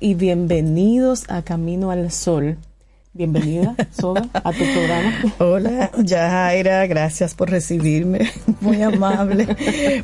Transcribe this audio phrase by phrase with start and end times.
[0.00, 2.56] Y bienvenidos a Camino al Sol.
[3.12, 5.12] Bienvenida, Soba, a tu programa.
[5.38, 8.30] Hola, Yajaira, gracias por recibirme,
[8.60, 9.48] muy amable.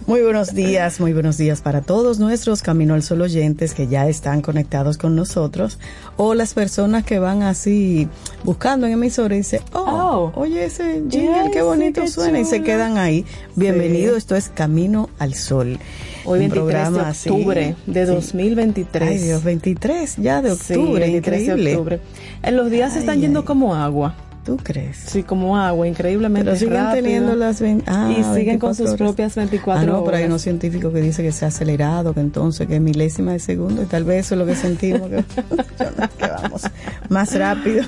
[0.07, 4.09] Muy buenos días, muy buenos días para todos nuestros Camino al Sol oyentes que ya
[4.09, 5.79] están conectados con nosotros
[6.17, 8.09] o las personas que van así
[8.45, 10.41] buscando en emisora y dicen, oh, Oh.
[10.41, 13.27] oye ese jingle, Ay, qué sí, bonito qué suena y se quedan ahí.
[13.57, 15.79] Bienvenido, esto es Camino al Sol.
[16.25, 17.29] Hoy Un 23 de programa así.
[17.31, 18.13] octubre de Sí.
[18.13, 19.09] 2023.
[19.09, 21.73] Ay Dios, 23 ya de Sí, octubre, 23 de increíble.
[21.77, 22.01] octubre.
[22.43, 23.45] En los días se están Ay, yendo ay.
[23.47, 24.15] como agua.
[24.45, 24.97] ¿Tú crees?
[24.97, 27.05] Sí, como agua, increíblemente Pero siguen rápido.
[27.05, 28.97] teniendo las vein- ah, y siguen con 24 sus horas.
[28.99, 30.31] propias 24 Ah, no, pero hay horas.
[30.31, 33.83] unos científicos que dicen que se ha acelerado, que entonces que es milésima de segundo,
[33.83, 35.23] y tal vez eso es lo que sentimos, que,
[36.19, 36.63] que vamos
[37.09, 37.85] más rápido.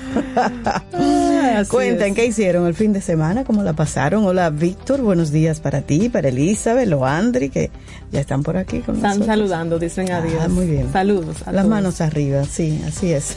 [1.59, 1.69] Es.
[2.15, 3.43] ¿qué hicieron el fin de semana?
[3.43, 4.25] ¿Cómo la pasaron?
[4.25, 7.69] Hola, Víctor, buenos días para ti, para Elizabeth, Loandri, que
[8.13, 9.27] ya están por aquí con Están nosotros.
[9.27, 10.49] saludando, dicen Ah, adiós.
[10.49, 10.89] muy bien.
[10.93, 11.37] Saludos.
[11.45, 11.69] a Las todos.
[11.69, 13.35] manos arriba, sí, así es.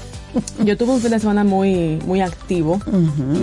[0.64, 2.78] Yo tuve un fin de semana muy, muy activo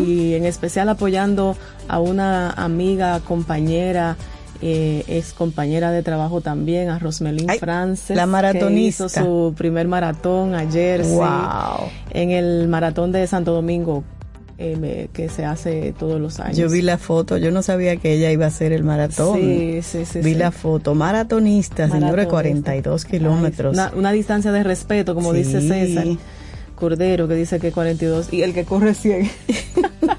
[0.05, 1.55] y en especial apoyando
[1.87, 4.17] a una amiga, compañera,
[4.61, 8.15] eh, ex compañera de trabajo también, a Rosmelín Ay, Frances.
[8.15, 9.05] la maratonista.
[9.05, 11.03] Que hizo su primer maratón ayer.
[11.05, 11.89] sí, Wow.
[12.11, 14.03] en el maratón de Santo Domingo,
[14.57, 16.55] eh, me- que se hace todos los años.
[16.57, 19.37] Yo vi la foto, yo no sabía que ella iba a hacer el maratón.
[19.37, 20.19] Sí, sí, sí.
[20.19, 20.35] Vi sí.
[20.39, 22.29] la foto, maratonista, Maratonista.
[22.29, 23.73] 42 kilómetros.
[23.73, 25.39] Una, una distancia de respeto, como Sí.
[25.39, 26.05] dice César.
[26.75, 29.29] Cordero, que dice que 42, y el que corre 100.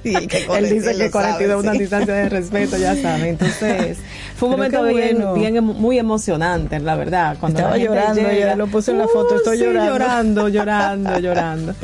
[0.05, 1.79] Y el que corre Él dice 100 que lo 42 es sabe, una sí.
[1.79, 3.27] distancia de respeto, ya saben.
[3.27, 3.99] Entonces,
[4.37, 5.35] fue un momento bien, bueno.
[5.35, 7.37] bien muy emocionante, la verdad.
[7.41, 9.93] Cuando Estaba la llorando, llega, ya lo puse en la foto, estoy sí, llorando.
[9.93, 11.75] llorando, llorando, llorando.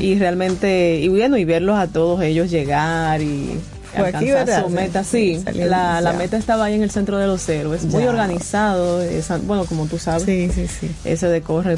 [0.00, 3.58] Y realmente, y bueno, y verlos a todos ellos llegar y
[3.96, 4.64] aquí, ¿verdad?
[4.64, 5.04] su meta.
[5.04, 7.84] Sí, la, la meta estaba ahí en el centro de los héroes.
[7.84, 8.10] Muy Ya.
[8.10, 10.90] organizado, esa- bueno, como tú sabes Sí, sí, sí.
[11.04, 11.76] ese de corre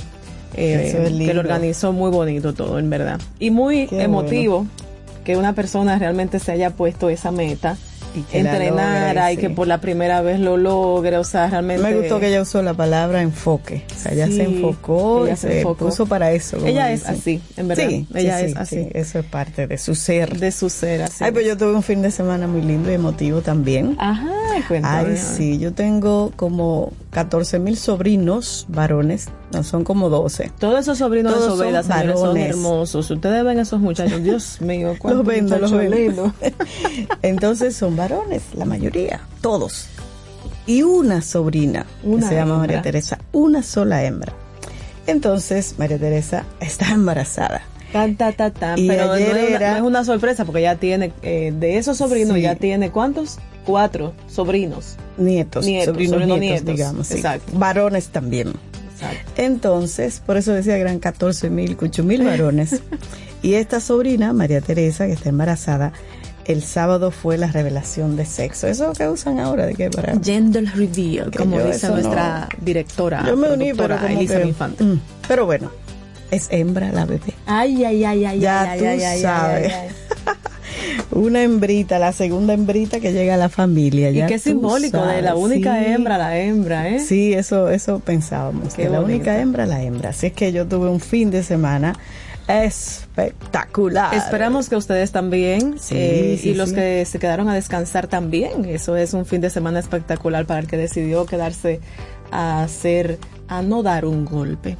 [0.56, 4.66] eh, es que lo organizó muy bonito todo en verdad y muy Qué emotivo
[5.24, 7.76] que una persona realmente se haya puesto esa meta
[8.14, 9.54] Y que entrenara y que sí.
[9.54, 12.74] por la primera vez lo logre o sea realmente Me gustó que ella usó la
[12.74, 13.84] palabra enfoque.
[13.92, 15.86] O sea, ella Sí, se enfocó ella y se se, enfocó.
[15.86, 16.58] puso para eso.
[16.64, 19.78] ella es así en verdad Sí, ella es sí, así sí, eso es parte de
[19.78, 20.38] su ser.
[20.38, 22.94] de su ser así Ay, pues yo tuve un fin de semana muy lindo y
[22.94, 23.96] emotivo también.
[23.98, 24.28] ajá
[24.68, 25.10] cuéntame.
[25.10, 30.50] Ay, sí, yo tengo como 14 mil sobrinos varones, no son como 12.
[30.58, 32.48] todos esos sobrinos Todos de son Sobeda señores, son varones.
[32.50, 36.32] hermosos ustedes ven esos muchachos Dios mío Los vendo, los vendo.
[37.22, 39.86] Entonces son varones, la mayoría, todos.
[40.66, 42.82] Y una sobrina, Una que se llama María.
[42.82, 44.32] Teresa, una sola hembra.
[45.06, 47.62] Entonces María Teresa está embarazada.
[47.92, 48.76] Tan, ta, ta, tan.
[48.78, 51.78] Y Pero no es, una, era- no es una sorpresa porque ya tiene, eh, de
[51.78, 52.42] esos sobrinos, Sí.
[52.42, 53.38] ya tiene ¿cuántos?
[53.64, 54.96] Cuatro sobrinos.
[55.16, 57.06] Nietos, Nietos, sobrinos sobrinos nietos, nietos, digamos.
[57.06, 57.14] sí.
[57.14, 57.52] exacto.
[57.58, 58.48] Varones también.
[58.94, 59.32] Exacto.
[59.36, 62.80] Entonces, por eso decía que eran 14 mil, mil varones.
[63.42, 65.92] y esta sobrina, María Teresa, que está embarazada,
[66.44, 68.66] el sábado fue la revelación de sexo.
[68.66, 70.14] Eso que usan ahora, de que para...
[70.22, 73.24] Gender reveal, Que como dice nuestra no- directora.
[73.26, 74.84] Yo me uní, pero como Elisa que- Infante.
[74.84, 75.70] Mm, Pero bueno,
[76.30, 77.32] es hembra la bebé.
[77.46, 79.72] Ay, ay, ay, ay, Ya ay, tú ay, sabes.
[79.72, 79.88] ay, ay.
[81.10, 84.10] Una hembrita, la segunda hembrita que llega a la familia.
[84.10, 85.86] Y ya qué simbólico, de la única sí.
[85.86, 87.00] hembra, la hembra, ¿eh?
[87.00, 88.74] Sí, eso, eso pensábamos.
[88.74, 90.10] Qué que la única hembra, la hembra.
[90.10, 91.94] Así es que yo tuve un fin de semana
[92.48, 94.14] espectacular.
[94.14, 96.74] Esperamos que ustedes también Sí, eh, sí, y los sí.
[96.74, 98.64] que se quedaron a descansar también.
[98.64, 101.80] Eso es un fin de semana espectacular para el que decidió quedarse
[102.30, 104.76] a hacer, a no dar un golpe.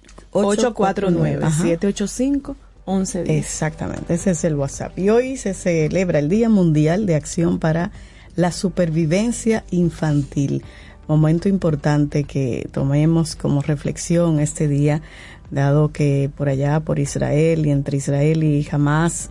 [3.31, 4.99] Exactamente, ese es el WhatsApp.
[4.99, 7.93] Y hoy se celebra el Día Mundial de Acción para
[8.37, 10.65] la Supervivencia Infantil.
[11.07, 15.03] Momento importante que tomemos como reflexión este día,
[15.51, 19.31] dado que por allá, por Israel y entre Israel y Hamas,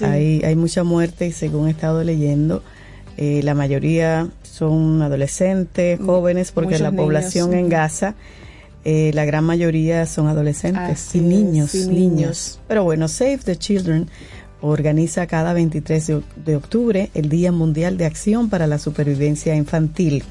[0.00, 2.62] hay, hay mucha muerte y según he estado leyendo,
[3.16, 7.68] eh, la mayoría son adolescentes, jóvenes, porque Muchos la niños, población en.
[7.68, 8.14] Gaza
[8.88, 11.90] eh, la gran mayoría son adolescentes Así y es, niños, y niños.
[11.90, 12.60] niños.
[12.68, 14.08] Pero bueno, Save the Children
[14.60, 20.22] organiza cada 23 de, de octubre el Día Mundial de Acción para la Supervivencia Infantil.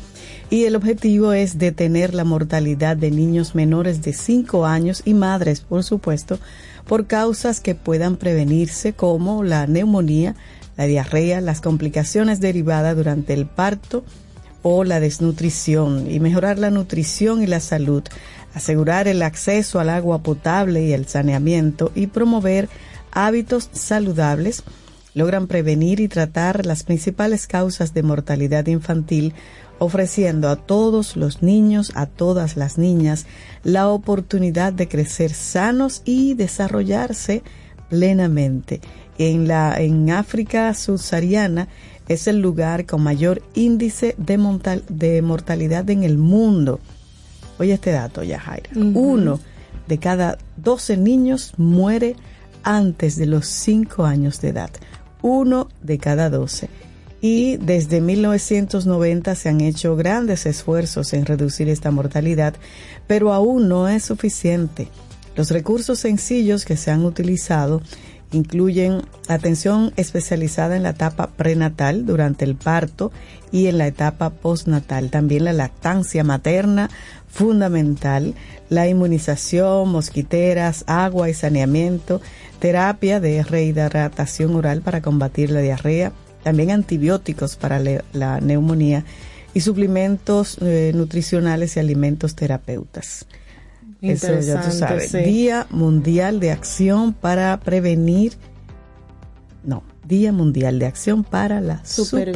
[0.50, 5.60] Y el objetivo es detener la mortalidad de niños menores de 5 años y madres,
[5.60, 6.40] por supuesto,
[6.88, 10.34] por causas que puedan prevenirse como la neumonía,
[10.78, 14.06] la diarrea, las complicaciones derivadas durante el parto,
[14.68, 18.02] o la desnutrición y mejorar la nutrición y la salud,
[18.56, 22.70] asegurar el acceso al agua potable y el saneamiento y promover
[23.12, 24.64] hábitos saludables
[25.14, 29.34] logran prevenir y tratar las principales causas de mortalidad infantil,
[29.80, 33.26] ofreciendo a todos los niños, a todas las niñas,
[33.64, 37.44] la oportunidad de crecer sanos y desarrollarse
[37.90, 38.82] plenamente.
[39.18, 41.70] En, la, en África subsahariana
[42.10, 46.80] es el lugar con mayor índice de, de mortalidad en el mundo.
[47.58, 48.70] Oye este dato, Yajaira.
[48.76, 49.40] Uno
[49.88, 52.16] de cada 12 niños muere
[52.64, 54.72] antes de los 5 años de edad.
[55.22, 56.70] Uno de cada 12.
[57.22, 62.56] Y desde 1990 se han hecho grandes esfuerzos en reducir esta mortalidad,
[63.08, 64.90] pero aún no es suficiente.
[65.36, 67.82] Los recursos sencillos que se han utilizado
[68.36, 73.12] incluyen atención especializada en la etapa prenatal durante el parto
[73.52, 75.10] y en la etapa postnatal.
[75.10, 76.90] También la lactancia materna
[77.28, 78.34] fundamental,
[78.70, 82.22] la inmunización, mosquiteras, agua y saneamiento,
[82.60, 86.12] terapia de rehidratación oral para combatir la diarrea,
[86.44, 87.80] también antibióticos para
[88.14, 89.04] la neumonía
[89.54, 93.26] y suplementos eh, nutricionales y alimentos terapeutas.
[94.12, 95.12] Eso ya tú sabes.
[95.12, 95.18] sí.
[95.20, 98.34] Día Mundial de Acción para prevenir.
[99.64, 102.34] No, Día Mundial de Acción para la Supervivencia.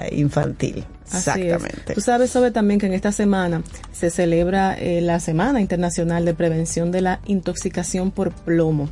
[0.00, 0.84] supervivencia, infantil.
[1.10, 1.36] Así es.
[1.38, 1.94] Exactamente.
[1.94, 6.34] Tú sabes, sobre también que en esta semana se celebra eh, la Semana Internacional de
[6.34, 8.88] Prevención de la Intoxicación por Plomo.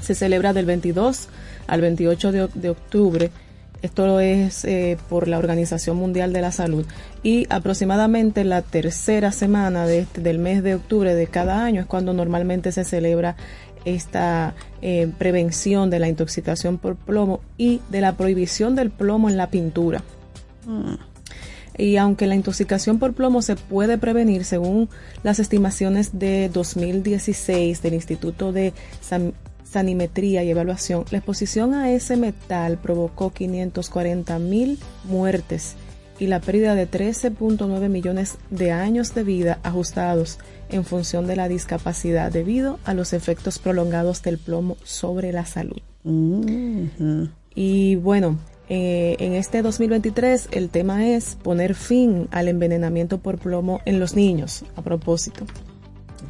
[0.00, 1.28] Se celebra del 22
[1.66, 3.30] al 28 de, oc- de octubre.
[3.80, 6.84] Esto es eh, por la Organización Mundial de la Salud.
[7.22, 11.86] Y aproximadamente la tercera semana de este- del mes de octubre de cada año es
[11.86, 13.36] cuando normalmente se celebra
[13.84, 19.36] esta eh, prevención de la intoxicación por plomo y de la prohibición del plomo en
[19.36, 20.02] la pintura.
[21.76, 24.88] Y aunque la intoxicación por plomo se puede prevenir según
[25.22, 29.32] las estimaciones de 2016 del Instituto de San-
[29.70, 35.76] Sanimetría y Evaluación, la exposición a ese metal provocó 540 mil muertes
[36.18, 40.38] y la pérdida de 13.9 millones de años de vida ajustados
[40.70, 45.80] en función de la discapacidad debido a los efectos prolongados del plomo sobre la salud.
[46.02, 47.28] Ujú.
[47.54, 53.80] Y bueno, eh, en este 2023 el tema es poner fin al envenenamiento por plomo
[53.84, 55.44] en los niños, a propósito.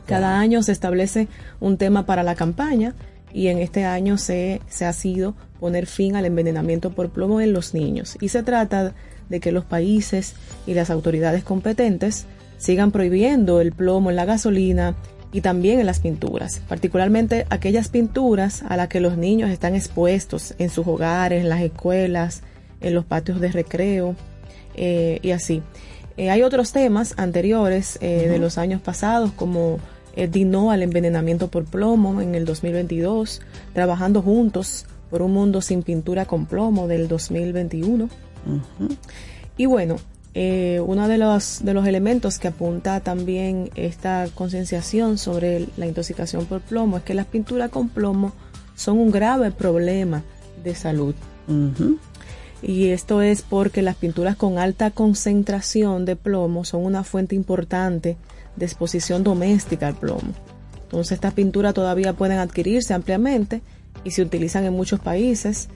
[0.07, 1.28] Cada año se establece
[1.61, 2.95] un tema para la campaña
[3.33, 7.53] y en este año se, se ha sido poner fin al envenenamiento por plomo en
[7.53, 8.17] los niños.
[8.21, 8.95] Y se trata
[9.29, 10.35] de que los países
[10.67, 12.27] y las autoridades competentes
[12.59, 14.97] sigan prohibiendo el plomo en la gasolina,
[15.33, 20.55] y también en las pinturas, particularmente aquellas pinturas a las que los niños están expuestos
[20.59, 22.43] en sus hogares, en las escuelas,
[22.81, 24.17] en los patios de recreo
[24.75, 25.63] eh, y así.
[26.17, 29.79] Eh, hay otros temas anteriores eh, de los años pasados como
[30.27, 33.41] Dino al envenenamiento por plomo en el 2022,
[33.73, 38.09] Trabajando juntos por un mundo sin pintura con plomo del 2021.
[39.57, 39.97] Y bueno,
[40.35, 46.47] eh, uno de los, de los elementos que apunta también esta concienciación sobre la intoxicación
[46.47, 48.33] por plomo es que las pinturas con plomo
[48.77, 50.23] son un grave problema
[50.63, 51.15] de salud.
[52.63, 58.17] Y esto es porque las pinturas con alta concentración de plomo son una fuente importante
[58.59, 60.33] de exposición doméstica al plomo.
[60.83, 63.62] Entonces estas pinturas todavía pueden adquirirse ampliamente
[64.05, 65.69] y se utilizan en muchos países,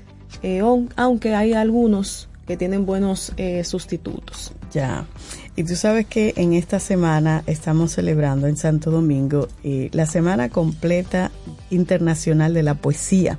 [0.43, 0.62] eh,
[0.97, 4.53] aunque hay algunos que tienen buenos eh, sustitutos.
[4.73, 5.07] Ya.
[5.55, 10.49] Y tú sabes que en esta semana estamos celebrando en Santo Domingo eh, la Semana
[10.49, 11.31] Completa
[11.71, 13.39] Internacional de la Poesía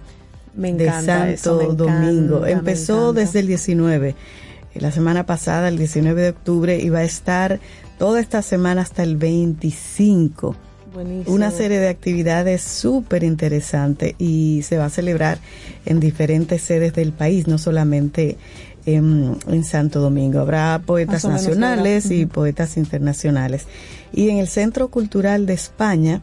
[0.56, 2.46] me encanta de Santo Domingo.
[2.46, 4.16] Empezó desde el 19.
[4.76, 7.60] La semana pasada, el 19 de octubre, iba a estar
[7.98, 10.56] toda esta semana hasta el 25.
[11.26, 15.40] Una serie de actividades súper interesantes y se va a celebrar
[15.86, 18.38] en diferentes sedes del país, no solamente
[18.86, 20.40] en, Santo Domingo.
[20.40, 23.66] Habrá poetas nacionales y poetas internacionales.
[24.12, 26.22] Y en el Centro Cultural de España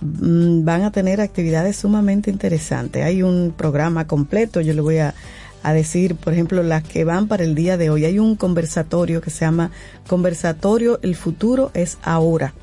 [0.00, 3.04] mm, van a tener actividades sumamente interesantes.
[3.04, 5.14] Hay un programa completo, yo le voy a,
[5.62, 8.04] a decir, por ejemplo, las que van para el día de hoy.
[8.04, 9.70] Hay un conversatorio que se llama
[10.06, 12.54] Conversatorio El futuro es ahora.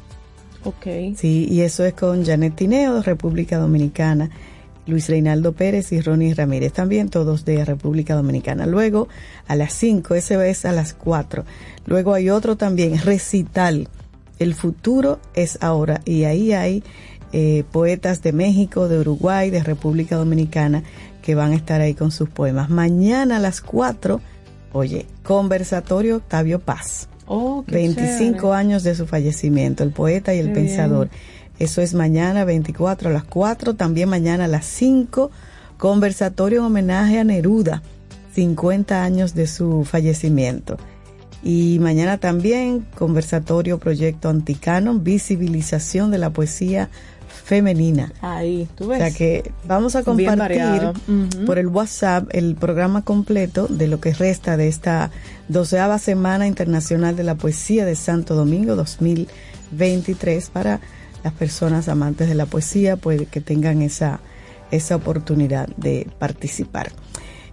[0.63, 1.15] Ok.
[1.15, 4.29] Sí, y eso es con Janet Tineo, República Dominicana.
[4.89, 8.65] Luis Reinaldo Pérez y Ronnie Ramírez, también todos de República Dominicana.
[8.65, 9.08] Luego
[9.48, 11.46] a las 5, ese es a las 4.
[11.86, 13.88] Luego hay otro también, recital.
[14.39, 16.01] El futuro es ahora.
[16.06, 16.84] Y ahí hay
[17.32, 20.84] eh, poetas de México, de Uruguay, de República Dominicana
[21.30, 22.72] que van a estar ahí con sus poemas.
[22.72, 24.20] Mañana a las 4,
[24.74, 27.08] oye, conversatorio Octavio Paz.
[27.28, 31.12] Oh, 25 años de su fallecimiento, el poeta y el pensador.
[31.60, 35.30] Eso es mañana 24 a las 4, también mañana a las 5,
[35.78, 37.84] conversatorio en homenaje a Neruda,
[38.34, 40.78] 50 años de su fallecimiento.
[41.44, 46.90] Y mañana también conversatorio proyecto Anticanon, visibilización de la poesía
[47.30, 48.12] femenina.
[48.22, 48.98] Ahí, tú ves.
[48.98, 50.92] O sea que vamos a compartir
[51.46, 55.12] por el WhatsApp el programa completo de lo que resta de esta
[55.48, 60.82] doceava Semana Internacional de la Poesía de Santo Domingo 2023 para
[61.24, 64.20] las personas amantes de la poesía puede que tengan esa,
[64.72, 66.92] esa oportunidad de participar.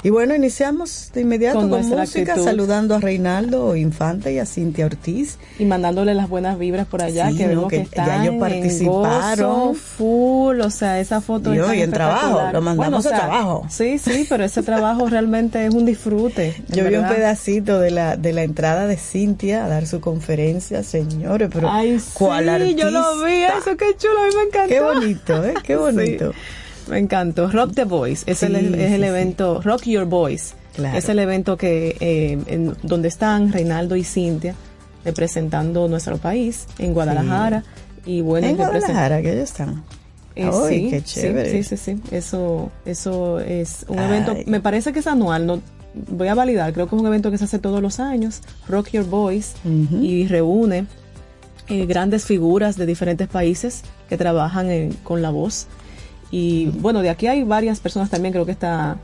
[0.07, 5.37] Y bueno, iniciamos de inmediato con, música, saludando a Reinaldo Infante y a Cintia Ortiz.
[5.59, 9.75] Y mandándole las buenas vibras por allá, que vemos que, están ya ellos participaron.
[9.75, 13.67] full, o sea, esa foto Y hoy en trabajo, lo mandamos a trabajo.
[13.69, 16.55] Sí, sí, pero ese trabajo realmente es un disfrute.
[16.69, 20.85] Yo vi un pedacito de la, de la entrada de Cintia a dar su conferencia,
[20.85, 24.69] señores, pero Ay, ¿cuál sí, yo lo vi, eso qué chulo, a mí me encantó.
[24.69, 25.55] Qué bonito, ¿eh?
[25.65, 26.33] Qué bonito.
[26.89, 27.51] Me encantó.
[27.51, 30.55] Rock the Voice es el, es el evento, Rock Your Voice.
[30.95, 34.55] Es el evento que eh, en, donde están Reinaldo y Cintia
[35.05, 37.65] representando nuestro país en Guadalajara.
[38.05, 39.85] Y bueno, en Guadalajara que ellos están.
[40.35, 41.51] Eh, sí, qué chévere.
[41.51, 45.63] Sí, sí, sí, Eso, eso es un evento, me parece que es anual, no
[46.11, 48.91] voy a validar, creo que es un evento que se hace todos los años, Rock
[48.91, 50.87] Your Voice, y reúne
[51.69, 55.67] eh, grandes figuras de diferentes países que trabajan con la voz.
[56.31, 58.99] Y bueno, de aquí hay varias personas también, creo que está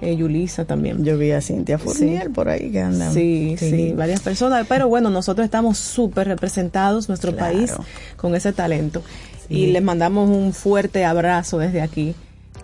[0.00, 1.04] eh, Yulisa también.
[1.04, 3.12] Yo vi a Cintia Fournier por ahí que andan.
[3.12, 4.66] Sí, sí, varias personas.
[4.68, 7.72] Pero bueno, nosotros estamos súper representados, nuestro país,
[8.16, 9.02] con ese talento.
[9.48, 12.14] Y les mandamos un fuerte abrazo desde aquí.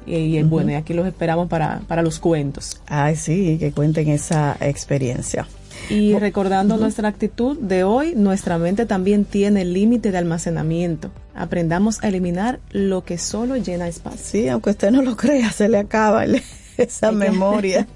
[0.07, 2.81] Y, bueno, y aquí los esperamos para, para los cuentos.
[2.87, 5.47] Ay, sí, que cuenten esa experiencia.
[5.91, 11.11] Y recordando nuestra actitud de hoy, nuestra mente también tiene límite de almacenamiento.
[11.35, 14.21] Aprendamos a eliminar lo que solo llena espacio.
[14.23, 16.25] Sí, aunque usted no lo crea, se le acaba
[16.77, 17.89] esa memoria.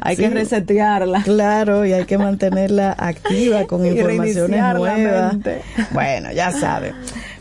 [0.00, 1.22] hay que resetearla.
[1.22, 5.36] Claro, y hay que mantenerla activa con informaciones nuevas.
[5.92, 6.92] Bueno, ya sabe.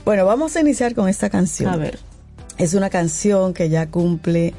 [0.05, 1.73] Bueno, vamos a iniciar con esta canción.
[1.73, 1.97] A ver.
[2.59, 4.53] Es una canción que ya cumple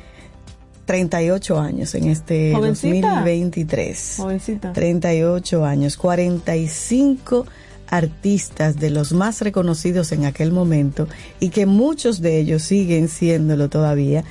[0.88, 3.09] 38 años en este ¿Jovencita?
[3.09, 4.14] 2023.
[4.16, 4.73] Jovencita.
[4.73, 7.47] 38 años, 45
[7.88, 11.07] artistas de los más reconocidos en aquel momento
[11.40, 14.25] y que muchos de ellos siguen siéndolo todavía.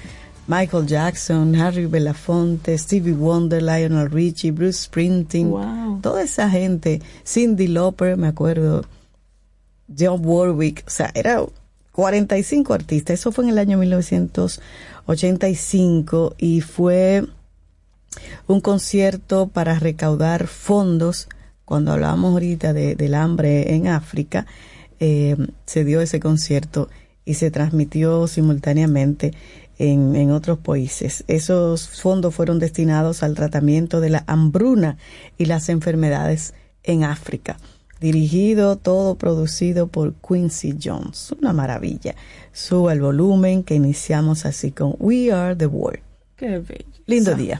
[0.47, 5.53] Michael Jackson, Harry Belafonte, Stevie Wonder, Lionel Richie, Bruce Springsteen,
[6.01, 8.83] toda esa gente, Cindy Lauper, me acuerdo,
[9.95, 11.45] John Warwick, o sea, era
[11.97, 13.19] 45 artistas.
[13.19, 17.25] Eso fue en el año 1985 y fue
[18.45, 21.27] un concierto para recaudar fondos.
[21.65, 24.45] Cuando hablábamos ahorita de, del hambre en África,
[24.99, 26.87] eh, se dio ese concierto
[27.25, 29.33] y se transmitió simultáneamente
[29.79, 31.23] en, en, otros países.
[31.27, 34.99] Esos fondos fueron destinados al tratamiento de la hambruna
[35.39, 37.57] y las enfermedades en África
[37.99, 41.33] dirigido, todo producido por Quincy Jones.
[41.39, 42.15] Una maravilla.
[42.51, 46.01] Suba el volumen que iniciamos así con We Are the World.
[46.35, 46.61] Qué.
[47.05, 47.59] Lindo día.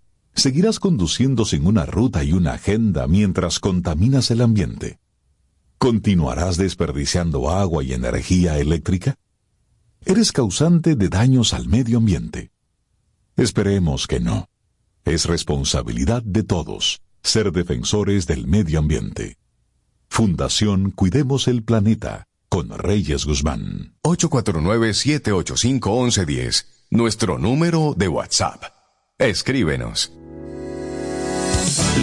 [0.33, 4.99] ¿Seguirás conduciendo sin una ruta y una agenda mientras contaminas el ambiente?
[5.77, 9.15] ¿Continuarás desperdiciando agua y energía eléctrica?
[10.05, 12.51] Eres causante de daños al medio ambiente.
[13.35, 14.47] Esperemos que no.
[15.05, 19.37] Es responsabilidad de todos ser defensores del medio ambiente.
[20.09, 23.95] Fundación Cuidemos el Planeta con Reyes Guzmán.
[24.03, 26.65] 849-785-1110.
[26.89, 28.63] Nuestro número de WhatsApp.
[29.17, 30.11] Escríbenos.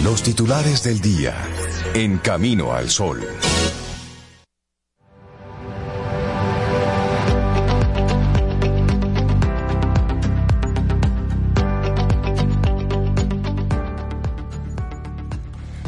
[0.03, 1.35] Los titulares del día.
[1.93, 3.19] En Camino al Sol.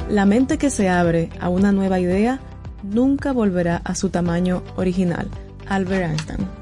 [0.09, 2.39] La mente que se abre a una nueva idea
[2.83, 5.27] nunca volverá a su tamaño original.
[5.67, 6.60] Albert Einstein.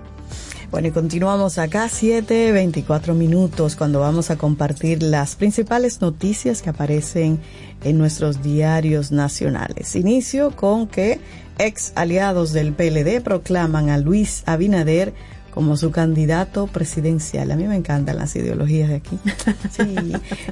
[0.72, 6.70] Bueno, y continuamos acá 7, 24 minutos cuando vamos a compartir las principales noticias que
[6.70, 7.40] aparecen
[7.84, 9.96] en nuestros diarios nacionales.
[9.96, 11.20] Inicio con que
[11.58, 15.16] ex aliados del PLD proclaman a Luis Abinader
[15.50, 17.50] como su candidato presidencial.
[17.50, 19.18] A mí me encantan las ideologías de aquí.
[19.72, 19.96] Sí.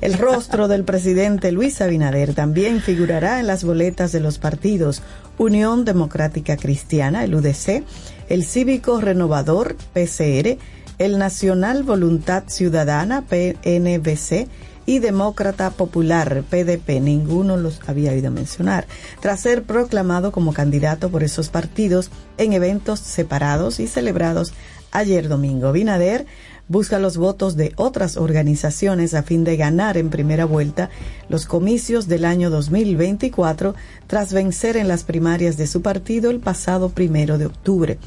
[0.01, 5.03] El rostro del presidente Luis Abinader también figurará en las boletas de los partidos
[5.37, 7.83] Unión Democrática Cristiana, el UDC,
[8.29, 10.57] el Cívico Renovador, PCR,
[10.97, 14.47] el Nacional Voluntad Ciudadana, PNBC,
[14.87, 18.87] y Demócrata Popular, PDP, ninguno los había oído mencionar,
[19.19, 24.53] tras ser proclamado como candidato por esos partidos en eventos separados y celebrados
[24.91, 25.73] ayer domingo.
[25.73, 26.25] Binader
[26.69, 30.89] busca los votos de otras organizaciones a fin de ganar en primera vuelta
[31.27, 33.75] los comicios del año 2024
[34.07, 37.99] tras vencer en las primarias de su partido el pasado primero de octubre.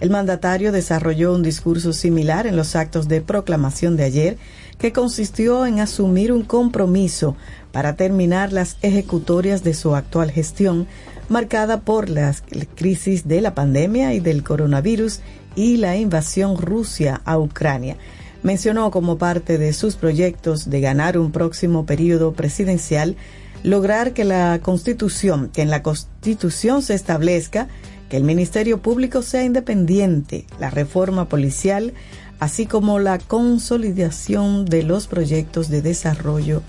[0.00, 4.38] El mandatario desarrolló un discurso similar en los actos de proclamación de ayer,
[4.78, 7.36] que consistió en asumir un compromiso
[7.72, 10.86] para terminar las ejecutorias de su actual gestión,
[11.28, 12.34] marcada por la
[12.76, 15.20] crisis de la pandemia y del coronavirus
[15.56, 17.96] y la invasión Rusia a Ucrania.
[18.44, 23.16] Mencionó como parte de sus proyectos de ganar un próximo periodo presidencial
[23.64, 27.68] lograr que la Constitución, que en la Constitución se establezca
[28.08, 31.92] que el Ministerio Público sea independiente, la reforma policial,
[32.40, 36.62] así como la consolidación de los proyectos de desarrollo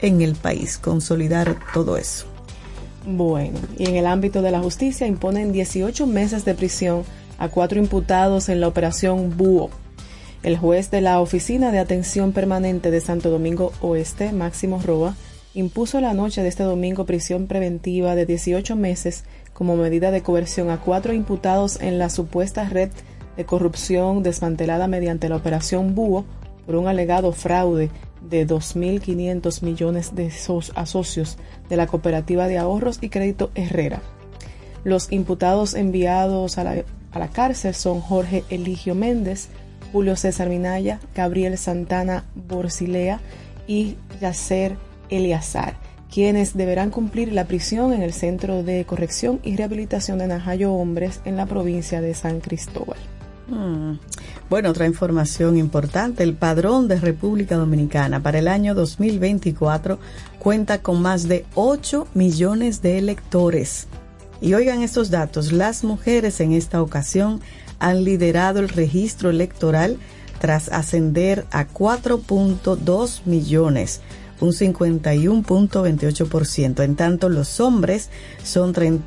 [0.00, 2.26] en el país, consolidar todo eso.
[3.06, 7.04] Bueno, y en el ámbito de la justicia imponen 18 meses de prisión
[7.38, 9.70] a cuatro imputados en la operación Búho.
[10.42, 15.16] El juez de la Oficina de Atención Permanente de Santo Domingo Oeste, Máximo Roa,
[15.54, 20.68] impuso la noche de este domingo prisión preventiva de 18 meses como medida de coerción
[20.68, 22.90] a cuatro imputados en la supuesta red
[23.36, 26.24] de corrupción desmantelada mediante la operación Búho
[26.66, 27.90] por un alegado fraude
[28.20, 31.36] de 2.500 millones de socios
[31.68, 34.02] de la Cooperativa de Ahorros y Crédito Herrera.
[34.82, 39.48] Los imputados enviados a la, a la cárcel son Jorge Eligio Méndez,
[39.92, 43.20] Julio César Minaya, Gabriel Santana Borcilea
[43.66, 44.76] y Yacer
[45.10, 45.76] Eliazar,
[46.14, 51.20] quienes deberán cumplir la prisión en el Centro de Corrección y Rehabilitación de Najayo Hombres
[51.24, 52.98] en la provincia de San Cristóbal.
[53.48, 53.98] Hmm.
[54.48, 59.98] Bueno, otra información importante, el padrón de República Dominicana para el año 2024
[60.38, 63.88] cuenta con más de 8 millones de electores.
[64.40, 67.40] Y oigan estos datos, las mujeres en esta ocasión
[67.80, 69.98] han liderado el registro electoral
[70.38, 74.00] tras ascender a 4.2 millones,
[74.44, 76.84] un 51.28%.
[76.84, 78.08] En tanto, los hombres
[78.42, 79.00] son 3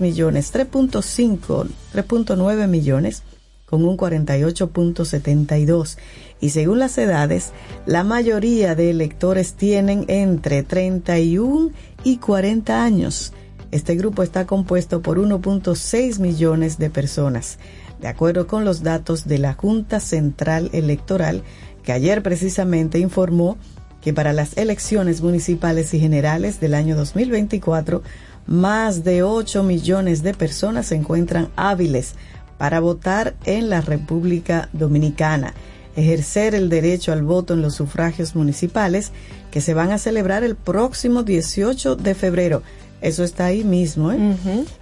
[0.00, 3.22] millones, 3.5, 3.9 millones
[3.70, 5.96] con un 48.72
[6.40, 7.52] y según las edades,
[7.86, 11.70] la mayoría de electores tienen entre 31
[12.02, 13.32] y 40 años.
[13.70, 17.60] Este grupo está compuesto por 1.6 millones de personas,
[18.00, 21.44] de acuerdo con los datos de la Junta Central Electoral,
[21.84, 23.56] que ayer precisamente informó
[24.00, 28.02] que para las elecciones municipales y generales del año 2024,
[28.46, 32.14] más de 8 millones de personas se encuentran hábiles
[32.58, 35.54] para votar en la República Dominicana,
[35.96, 39.12] ejercer el derecho al voto en los sufragios municipales
[39.50, 42.62] que se van a celebrar el próximo 18 de febrero.
[43.00, 44.18] Eso está ahí mismo, ¿eh?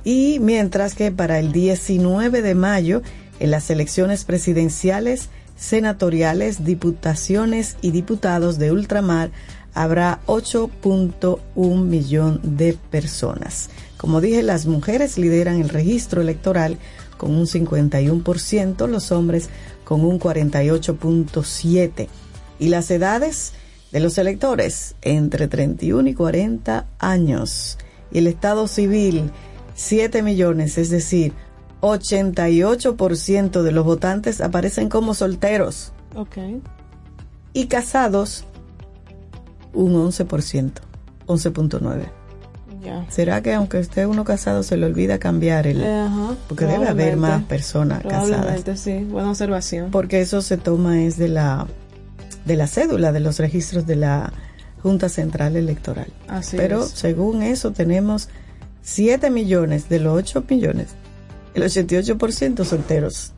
[0.02, 3.02] Y mientras que para el 19 de mayo,
[3.38, 9.30] en las elecciones presidenciales, senatoriales, diputaciones y diputados de ultramar,
[9.74, 13.68] habrá 8.1 millón de personas.
[13.96, 16.78] Como dije, las mujeres lideran el registro electoral
[17.16, 19.50] con un 51%, los hombres
[19.84, 22.08] con un 48.7%.
[22.60, 23.52] Y las edades
[23.92, 27.78] de los electores entre 31 y 40 años.
[28.10, 29.30] Y el Estado civil,
[29.74, 31.32] 7 millones, es decir,
[31.80, 36.36] 88% de los votantes aparecen como solteros Ok.
[37.52, 38.44] y casados
[39.72, 40.72] un 11%,
[41.26, 42.02] 11.9.
[42.82, 43.04] Ya.
[43.10, 45.84] ¿Será que aunque esté uno casado se le olvida cambiar el...
[45.84, 48.62] Ajá, Porque debe haber más personas casadas.
[48.80, 49.90] Sí, buena observación.
[49.90, 51.66] Porque eso se toma es de la,
[52.44, 54.32] de la cédula, de los registros de la
[54.80, 56.06] Junta Central Electoral.
[56.28, 56.90] Así Pero es.
[56.90, 58.28] según eso tenemos
[58.82, 60.88] 7 millones de los 8 millones,
[61.54, 63.32] el 88% solteros.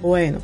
[0.00, 0.40] Bueno,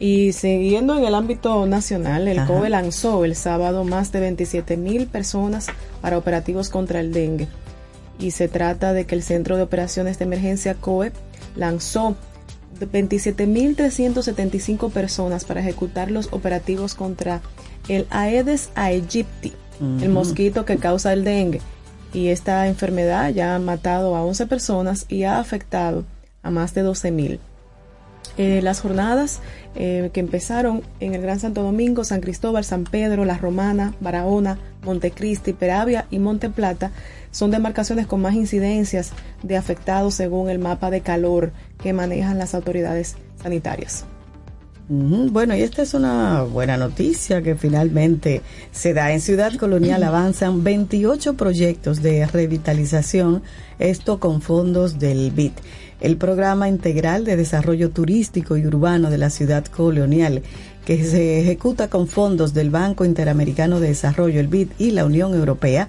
[0.00, 2.48] y siguiendo en el ámbito nacional, el Ajá.
[2.48, 5.68] COE lanzó el sábado más de 27 mil personas
[6.00, 7.46] para operativos contra el dengue.
[8.18, 11.12] Y se trata de que el Centro de Operaciones de Emergencia COE
[11.54, 12.16] lanzó
[12.80, 17.40] 27.375 personas para ejecutar los operativos contra
[17.88, 21.60] el Aedes aegypti, el mosquito que causa el dengue.
[22.12, 26.04] Y esta enfermedad ya ha matado a 11 personas y ha afectado
[26.42, 27.38] a más de 12.000.
[28.36, 29.40] Eh, las jornadas
[29.74, 34.58] eh, que empezaron en el Gran Santo Domingo, San Cristóbal, San Pedro, La Romana, Barahona,
[34.84, 36.92] Montecristi, Peravia y Monte Plata
[37.30, 42.54] son demarcaciones con más incidencias de afectados según el mapa de calor que manejan las
[42.54, 44.04] autoridades sanitarias.
[44.90, 48.40] Bueno, y esta es una buena noticia que finalmente
[48.72, 49.12] se da.
[49.12, 53.42] En Ciudad Colonial avanzan 28 proyectos de revitalización,
[53.78, 55.52] esto con fondos del BID,
[56.00, 60.42] el Programa Integral de Desarrollo Turístico y Urbano de la Ciudad Colonial,
[60.86, 65.34] que se ejecuta con fondos del Banco Interamericano de Desarrollo, el BID, y la Unión
[65.34, 65.88] Europea,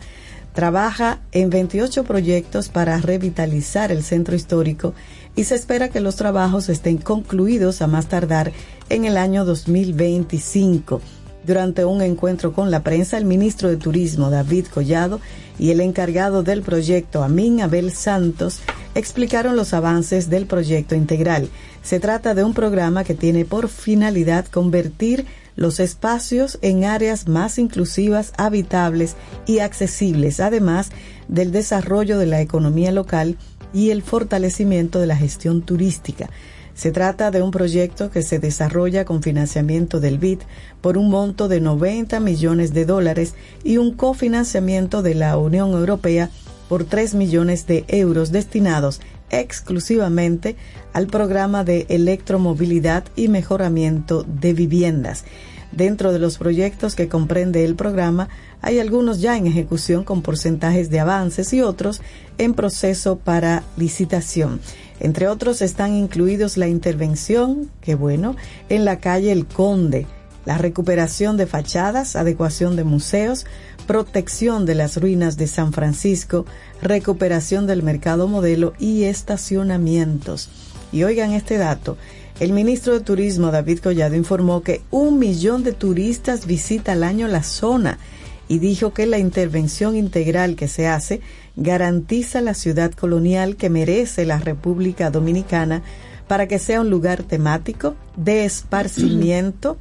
[0.51, 4.93] trabaja en 28 proyectos para revitalizar el centro histórico
[5.39, 8.51] y se espera que los trabajos estén concluidos a más tardar
[8.89, 10.99] en el año 2025.
[11.47, 15.21] Durante un encuentro con la prensa, el ministro de Turismo, David Collado,
[15.57, 18.59] y el encargado del proyecto, Amin Abel Santos,
[18.95, 21.47] explicaron los avances del proyecto integral.
[21.83, 25.25] Se trata de un programa que tiene por finalidad convertir
[25.55, 30.89] los espacios en áreas más inclusivas, habitables y accesibles, además
[31.29, 33.37] del desarrollo de la economía local
[33.73, 36.29] y el fortalecimiento de la gestión turística.
[36.73, 40.39] Se trata de un proyecto que se desarrolla con financiamiento del BID
[40.79, 46.29] por un monto de 90 millones de dólares y un cofinanciamiento de la Unión Europea
[46.69, 50.55] por 3 millones de euros destinados exclusivamente
[50.93, 55.25] al programa de electromovilidad y mejoramiento de viviendas.
[55.71, 58.29] Dentro de los proyectos que comprende el programa,
[58.61, 62.01] hay algunos ya en ejecución con porcentajes de avances y otros
[62.37, 64.61] en proceso para licitación.
[64.99, 68.35] Entre otros están incluidos la intervención, que bueno,
[68.67, 70.07] en la calle El Conde,
[70.45, 73.45] la recuperación de fachadas, adecuación de museos,
[73.85, 76.45] protección de las ruinas de San Francisco,
[76.81, 80.49] recuperación del mercado modelo y estacionamientos.
[80.91, 81.97] Y oigan este dato,
[82.39, 87.27] el ministro de Turismo David Collado informó que un millón de turistas visita al año
[87.27, 87.99] la zona
[88.47, 91.19] y dijo que la intervención integral que se hace
[91.57, 95.83] garantiza la ciudad colonial que merece la República Dominicana
[96.29, 99.77] para que sea un lugar temático de esparcimiento,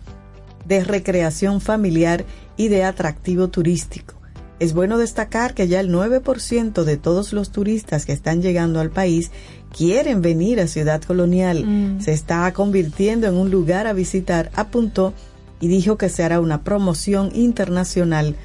[0.67, 2.25] de recreación familiar
[2.57, 4.15] y de atractivo turístico.
[4.59, 8.91] Es bueno destacar que ya el 9% de todos los turistas que están llegando al
[8.91, 9.31] país
[9.77, 11.65] quieren venir a Ciudad Colonial.
[11.65, 12.01] Mm.
[12.01, 15.15] Se está convirtiendo en un lugar a visitar, apuntó
[15.61, 18.37] y dijo que se hará una promoción internacional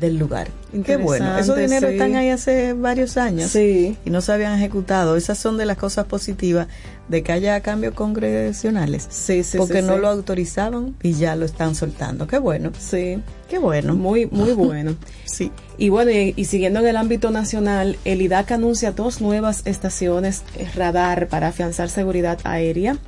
[0.00, 0.48] del lugar.
[0.84, 1.38] Qué bueno.
[1.38, 1.96] Esos dineros sí.
[1.96, 3.96] están ahí hace varios años Sí.
[4.04, 5.16] y no se habían ejecutado.
[5.16, 6.66] Esas son de las cosas positivas
[7.08, 9.06] de que haya cambios congresionales.
[9.10, 10.00] Sí, sí, porque sí, no sí.
[10.00, 12.26] lo autorizaban y ya lo están soltando.
[12.26, 12.72] Qué bueno.
[12.78, 13.94] Sí, Qué bueno.
[13.94, 14.96] muy, muy bueno.
[15.24, 15.52] Sí.
[15.78, 20.42] Y bueno, y, y siguiendo en el ámbito nacional, el IDAC anuncia dos nuevas estaciones
[20.74, 22.98] radar para afianzar seguridad aérea.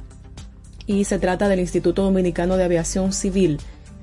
[0.87, 3.59] Y se trata del Instituto Dominicano de Aviación Civil,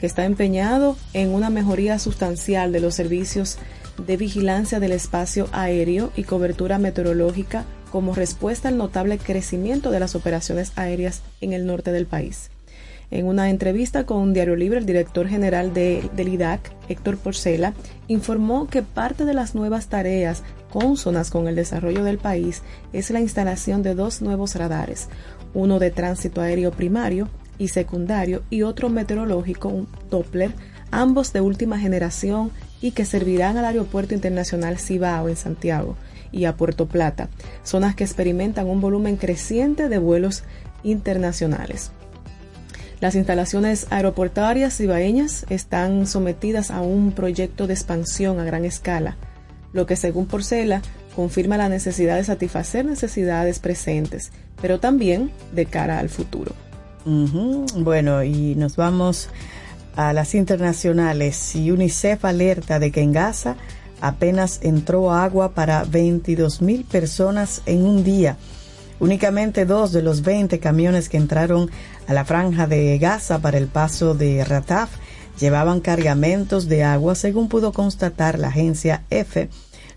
[0.05, 3.57] está empeñado en una mejoría sustancial de los servicios
[4.05, 10.15] de vigilancia del espacio aéreo y cobertura meteorológica como respuesta al notable crecimiento de las
[10.15, 12.49] operaciones aéreas en el norte del país.
[13.11, 17.73] En una entrevista con Diario Libre, el director general de- del IDAC, Héctor Porcela,
[18.07, 23.19] informó que parte de las nuevas tareas cónsonas con el desarrollo del país es la
[23.19, 25.09] instalación de dos nuevos radares,
[25.53, 30.51] uno de tránsito aéreo primario y secundario y otro meteorológico, un Doppler,
[30.91, 35.95] ambos de última generación y que servirán al Aeropuerto Internacional Cibao en Santiago
[36.31, 37.29] y a Puerto Plata,
[37.63, 40.43] zonas que experimentan un volumen creciente de vuelos
[40.83, 41.91] internacionales.
[42.99, 49.17] Las instalaciones aeroportuarias cibaeñas están sometidas a un proyecto de expansión a gran escala,
[49.73, 50.81] lo que según Porcela
[51.15, 56.53] confirma la necesidad de satisfacer necesidades presentes, pero también de cara al futuro.
[57.06, 59.30] Bueno, y nos vamos
[59.95, 61.56] a las internacionales.
[61.56, 63.56] Y UNICEF alerta de que en Gaza
[64.01, 68.38] apenas entró agua para 22 mil personas en un día.
[68.99, 71.70] Únicamente dos de los 20 camiones que entraron
[72.08, 74.91] a la franja de Gaza para el paso de Rataf
[75.39, 79.49] llevaban cargamentos de agua, según pudo constatar la agencia EFE,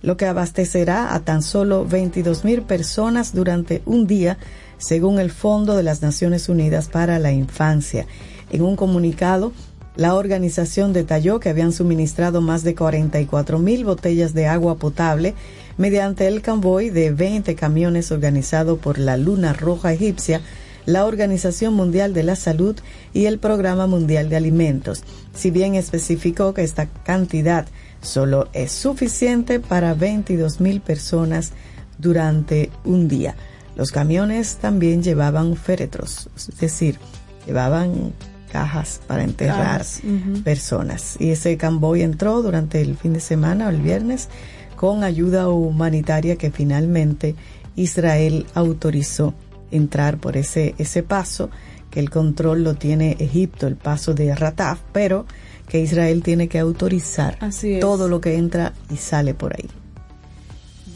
[0.02, 4.38] lo que abastecerá a tan solo 22 mil personas durante un día,
[4.78, 8.06] según el Fondo de las Naciones Unidas para la Infancia.
[8.50, 9.52] En un comunicado,
[9.96, 15.34] la organización detalló que habían suministrado más de 44 mil botellas de agua potable
[15.78, 20.42] mediante el convoy de 20 camiones organizado por la Luna Roja Egipcia,
[20.84, 22.76] la Organización Mundial de la Salud
[23.12, 25.02] y el Programa Mundial de Alimentos,
[25.34, 27.66] si bien especificó que esta cantidad
[28.02, 31.52] solo es suficiente para 22 mil personas
[31.98, 33.34] durante un día.
[33.76, 36.98] Los camiones también llevaban féretros, es decir,
[37.46, 38.12] llevaban
[38.50, 40.02] cajas para enterrar Cajas,
[40.44, 41.16] personas.
[41.18, 44.28] Y ese convoy entró durante el fin de semana o el viernes
[44.76, 47.34] con ayuda humanitaria que finalmente
[47.76, 49.34] Israel autorizó
[49.70, 51.50] entrar por ese, ese paso,
[51.90, 55.26] que el control lo tiene Egipto, el paso de Rataf, pero
[55.68, 59.68] que Israel tiene que autorizar Así todo lo que entra y sale por ahí.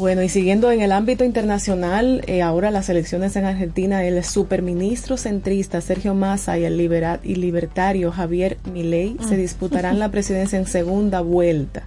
[0.01, 5.19] Bueno, y siguiendo en el ámbito internacional, eh, ahora las elecciones en Argentina, el superministro
[5.19, 10.67] centrista Sergio Massa y el libera- y libertario Javier Milei se disputarán la presidencia en
[10.67, 11.83] segunda vuelta.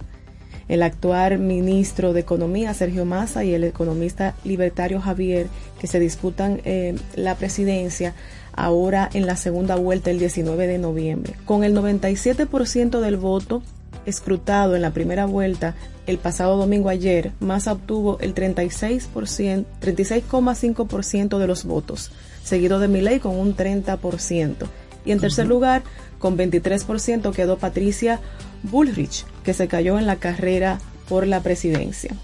[0.68, 5.48] El actual ministro de Economía, Sergio Massa, y el economista libertario Javier,
[5.80, 8.14] que se disputan eh, la presidencia
[8.52, 11.34] ahora en la segunda vuelta el 19 de noviembre.
[11.46, 13.64] Con el 97% del voto
[14.06, 15.74] escrutado en la primera vuelta
[16.06, 22.10] el pasado domingo ayer, Massa obtuvo el 36%, 36,5% de los votos,
[22.42, 24.66] seguido de Milei con un 30%.
[25.06, 25.82] Y en tercer lugar,
[26.18, 28.20] con 23% quedó Patricia
[28.62, 30.78] Bullrich, que se cayó en la carrera
[31.08, 32.14] por la presidencia.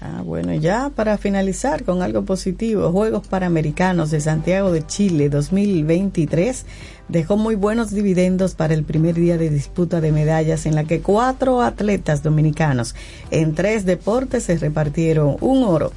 [0.00, 6.66] Ah, bueno, ya para finalizar con algo positivo, Juegos Panamericanos de Santiago de Chile 2023
[7.08, 11.00] dejó muy buenos dividendos para el primer día de disputa de medallas en la que
[11.00, 12.94] cuatro atletas dominicanos
[13.30, 15.92] en tres deportes se repartieron un oro,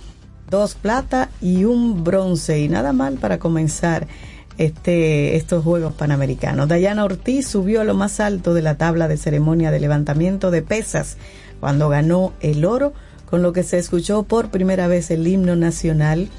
[0.50, 4.08] dos plata y un bronce y nada mal para comenzar
[4.58, 6.70] este, estos Juegos Panamericanos.
[6.70, 10.62] Dayana Ortiz subió a lo más alto de la tabla de ceremonia de levantamiento de
[10.62, 11.18] pesas
[11.60, 12.94] cuando ganó el oro,
[13.30, 16.30] con lo que se escuchó por primera vez el himno nacional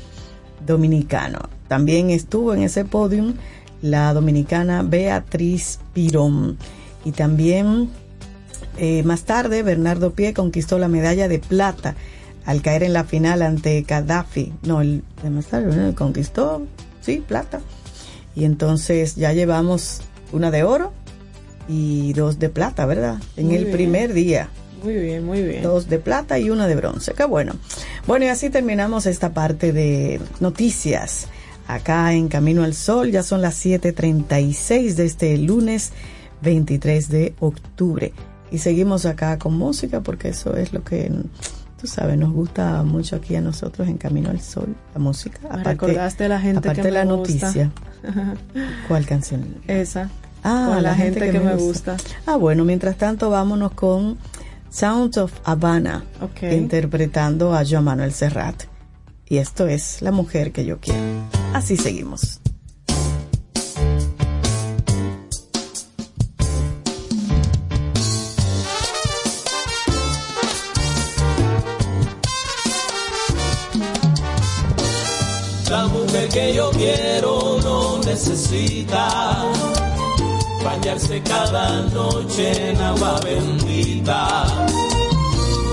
[0.66, 1.38] dominicano.
[1.68, 3.34] También estuvo en ese podium
[3.80, 6.58] la dominicana Beatriz Pirón.
[7.04, 7.90] Y también
[8.76, 11.94] eh, más tarde Bernardo Pie conquistó la medalla de plata
[12.44, 14.52] al caer en la final ante Gaddafi.
[14.62, 16.66] No, el de más tarde conquistó,
[17.00, 17.60] sí, plata.
[18.34, 20.92] Y entonces ya llevamos una de oro
[21.68, 23.18] y dos de plata, ¿verdad?
[23.36, 23.76] En Muy el bien.
[23.76, 24.48] primer día.
[24.82, 25.62] Muy bien, muy bien.
[25.62, 27.12] Dos de plata y una de bronce.
[27.14, 27.54] Qué bueno.
[28.06, 31.26] Bueno, y así terminamos esta parte de noticias.
[31.66, 35.92] Acá en Camino al Sol ya son las 7.36 de este lunes
[36.42, 38.12] 23 de octubre.
[38.50, 41.12] Y seguimos acá con música porque eso es lo que,
[41.80, 45.38] tú sabes, nos gusta mucho aquí a nosotros en Camino al Sol, la música.
[45.56, 47.46] Me recordaste a la gente aparte que de la me gusta.
[47.46, 47.70] noticia.
[48.88, 49.56] ¿Cuál canción?
[49.68, 50.10] Esa.
[50.42, 51.98] Ah, con la, gente, que, me gusta.
[52.26, 54.16] Ah, bueno, mientras tanto vámonos con
[54.70, 56.42] Sounds of Havana, Ok.
[56.52, 58.64] interpretando a Joan Manuel Serrat.
[59.26, 61.00] Y esto es La mujer que yo quiero.
[61.54, 62.40] Así seguimos.
[75.70, 79.44] La mujer que yo quiero no necesita
[80.62, 84.46] bañarse cada noche en agua bendita.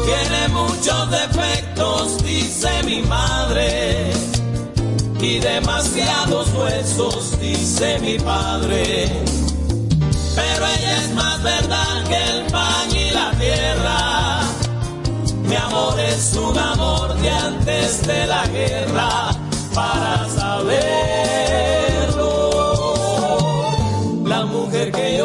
[0.06, 4.12] Tiene muchos defectos, dice mi madre,
[5.20, 9.10] y demasiados huesos, dice mi padre.
[10.36, 14.40] Pero ella es más verdad que el pan y la tierra.
[15.44, 19.30] Mi amor es un amor de antes de la guerra,
[19.74, 21.17] para saberlo.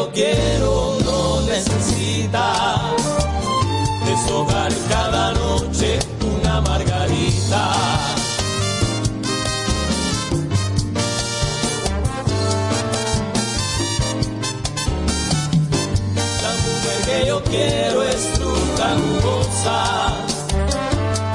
[0.03, 2.81] Yo quiero no necesita
[4.05, 5.99] deshogar cada noche
[6.35, 7.73] una margarita.
[16.43, 20.15] La mujer que yo quiero es fruta jugosa,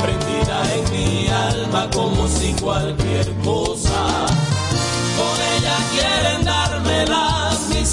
[0.02, 4.07] prendida en mi alma como si cualquier cosa.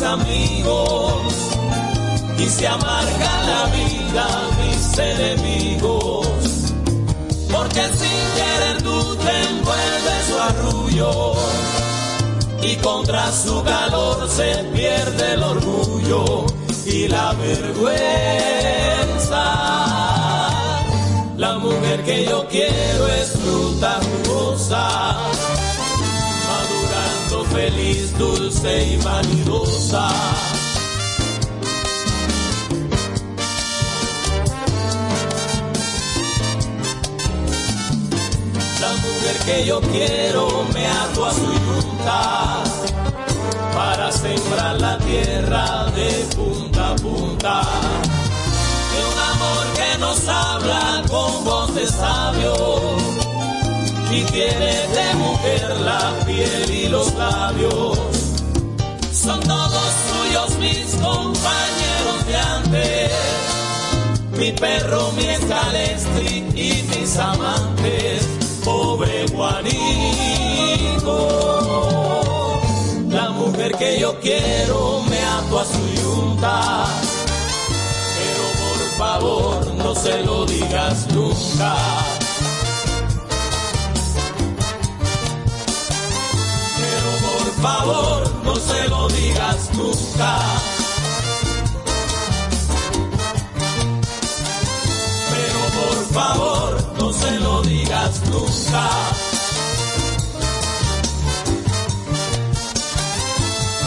[0.04, 1.34] Amigos
[2.38, 4.26] y se amarga la vida
[4.62, 6.26] mis enemigos.
[7.50, 11.34] Porque sin querer tú te envuelve su arrullo
[12.62, 16.46] y contra su calor se pierde el orgullo
[16.86, 17.94] y la vergüenza.
[21.36, 25.16] La mujer que yo quiero es fruta jugosa,
[27.54, 30.08] feliz, dulce y vanidosa.
[38.80, 42.62] La mujer que yo quiero me ato a su yunta
[43.74, 47.62] para sembrar la tierra de punta a punta.
[48.92, 53.23] De un amor que nos habla con voz de sabio
[54.14, 57.98] y tiene de mujer la piel y los labios.
[59.12, 63.44] Son todos suyos mis compañeros de antes
[64.38, 68.28] mi perro, mi escalestri y mis amantes,
[68.64, 69.80] pobre Juanito.
[73.08, 76.86] La mujer que yo quiero me ato a su yunta,
[78.16, 82.13] pero por favor no se lo digas nunca.
[87.64, 90.32] Favor no se lo digas nunca.
[95.32, 98.84] pero por favor no se lo digas nunca.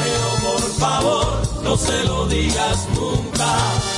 [0.02, 3.97] Pero por favor no se lo digas nunca.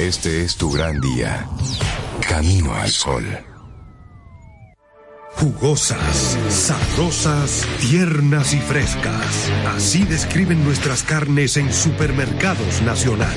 [0.00, 1.46] Este es tu gran día.
[2.26, 3.22] Camino al sol.
[5.34, 9.50] Jugosas, sabrosas, tiernas y frescas.
[9.76, 13.36] Así describen nuestras carnes en Supermercados Nacional.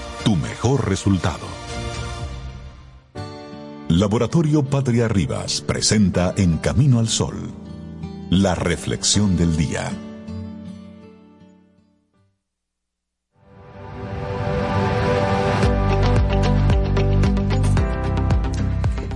[0.23, 1.47] tu mejor resultado.
[3.87, 7.51] Laboratorio Patria Rivas presenta En Camino al Sol,
[8.29, 9.91] la reflexión del día.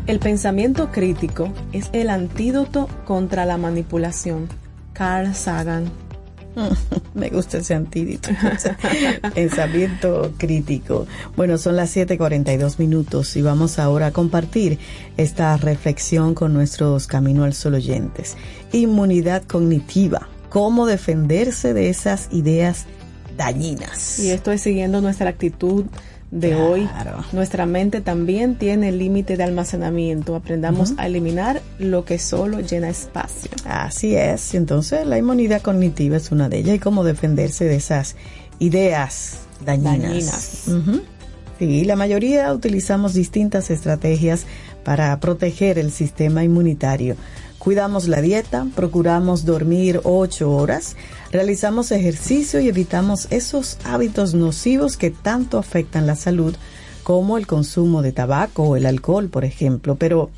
[0.08, 4.48] El pensamiento crítico es el antídoto contra la manipulación.
[4.94, 6.05] Carl Sagan.
[7.14, 8.30] Me gusta ese antídoto.
[9.34, 11.08] Pensamiento crítico.
[11.36, 14.80] Bueno, son las 7:42 minutos y vamos ahora a compartir
[15.18, 18.36] esta reflexión con nuestros Camino al Sol oyentes.
[18.72, 20.28] Inmunidad cognitiva.
[20.50, 22.86] Cómo defenderse de esas ideas
[23.38, 24.20] dañinas.
[24.20, 25.86] Y esto es siguiendo nuestra actitud
[26.32, 26.72] de Claro.
[26.72, 26.90] hoy.
[27.32, 30.36] Nuestra mente también tiene límite de almacenamiento.
[30.36, 33.52] Aprendamos a eliminar lo que solo llena espacio.
[33.66, 34.54] Así es.
[34.56, 38.16] Entonces, la inmunidad cognitiva es una de ellas y cómo defenderse de esas
[38.60, 40.66] ideas dañinas.
[41.60, 44.46] Sí, la mayoría utilizamos distintas estrategias
[44.84, 47.16] para proteger el sistema inmunitario.
[47.66, 50.96] Cuidamos la dieta, procuramos dormir ocho horas,
[51.32, 56.56] realizamos ejercicio y evitamos esos hábitos nocivos que tanto afectan la salud,
[57.02, 59.96] como el consumo de tabaco o el alcohol, por ejemplo.
[59.96, 60.30] Pero,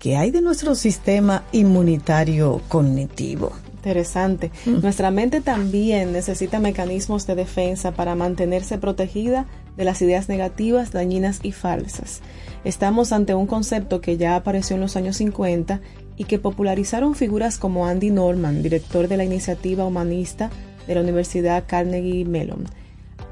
[0.00, 3.52] ¿qué hay de nuestro sistema inmunitario cognitivo?
[3.76, 4.50] Interesante.
[4.66, 9.46] Nuestra mente también necesita mecanismos de defensa para mantenerse protegida
[9.76, 12.22] de las ideas negativas, dañinas y falsas.
[12.64, 15.80] Estamos ante un concepto que ya apareció en los años 50
[16.16, 20.50] y que popularizaron figuras como Andy Norman, director de la iniciativa humanista
[20.86, 22.64] de la Universidad Carnegie Mellon.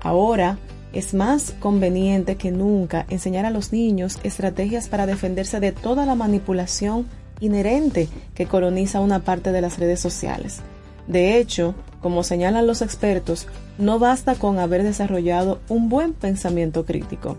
[0.03, 0.59] Ahora
[0.93, 6.14] es más conveniente que nunca enseñar a los niños estrategias para defenderse de toda la
[6.14, 7.07] manipulación
[7.41, 10.61] inherente que coloniza una parte de las redes sociales.
[11.09, 17.37] De hecho, como señalan los expertos, no basta con haber desarrollado un buen pensamiento crítico.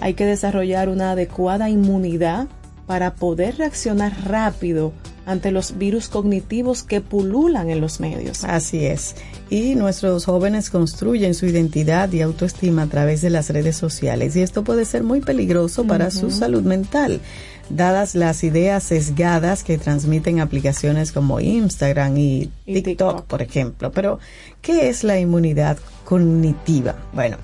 [0.00, 2.46] Hay que desarrollar una adecuada inmunidad
[2.88, 4.94] para poder reaccionar rápido
[5.26, 8.44] ante los virus cognitivos que pululan en los medios.
[8.44, 9.14] Así es.
[9.50, 14.40] Y nuestros jóvenes construyen su identidad y autoestima a través de las redes sociales y
[14.40, 17.20] esto puede ser muy peligroso para su salud mental,
[17.68, 23.26] dadas las ideas sesgadas que transmiten aplicaciones como Instagram y, Y TikTok, TikTok.
[23.26, 23.92] por ejemplo.
[23.92, 24.18] Pero,
[24.62, 25.76] ¿qué es la inmunidad
[26.06, 26.96] cognitiva?
[27.12, 27.36] Bueno,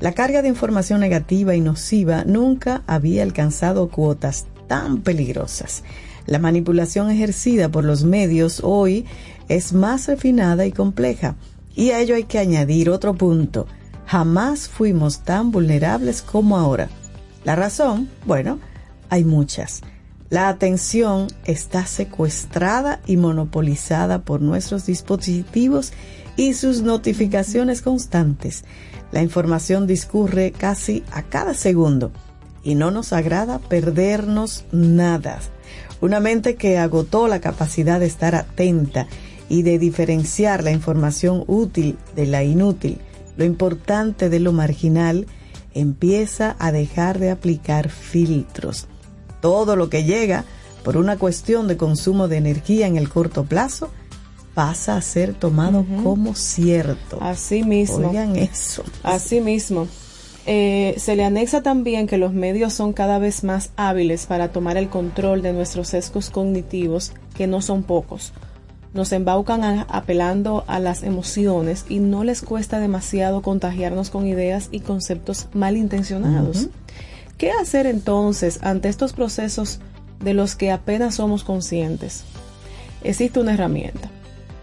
[0.00, 5.82] la carga de información negativa y nociva nunca había alcanzado cuotas tan peligrosas.
[6.26, 9.06] La manipulación ejercida por los medios hoy
[9.48, 11.36] es más refinada y compleja.
[11.74, 13.66] Y a ello hay que añadir otro punto.
[14.06, 16.88] Jamás fuimos tan vulnerables como ahora.
[17.44, 18.58] La razón, bueno,
[19.08, 19.82] hay muchas.
[20.30, 25.92] La atención está secuestrada y monopolizada por nuestros dispositivos
[26.36, 28.64] y sus notificaciones constantes.
[29.12, 32.10] La información discurre casi a cada segundo
[32.66, 35.38] y no nos agrada perdernos nada.
[36.00, 39.06] Una mente que agotó la capacidad de estar atenta
[39.48, 42.98] y de diferenciar la información útil de la inútil,
[43.36, 45.26] lo importante de lo marginal,
[45.74, 48.88] empieza a dejar de aplicar filtros.
[49.40, 50.44] Todo lo que llega
[50.82, 53.90] por una cuestión de consumo de energía en el corto plazo
[54.54, 57.18] pasa a ser tomado como cierto.
[57.20, 58.08] Así mismo.
[58.08, 58.82] Oigan eso.
[59.04, 59.86] Así mismo.
[60.48, 64.76] Eh, se le anexa también que los medios son cada vez más hábiles para tomar
[64.76, 68.32] el control de nuestros sesgos cognitivos, que no son pocos.
[68.94, 74.68] Nos embaucan a- apelando a las emociones y no les cuesta demasiado contagiarnos con ideas
[74.70, 76.68] y conceptos malintencionados.
[77.38, 79.80] ¿Qué hacer entonces ante estos procesos
[80.22, 82.24] de los que apenas somos conscientes?
[83.02, 84.10] Existe una herramienta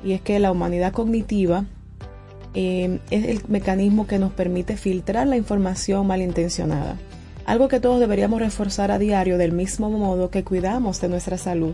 [0.03, 1.65] y es que la humanidad cognitiva
[2.53, 6.97] eh, es el mecanismo que nos permite filtrar la información malintencionada.
[7.45, 11.73] Algo que todos deberíamos reforzar a diario del mismo modo que cuidamos de nuestra salud.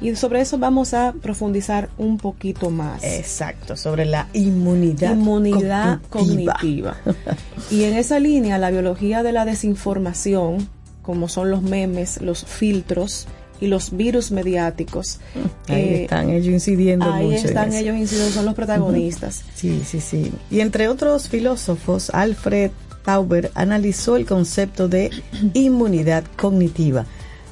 [0.00, 3.04] Y sobre eso vamos a profundizar un poquito más.
[3.04, 6.54] Exacto, sobre la inmunidad, Inmunidad cognitiva.
[6.54, 6.96] cognitiva.
[7.70, 10.68] y en esa línea, la biología de la desinformación,
[11.02, 13.28] como son los memes, los filtros
[13.60, 15.20] y los virus mediáticos.
[15.68, 17.40] Ahí eh, están ellos incidiendo ahí mucho.
[17.40, 19.42] en están ellos incidiendo, son los protagonistas.
[19.54, 20.32] Sí, sí, sí.
[20.50, 22.70] Y entre otros filósofos, Alfred
[23.04, 25.10] Tauber analizó el concepto de
[25.54, 27.06] inmunidad cognitiva.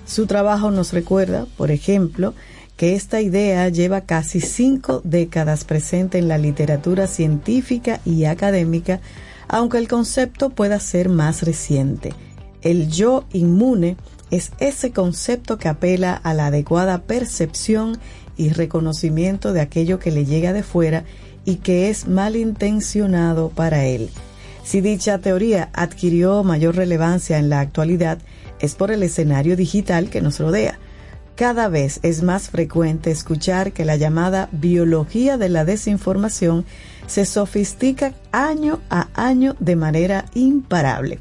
[0.07, 2.35] Su trabajo nos recuerda, por ejemplo,
[2.77, 9.01] que esta idea lleva casi cinco décadas presente en la literatura científica y académica,
[9.49, 12.15] aunque el concepto pueda ser más reciente.
[12.63, 13.97] El yo inmune
[14.31, 17.99] es ese concepto que apela a la adecuada percepción
[18.37, 21.05] y reconocimiento de aquello que le llega de fuera
[21.45, 24.11] y que es malintencionado para él.
[24.62, 28.18] Si dicha teoría adquirió mayor relevancia en la actualidad,
[28.61, 30.78] es por el escenario digital que nos rodea.
[31.35, 36.66] Cada vez es más frecuente escuchar que la llamada biología de la desinformación
[37.07, 41.18] se sofistica año a año de manera imparable.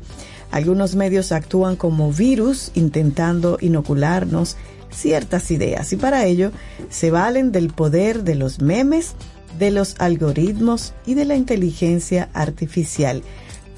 [0.52, 4.58] Algunos medios actúan como virus intentando inocularnos
[4.90, 6.52] ciertas ideas y para ello
[6.90, 9.14] se valen del poder de los memes,
[9.58, 13.24] de los algoritmos y de la inteligencia artificial.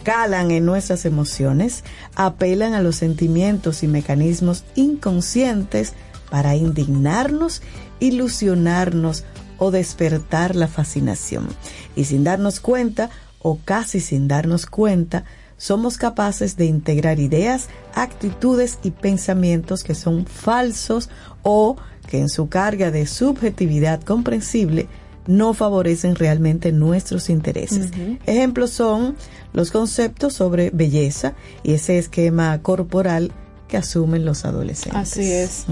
[0.04, 1.84] Calan en nuestras emociones,
[2.16, 5.94] apelan a los sentimientos y mecanismos inconscientes
[6.30, 7.62] para indignarnos,
[8.00, 9.26] ilusionarnos
[9.58, 11.48] o despertar la fascinación.
[11.96, 13.12] Y sin darnos cuenta,
[13.44, 15.26] o casi sin darnos cuenta,
[15.62, 21.12] somos capaces de integrar ideas, actitudes y pensamientos que son falsos
[21.44, 21.76] o
[22.08, 24.88] que en su carga de subjetividad comprensible
[25.28, 27.92] no favorecen realmente nuestros intereses.
[28.26, 29.16] Ejemplos son
[29.54, 33.32] los conceptos sobre belleza y ese esquema corporal
[33.68, 35.00] que asumen los adolescentes.
[35.00, 35.66] Así es.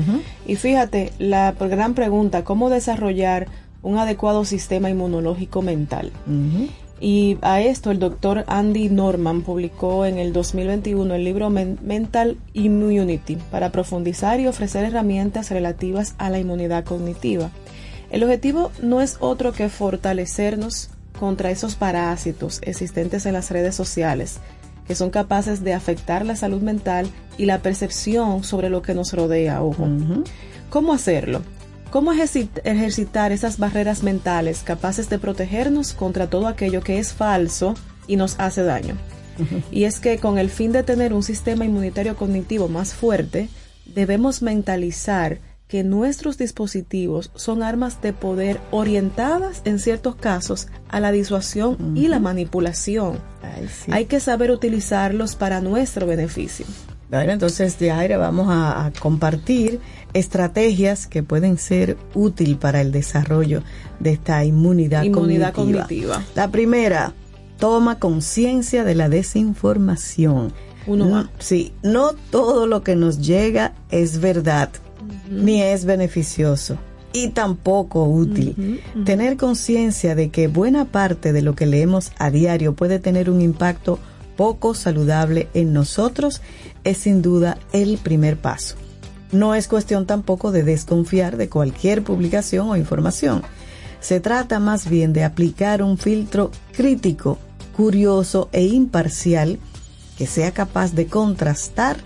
[0.46, 3.48] Y fíjate, la gran pregunta, ¿cómo desarrollar
[3.82, 6.12] un adecuado sistema inmunológico mental?
[7.02, 12.38] Y a esto el doctor Andy Norman publicó en el 2021 el libro Men- Mental
[12.54, 17.52] Immunity para profundizar y ofrecer herramientas relativas a la inmunidad cognitiva.
[18.12, 24.40] El objetivo no es otro que fortalecernos contra esos parásitos existentes en las redes sociales
[24.88, 29.14] que son capaces de afectar la salud mental y la percepción sobre lo que nos
[29.14, 29.62] rodea.
[29.62, 29.88] Ojo.
[30.72, 31.44] ¿Cómo hacerlo?
[31.90, 37.74] ¿Cómo ejercit- ejercitar esas barreras mentales capaces de protegernos contra todo aquello que es falso
[38.08, 38.96] y nos hace daño?
[39.72, 43.48] Y es que con el fin de tener un sistema inmunitario cognitivo más fuerte,
[43.86, 51.12] debemos mentalizar que nuestros dispositivos son armas de poder orientadas en ciertos casos a la
[51.12, 53.20] disuasión y la manipulación.
[53.42, 53.92] Ay, sí.
[53.94, 56.66] Hay que saber utilizarlos para nuestro beneficio.
[57.10, 59.80] Bueno, entonces, Yaira, vamos a, a compartir
[60.14, 63.64] estrategias que pueden ser útil para el desarrollo
[64.00, 65.84] de esta inmunidad, Inmunidad cognitiva.
[65.84, 66.24] cognitiva.
[66.36, 67.14] La primera,
[67.58, 70.54] toma conciencia de la desinformación.
[70.88, 71.30] Uno No-.
[71.40, 74.70] Sí, no todo lo que nos llega es verdad,
[75.30, 76.78] ni es beneficioso.
[77.12, 78.82] Y tampoco útil.
[79.04, 83.42] Tener conciencia de que buena parte de lo que leemos a diario puede tener un
[83.42, 83.98] impacto
[84.38, 86.42] poco saludable en nosotros
[86.84, 88.76] es sin duda el primer paso.
[89.32, 93.44] No es cuestión tampoco de desconfiar de cualquier publicación o información.
[94.00, 97.38] Se trata más bien de aplicar un filtro crítico,
[97.76, 99.60] curioso e imparcial
[100.18, 101.98] que sea capaz de contrastar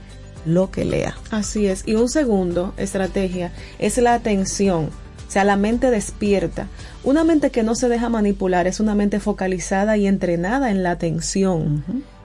[0.46, 1.16] lo que lea.
[1.32, 1.84] Así es.
[1.88, 4.90] Y un segundo, estrategia, es la atención.
[5.28, 6.68] O sea, la mente despierta.
[7.04, 10.92] Una mente que no se deja manipular es una mente focalizada y entrenada en la
[10.92, 11.84] atención.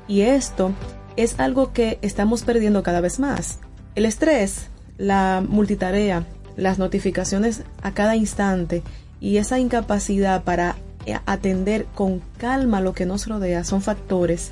[0.08, 0.72] Y esto
[1.16, 3.60] es algo que estamos perdiendo cada vez más.
[3.94, 4.66] El estrés,
[4.98, 6.26] la multitarea,
[6.56, 8.82] las notificaciones a cada instante
[9.20, 10.76] y esa incapacidad para
[11.06, 14.50] eh, atender con calma lo que nos rodea son factores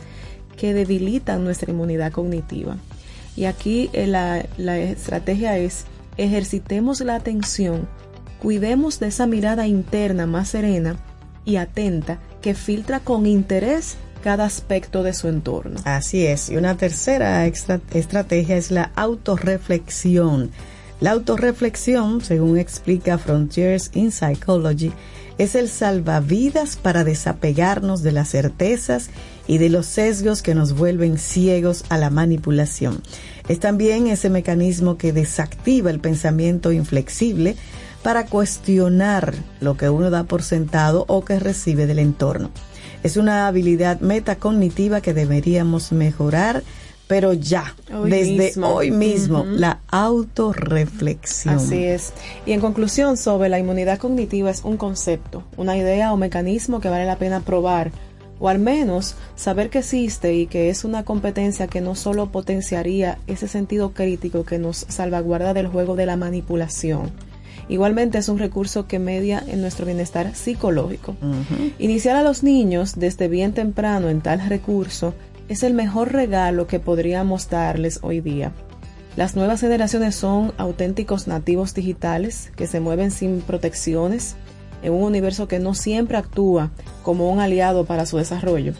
[0.56, 2.76] que debilitan nuestra inmunidad cognitiva.
[3.36, 5.84] Y aquí eh, la, la estrategia es
[6.16, 7.86] ejercitemos la atención,
[8.40, 10.96] cuidemos de esa mirada interna más serena
[11.44, 15.78] y atenta que filtra con interés cada aspecto de su entorno.
[15.84, 16.50] Así es.
[16.50, 20.50] Y una tercera estrategia es la autorreflexión.
[20.98, 24.92] La autorreflexión, según explica Frontiers in Psychology,
[25.38, 29.10] es el salvavidas para desapegarnos de las certezas
[29.46, 33.02] y de los sesgos que nos vuelven ciegos a la manipulación.
[33.46, 37.54] Es también ese mecanismo que desactiva el pensamiento inflexible
[38.02, 42.50] para cuestionar lo que uno da por sentado o que recibe del entorno.
[43.06, 46.64] Es una habilidad metacognitiva que deberíamos mejorar,
[47.06, 48.68] pero ya, Hoy desde mismo.
[48.68, 51.54] hoy mismo, la autorreflexión.
[51.54, 52.12] Así es.
[52.46, 56.88] Y en conclusión, sobre la inmunidad cognitiva es un concepto, una idea o mecanismo que
[56.88, 57.92] vale la pena probar,
[58.40, 63.18] o al menos saber que existe y que es una competencia que no solo potenciaría
[63.28, 67.12] ese sentido crítico que nos salvaguarda del juego de la manipulación.
[67.68, 71.16] Igualmente es un recurso que media en nuestro bienestar psicológico.
[71.78, 75.14] Iniciar a los niños desde bien temprano en tal recurso
[75.48, 78.52] es el mejor regalo que podríamos darles hoy día.
[79.16, 84.36] Las nuevas generaciones son auténticos nativos digitales que se mueven sin protecciones
[84.82, 86.70] en un universo que no siempre actúa
[87.02, 88.74] como un aliado para su desarrollo.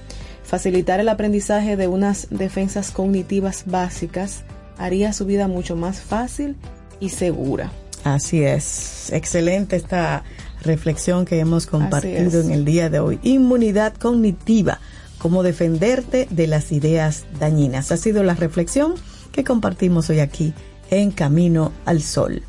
[0.45, 4.45] Facilitar el aprendizaje de unas defensas cognitivas básicas
[4.79, 6.57] haría su vida mucho más fácil
[7.01, 7.73] y segura.
[8.07, 9.11] Así es.
[9.13, 10.23] Excelente esta
[10.63, 13.19] reflexión que hemos compartido en el día de hoy.
[13.25, 14.79] Inmunidad cognitiva,
[15.19, 17.91] cómo defenderte de las ideas dañinas.
[17.91, 18.95] Ha sido la reflexión
[19.33, 20.55] que compartimos hoy aquí
[20.89, 22.45] en Camino al Sol.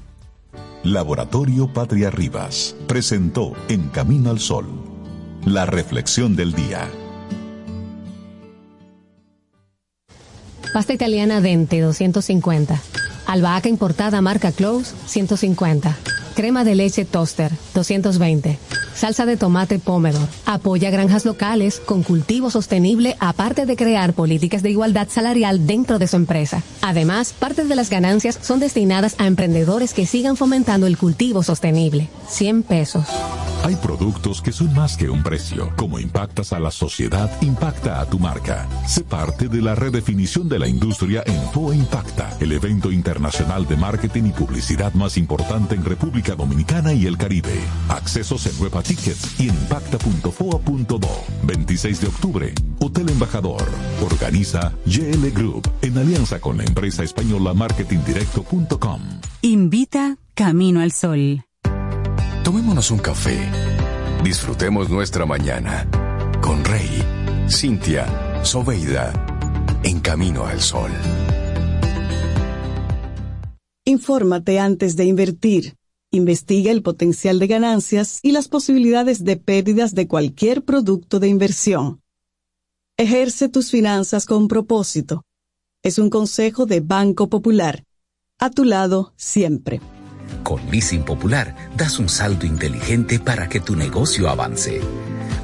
[0.83, 4.67] Laboratorio Patria Rivas presentó En Camino al Sol,
[5.43, 6.87] la reflexión del día.
[10.71, 12.79] Pasta italiana Dente 250.
[13.27, 16.26] Albahaca importada marca Close 150.
[16.37, 18.59] Crema de leche Toaster 220.
[18.93, 20.27] Salsa de tomate Pomodoro.
[20.45, 26.07] Apoya granjas locales con cultivo sostenible aparte de crear políticas de igualdad salarial dentro de
[26.07, 26.61] su empresa.
[26.83, 32.07] Además, parte de las ganancias son destinadas a emprendedores que sigan fomentando el cultivo sostenible.
[32.27, 33.07] 100 pesos.
[33.63, 35.71] Hay productos que son más que un precio.
[35.75, 38.67] Como impactas a la sociedad, impacta a tu marca.
[38.87, 43.75] Sé parte de la redefinición de la industria en FOA Impacta, el evento internacional de
[43.75, 47.59] marketing y publicidad más importante en República Dominicana y el Caribe.
[47.89, 51.09] Accesos en Nueva Tickets y en impacta.foa.do.
[51.43, 53.63] 26 de octubre, Hotel Embajador.
[54.03, 59.01] Organiza GL Group en alianza con la empresa española marketingdirecto.com.
[59.41, 61.43] Invita Camino al Sol.
[62.43, 63.37] Tomémonos un café.
[64.23, 65.85] Disfrutemos nuestra mañana
[66.41, 67.03] con Rey,
[67.49, 68.05] Cintia,
[68.43, 69.11] Soveida,
[69.83, 70.91] en camino al sol.
[73.83, 75.75] Infórmate antes de invertir.
[76.11, 82.01] Investiga el potencial de ganancias y las posibilidades de pérdidas de cualquier producto de inversión.
[82.95, 85.25] Ejerce tus finanzas con propósito.
[85.83, 87.83] Es un consejo de Banco Popular.
[88.39, 89.81] A tu lado siempre.
[90.43, 94.79] Con Leasing Popular das un salto inteligente para que tu negocio avance.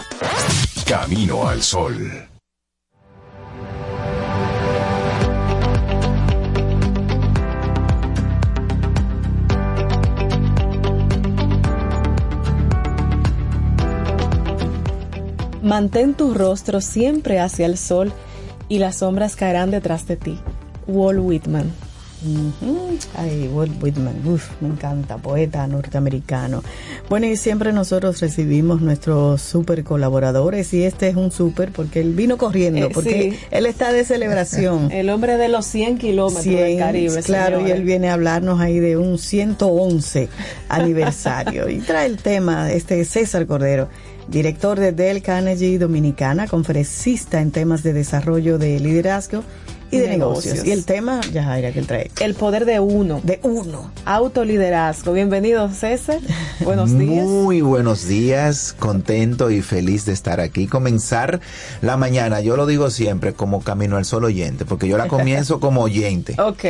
[0.87, 2.29] Camino al Sol.
[15.63, 18.13] Mantén tu rostro siempre hacia el sol
[18.69, 20.41] y las sombras caerán detrás de ti.
[20.87, 21.92] Walt Whitman.
[23.17, 26.63] Ay, Walt Whitman, uf, me encanta, poeta norteamericano.
[27.09, 32.15] Bueno, y siempre nosotros recibimos nuestros super colaboradores y este es un super porque él
[32.15, 33.39] vino corriendo, Eh, porque sí.
[33.51, 34.91] él está de celebración.
[34.93, 37.23] El hombre de los 100 kilómetros del 100, Caribe.
[37.23, 40.29] claro, y él viene a hablarnos ahí de un 111
[40.69, 43.89] aniversario y trae el tema este César Cordero,
[44.29, 49.43] director de Dell Carnegie Dominicana, conferencista en temas de desarrollo de liderazgo
[49.93, 50.47] y de negocios.
[50.55, 50.67] Negocios.
[50.67, 52.11] Y el tema, ya Jaira, que él trae.
[52.21, 53.21] El poder de uno.
[53.23, 53.93] De uno.
[54.07, 55.13] Autoliderazgo.
[55.13, 56.19] Bienvenido, César.
[56.65, 57.25] Buenos días.
[57.27, 60.67] Muy buenos días, contento y feliz de estar aquí.
[60.67, 61.41] Comenzar
[61.83, 65.61] la mañana, yo lo digo siempre como camino al sol oyente, porque yo la comienzo
[65.61, 66.65] como oyente Ok.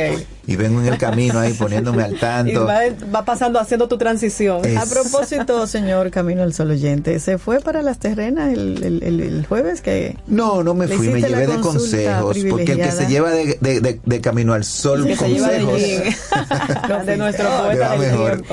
[0.45, 2.65] y vengo en el camino ahí poniéndome al Y tanto.
[2.65, 2.81] va,
[3.15, 4.65] va pasando haciendo tu transición.
[4.65, 9.03] Es- A propósito, señor Camino al Sol oyente, ¿se fue para las terrenas el, el-
[9.03, 12.91] el- el jueves que No, no me fui, me llevé de consejos, porque el que
[12.91, 15.81] se lleva de, de- de- de camino al sol que de consejos.
[17.05, 18.43] De nuestro poeta del.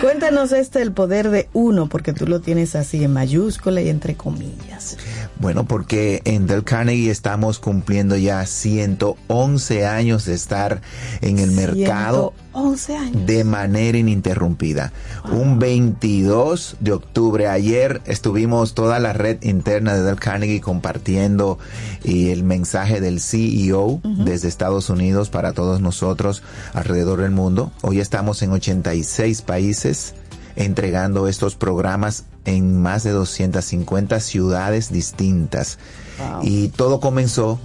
[0.00, 4.14] Cuéntanos este el poder de uno, porque tú lo tienes así en mayúscula y entre
[4.16, 4.96] comillas.
[5.40, 10.80] Bueno, porque en Del Carnegie estamos cumpliendo ya 111 años de estar
[11.20, 13.26] en el mercado 11 años.
[13.26, 14.92] de manera ininterrumpida.
[15.30, 21.58] Un 22 de octubre, ayer estuvimos toda la red interna de Del Carnegie compartiendo
[22.02, 26.42] eh, el mensaje del CEO desde Estados Unidos para todos nosotros
[26.74, 27.70] alrededor del mundo.
[27.82, 30.14] Hoy estamos en 86 países
[30.58, 35.78] entregando estos programas en más de 250 ciudades distintas.
[36.18, 36.40] Wow.
[36.42, 37.60] Y todo comenzó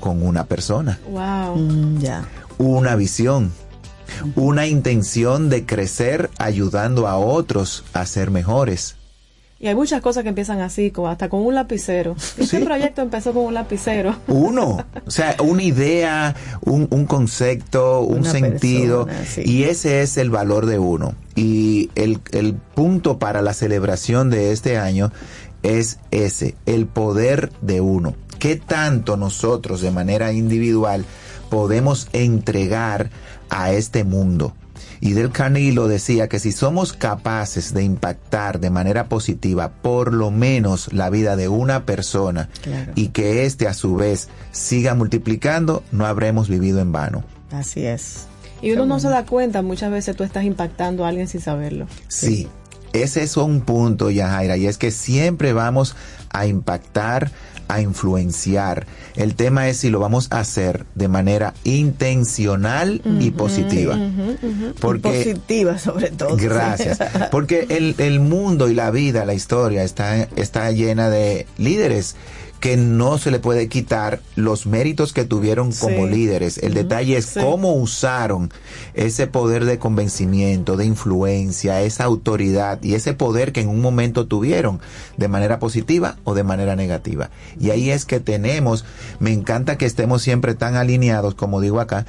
[0.00, 1.56] con una persona Wow.
[1.56, 2.24] Mm, ya.
[2.58, 3.52] una visión,
[4.34, 8.96] una intención de crecer ayudando a otros a ser mejores.
[9.62, 12.16] Y hay muchas cosas que empiezan así, como hasta con un lapicero.
[12.36, 14.16] Este proyecto empezó con un lapicero.
[14.26, 19.42] Uno, o sea, una idea, un, un concepto, un Una sentido, persona, sí.
[19.44, 21.14] y ese es el valor de uno.
[21.36, 25.12] Y el, el punto para la celebración de este año
[25.62, 28.16] es ese, el poder de uno.
[28.40, 31.04] ¿Qué tanto nosotros de manera individual
[31.50, 33.10] podemos entregar
[33.48, 34.54] a este mundo?
[35.04, 40.14] Y Del Carnegie lo decía que si somos capaces de impactar de manera positiva por
[40.14, 42.92] lo menos la vida de una persona Claro.
[42.94, 47.24] y que éste a su vez siga multiplicando, no habremos vivido en vano.
[47.50, 48.26] Así es.
[48.62, 51.88] Y uno no se da cuenta, muchas veces tú estás impactando a alguien sin saberlo.
[52.06, 52.46] Sí,
[52.92, 55.96] ese es un punto, Yajaira, y es que siempre vamos
[56.30, 57.32] a impactar
[57.68, 58.86] a influenciar.
[59.16, 63.98] El tema es si lo vamos a hacer de manera intencional y positiva.
[64.80, 66.36] Porque- Positiva sobre todo.
[66.36, 66.98] Gracias.
[67.30, 72.16] Porque el, el mundo y la vida, la historia está, está llena de líderes
[72.62, 76.12] que no se le puede quitar los méritos que tuvieron como Sí.
[76.12, 76.58] líderes.
[76.58, 77.40] El detalle es Sí.
[77.40, 78.52] cómo usaron
[78.94, 84.28] ese poder de convencimiento, de influencia, esa autoridad y ese poder que en un momento
[84.28, 84.78] tuvieron
[85.16, 87.30] de manera positiva o de manera negativa.
[87.58, 88.84] Y ahí es que tenemos,
[89.18, 92.06] me encanta que estemos siempre tan alineados, como digo acá,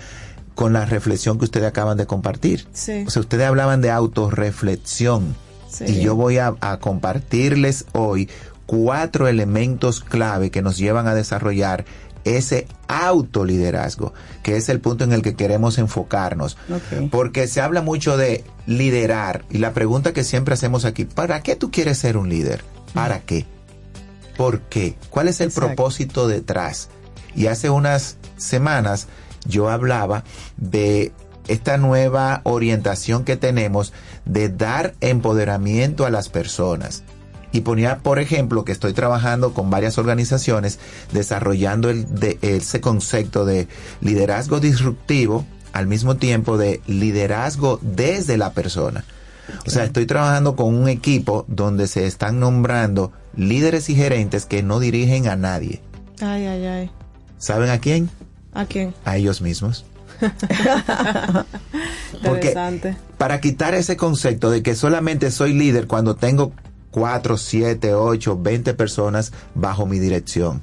[0.54, 2.68] con la reflexión que ustedes acaban de compartir.
[2.74, 3.06] Sí.
[3.08, 5.36] O sea, ustedes hablaban de autorreflexión.
[5.68, 5.86] Sí.
[5.88, 8.30] Y yo voy a, a compartirles hoy
[8.66, 11.86] cuatro elementos clave que nos llevan a desarrollar
[12.24, 16.58] ese autoliderazgo, que es el punto en el que queremos enfocarnos.
[17.12, 21.56] Porque se habla mucho de liderar y la pregunta que siempre hacemos aquí, ¿para qué
[21.56, 22.64] tú quieres ser un líder?
[22.94, 23.46] ¿Para qué?
[24.38, 24.96] ¿Por qué?
[25.10, 25.68] ¿Cuál es el Exacto.
[25.68, 26.90] propósito detrás?
[27.36, 29.08] Y hace unas semanas
[29.46, 30.24] yo hablaba
[30.58, 31.12] de
[31.48, 33.92] esta nueva orientación que tenemos
[34.26, 37.04] de dar empoderamiento a las personas.
[37.54, 40.80] Y ponía, por ejemplo, que estoy trabajando con varias organizaciones
[41.14, 43.70] desarrollando el, de, ese concepto de
[44.02, 49.06] liderazgo disruptivo al mismo tiempo de liderazgo desde la persona.
[49.66, 54.64] O sea, estoy trabajando con un equipo donde se están nombrando líderes y gerentes que
[54.64, 55.82] no dirigen a nadie.
[56.22, 56.92] Ay, ay, ay.
[57.38, 58.10] ¿Saben a quién?
[58.54, 58.94] ¿A quién?
[59.06, 59.86] A ellos mismos.
[62.24, 62.96] Porque Interesante.
[63.18, 66.54] para quitar ese concepto de que solamente soy líder cuando tengo
[66.94, 70.62] 4, 7, 8, 20 personas bajo mi dirección.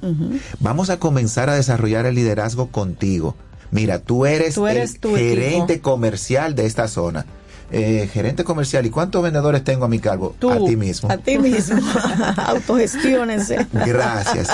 [0.59, 3.35] Vamos a comenzar a desarrollar el liderazgo contigo.
[3.69, 7.25] Mira, tú eres, Tú eres el gerente comercial de esta zona.
[7.73, 10.35] Eh, gerente comercial, ¿y cuántos vendedores tengo a mi cargo?
[10.39, 11.09] Tú, a ti mismo.
[11.09, 11.81] A ti mismo.
[12.37, 13.65] Autogestiónense.
[13.71, 14.49] Gracias.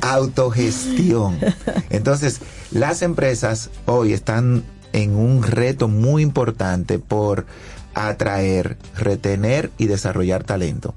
[0.00, 1.38] Autogestión.
[1.90, 7.46] Entonces, las empresas hoy están en un reto muy importante por
[7.94, 10.94] atraer, retener y desarrollar talento.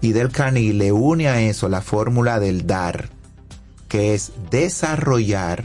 [0.00, 3.10] Y Del Carnegie le une a eso la fórmula del dar,
[3.88, 5.64] que es desarrollar,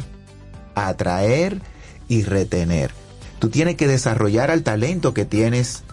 [0.75, 1.61] atraer
[2.07, 2.91] y retener.
[3.39, 5.83] Tú tienes que desarrollar al talento que tienes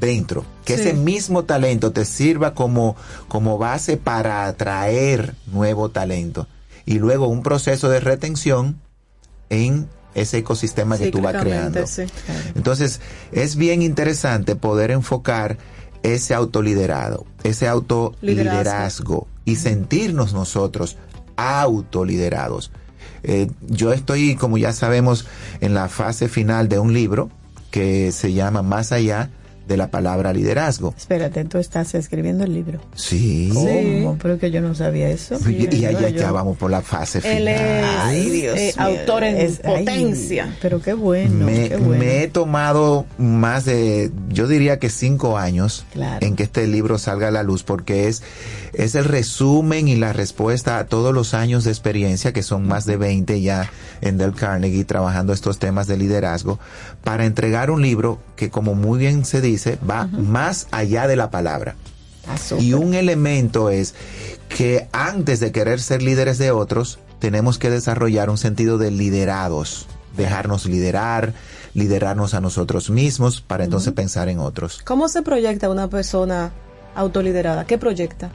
[0.00, 0.44] dentro.
[0.64, 0.82] Que Sí.
[0.82, 2.96] ese mismo talento te sirva como,
[3.28, 6.46] como base para atraer nuevo talento.
[6.86, 8.80] Y luego un proceso de retención
[9.50, 11.86] en ese ecosistema que tú vas creando.
[11.86, 12.02] sí.
[12.56, 13.00] Entonces,
[13.30, 15.58] es bien interesante poder enfocar
[16.02, 20.96] ese autoliderado, ese autoliderazgo y sentirnos nosotros
[21.36, 22.70] autoliderados.
[23.22, 25.26] Eh, yo estoy, como ya sabemos,
[25.60, 27.30] en la fase final de un libro
[27.70, 29.30] que se llama Más allá
[29.70, 30.92] de la palabra liderazgo.
[30.98, 32.80] Espérate, tú estás escribiendo el libro.
[32.96, 33.50] Sí.
[33.54, 34.18] ¿Cómo?
[34.20, 35.38] Pero que yo no sabía eso.
[35.48, 37.36] Y, y allá Yo- ya vamos por la fase final.
[37.38, 40.56] Él es Ay, Dios eh, autor en Es- ay, potencia.
[40.60, 41.98] pero qué bueno, me, qué bueno.
[42.04, 46.26] me he tomado más de, yo diría que cinco años Claro.
[46.26, 48.22] en que este libro salga a la luz porque es,
[48.72, 52.86] es el resumen y la respuesta a todos los años de experiencia, que son más
[52.86, 56.58] de 20 ya en Del Carnegie trabajando estos temas de liderazgo,
[57.04, 61.30] para entregar un libro que como muy bien se dice, va más allá de la
[61.30, 61.76] palabra.
[62.28, 62.36] Ah.
[62.58, 63.94] Y un elemento es
[64.48, 69.86] que antes de querer ser líderes de otros, tenemos que desarrollar un sentido de liderados,
[70.16, 71.34] dejarnos liderar,
[71.74, 74.80] liderarnos a nosotros mismos para entonces pensar en otros.
[74.84, 76.52] ¿Cómo se proyecta una persona
[76.94, 77.66] autoliderada?
[77.66, 78.32] ¿Qué proyecta?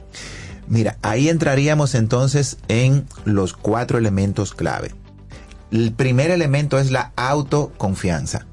[0.67, 4.93] Mira, ahí entraríamos entonces en los cuatro elementos clave.
[5.71, 8.45] El primer elemento es la autoconfianza.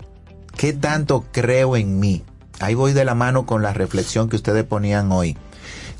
[0.57, 2.25] ¿Qué tanto creo en mí?
[2.63, 5.37] Ahí voy de la mano con la reflexión que ustedes ponían hoy.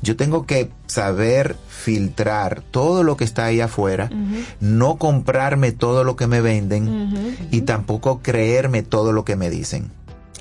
[0.01, 4.09] Yo tengo que saber filtrar todo lo que está ahí afuera,
[4.59, 9.91] no comprarme todo lo que me venden y tampoco creerme todo lo que me dicen.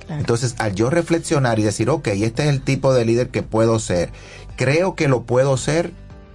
[0.09, 3.79] Entonces, al yo reflexionar y decir, ok, este es el tipo de líder que puedo
[3.79, 4.11] ser,
[4.57, 5.93] creo que lo puedo ser,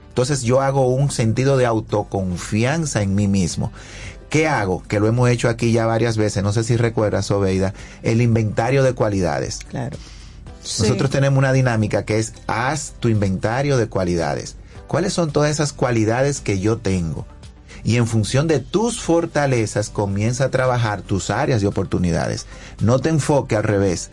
[0.10, 3.72] entonces yo hago un sentido de autoconfianza en mí mismo.
[4.30, 4.84] ¿Qué hago?
[4.84, 7.74] Que lo hemos hecho aquí ya varias veces, no sé si recuerdas, Obeida,
[8.04, 9.60] el inventario de cualidades.
[9.70, 9.98] Claro.
[10.80, 14.58] Nosotros tenemos una dinámica que es haz tu inventario de cualidades.
[14.88, 17.26] ¿Cuáles son todas esas cualidades que yo tengo?
[17.84, 22.46] Y en función de tus fortalezas comienza a trabajar tus áreas de oportunidades.
[22.82, 24.10] No te enfoque al revés.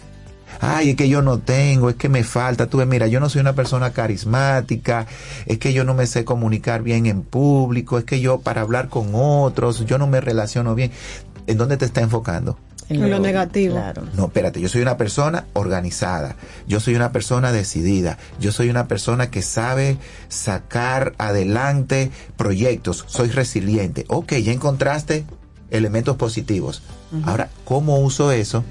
[0.60, 2.66] Ay, es que yo no tengo, es que me falta.
[2.66, 5.06] Tú ves, mira, yo no soy una persona carismática,
[5.46, 8.88] es que yo no me sé comunicar bien en público, es que yo para hablar
[8.88, 10.90] con otros, yo no me relaciono bien.
[11.46, 12.58] ¿En dónde te está enfocando?
[12.88, 13.74] En lo negativo.
[13.74, 14.02] Claro.
[14.14, 16.36] No, espérate, yo soy una persona organizada,
[16.66, 19.96] yo soy una persona decidida, yo soy una persona que sabe
[20.28, 24.04] sacar adelante proyectos, soy resiliente.
[24.08, 25.24] Ok, ya encontraste
[25.70, 26.82] elementos positivos.
[27.24, 28.64] Ahora, ¿cómo uso eso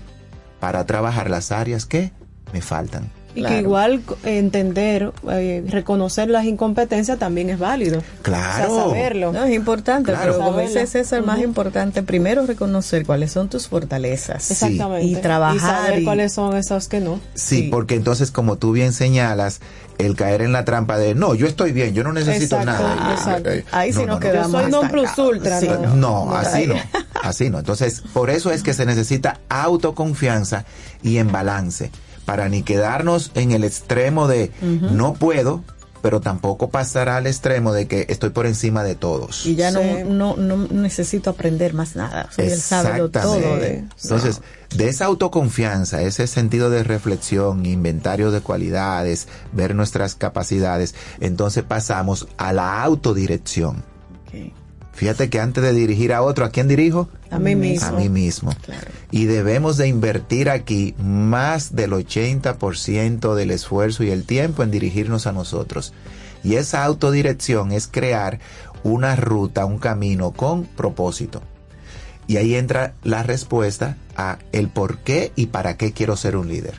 [0.63, 2.13] para trabajar las áreas que
[2.53, 3.11] me faltan?
[3.35, 8.01] Y que igual entender, eh, reconocer las incompetencias también es válido.
[8.21, 8.71] Claro.
[8.71, 9.33] O sea, saberlo.
[9.33, 10.33] No, es importante, Claro.
[10.33, 11.45] pero como dice César, más Ujú.
[11.45, 14.51] importante, primero reconocer cuáles son tus fortalezas.
[14.51, 15.05] Exactamente.
[15.07, 15.55] Y trabajar.
[15.55, 17.19] Y saber y- cuáles son esos que no.
[17.33, 19.61] Sí, porque entonces, como tú bien señalas,
[19.99, 23.13] el caer en la trampa de no, yo estoy bien, yo no necesito Exacto, nada.
[23.13, 23.49] exacto.
[23.71, 24.19] Ahí sí no, nos no, no.
[24.31, 25.95] quedamos Yo soy non plus ultra, Sí, no.
[25.95, 26.75] No, así no.
[27.21, 27.59] Así no.
[27.59, 30.65] Entonces, por eso es que se necesita autoconfianza
[31.03, 31.91] y en balance.
[32.25, 35.63] Para ni quedarnos en el extremo de no puedo,
[36.01, 39.45] pero tampoco pasar al extremo de que estoy por encima de todos.
[39.45, 39.77] Y ya Sí.
[40.05, 42.29] no, no, no necesito aprender más nada.
[43.09, 43.57] Todo.
[43.57, 44.41] De, Entonces,
[44.75, 52.27] de esa autoconfianza, ese sentido de reflexión, inventario de cualidades, ver nuestras capacidades, entonces pasamos
[52.37, 53.77] a la autodirección.
[54.27, 54.53] Ok.
[54.93, 57.09] Fíjate que antes de dirigir a otro, ¿a quién dirijo?
[57.31, 57.87] A mí mismo.
[57.87, 58.53] A mí mismo.
[58.63, 58.87] Claro.
[59.11, 65.25] Y debemos de invertir aquí más del 80% del esfuerzo y el tiempo en dirigirnos
[65.25, 65.93] a nosotros.
[66.43, 68.39] Y esa autodirección es crear
[68.83, 71.41] una ruta, un camino con propósito.
[72.27, 76.47] Y ahí entra la respuesta a el por qué y para qué quiero ser un
[76.47, 76.75] líder.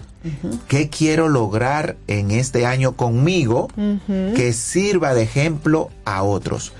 [0.68, 3.68] ¿Qué quiero lograr en este año conmigo
[4.06, 6.72] que sirva de ejemplo a otros?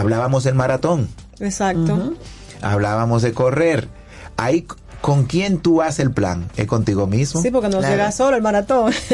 [0.00, 1.08] Hablábamos del maratón,
[1.40, 2.12] Exacto.
[2.62, 3.88] hablábamos de correr.
[4.36, 4.66] Ahí,
[5.00, 6.50] ¿con quién tú haces el plan?
[6.56, 7.40] ¿Es contigo mismo?
[7.40, 7.94] Sí, porque no Claro.
[7.94, 8.92] llega solo el maratón.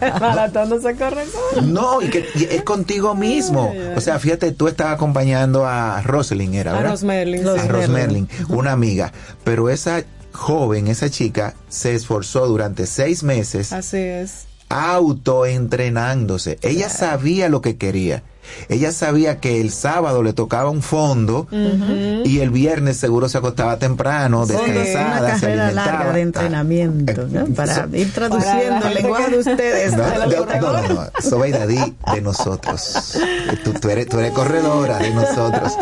[0.00, 1.62] el maratón no se corre solo.
[1.66, 3.74] No, y que y es contigo mismo.
[3.96, 6.90] O sea, fíjate, tú estabas acompañando a Roselyn, era, A ¿verdad?
[6.90, 7.48] Rosmerlin.
[7.48, 7.66] a.
[7.66, 9.12] Rosmerlin, una amiga.
[9.42, 14.46] Pero esa joven, esa chica, se esforzó durante seis meses Así es.
[14.68, 16.58] autoentrenándose.
[16.62, 18.22] Ella sabía lo que quería.
[18.68, 21.46] Ella sabía que el sábado le tocaba un fondo
[22.24, 25.72] y el viernes seguro se acostaba temprano, Sí, descansada, una se alimentaba.
[25.98, 27.46] larga de entrenamiento, ¿no?
[27.54, 29.96] Para ir traduciendo Para el lenguaje de ustedes.
[29.96, 31.10] No, de no, no, no, no, no.
[31.20, 33.18] Sobeida, di de nosotros.
[33.64, 35.72] Tú, tú eres, tú eres corredora de nosotros.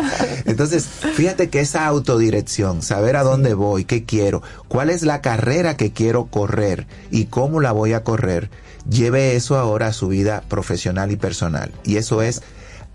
[0.45, 5.77] Entonces, fíjate que esa autodirección, saber a dónde voy, qué quiero, cuál es la carrera
[5.77, 8.49] que quiero correr y cómo la voy a correr,
[8.91, 11.71] lleve eso ahora a su vida profesional y personal.
[11.83, 12.43] Y eso es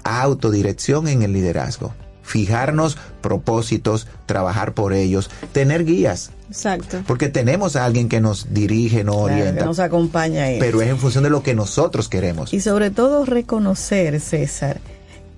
[0.04, 1.94] autodirección en el liderazgo.
[2.22, 7.02] Fijarnos propósitos, trabajar por ellos, tener guías, Exacto.
[7.06, 10.58] porque tenemos a alguien que nos dirige, nos Claro, que orienta, nos acompaña ahí.
[10.58, 12.52] pero es en función de lo que nosotros queremos.
[12.52, 14.80] Y sobre todo reconocer, César,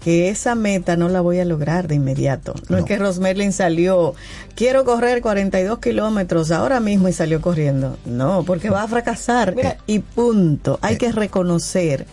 [0.02, 2.54] que esa meta no la voy a lograr de inmediato.
[2.68, 2.78] No, No.
[2.78, 4.14] es que Rosmerlin salió,
[4.54, 7.96] quiero correr 42 kilómetros ahora mismo y salió corriendo.
[8.06, 9.54] No, porque va a fracasar.
[9.56, 9.76] Mira.
[9.86, 10.78] y punto.
[10.82, 12.06] Hay que reconocer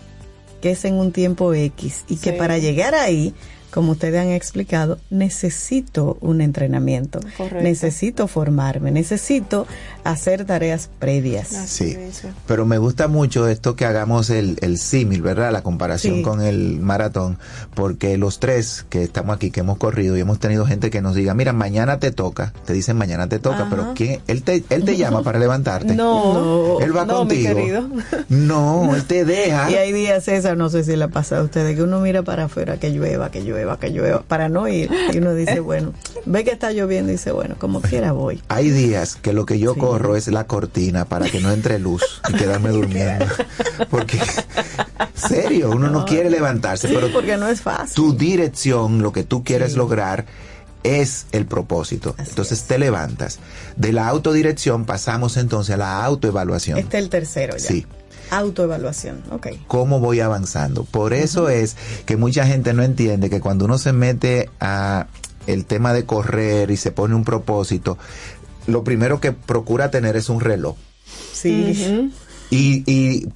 [0.62, 3.36] que es en un tiempo X y que para llegar ahí,
[3.70, 7.20] como ustedes han explicado, necesito un entrenamiento.
[7.38, 7.62] Correcto.
[7.62, 9.68] Necesito formarme, necesito
[10.06, 11.54] hacer tareas previas.
[11.54, 11.98] Así Sí,
[12.48, 15.52] pero me gusta mucho esto que hagamos el, el símil, ¿verdad?
[15.52, 16.22] La comparación Sí.
[16.22, 17.38] con el maratón,
[17.74, 21.16] porque los tres que estamos aquí, que hemos corrido y hemos tenido gente que nos
[21.16, 23.68] diga, mira, mañana te toca, te dicen mañana te toca, Ajá.
[23.70, 24.22] pero ¿quién?
[24.28, 25.94] Él te, él te llama para levantarte.
[25.96, 26.80] No.
[26.80, 27.56] Él va no, mi contigo.
[27.56, 27.90] querido.
[28.30, 29.70] No, él te deja.
[29.72, 32.24] Y hay días, César, no sé si le ha pasado a ustedes, que uno mira
[32.24, 34.90] para afuera, que llueva, que llueva, que llueva, para no ir.
[35.14, 35.94] Y uno dice, bueno,
[36.26, 38.42] ve que está lloviendo y dice, bueno, como quiera voy.
[38.48, 39.80] Hay días que lo que yo Sí.
[40.16, 43.26] Es la cortina para que no entre luz y quedarme durmiendo.
[43.90, 44.20] Porque,
[45.14, 47.96] serio, uno no quiere levantarse, Sí, pero porque no es fácil.
[47.96, 49.78] tu dirección, lo que tú quieres Sí.
[49.78, 50.26] lograr,
[50.84, 52.14] es el propósito.
[52.18, 52.66] Así entonces es.
[52.66, 53.40] te levantas.
[53.76, 56.78] De la autodirección pasamos entonces a la autoevaluación.
[56.78, 57.68] Este es el tercero ya.
[57.68, 57.86] Sí.
[58.32, 59.48] Autoevaluación, ok.
[59.68, 60.84] cómo voy avanzando.
[60.84, 61.76] Por eso es
[62.06, 65.08] que mucha gente no entiende que cuando uno se mete a
[65.48, 68.00] el tema de correr y se pone un propósito,
[68.68, 70.76] lo primero que procura tener es un reloj.
[71.34, 72.12] Sí.
[72.50, 73.28] Y, y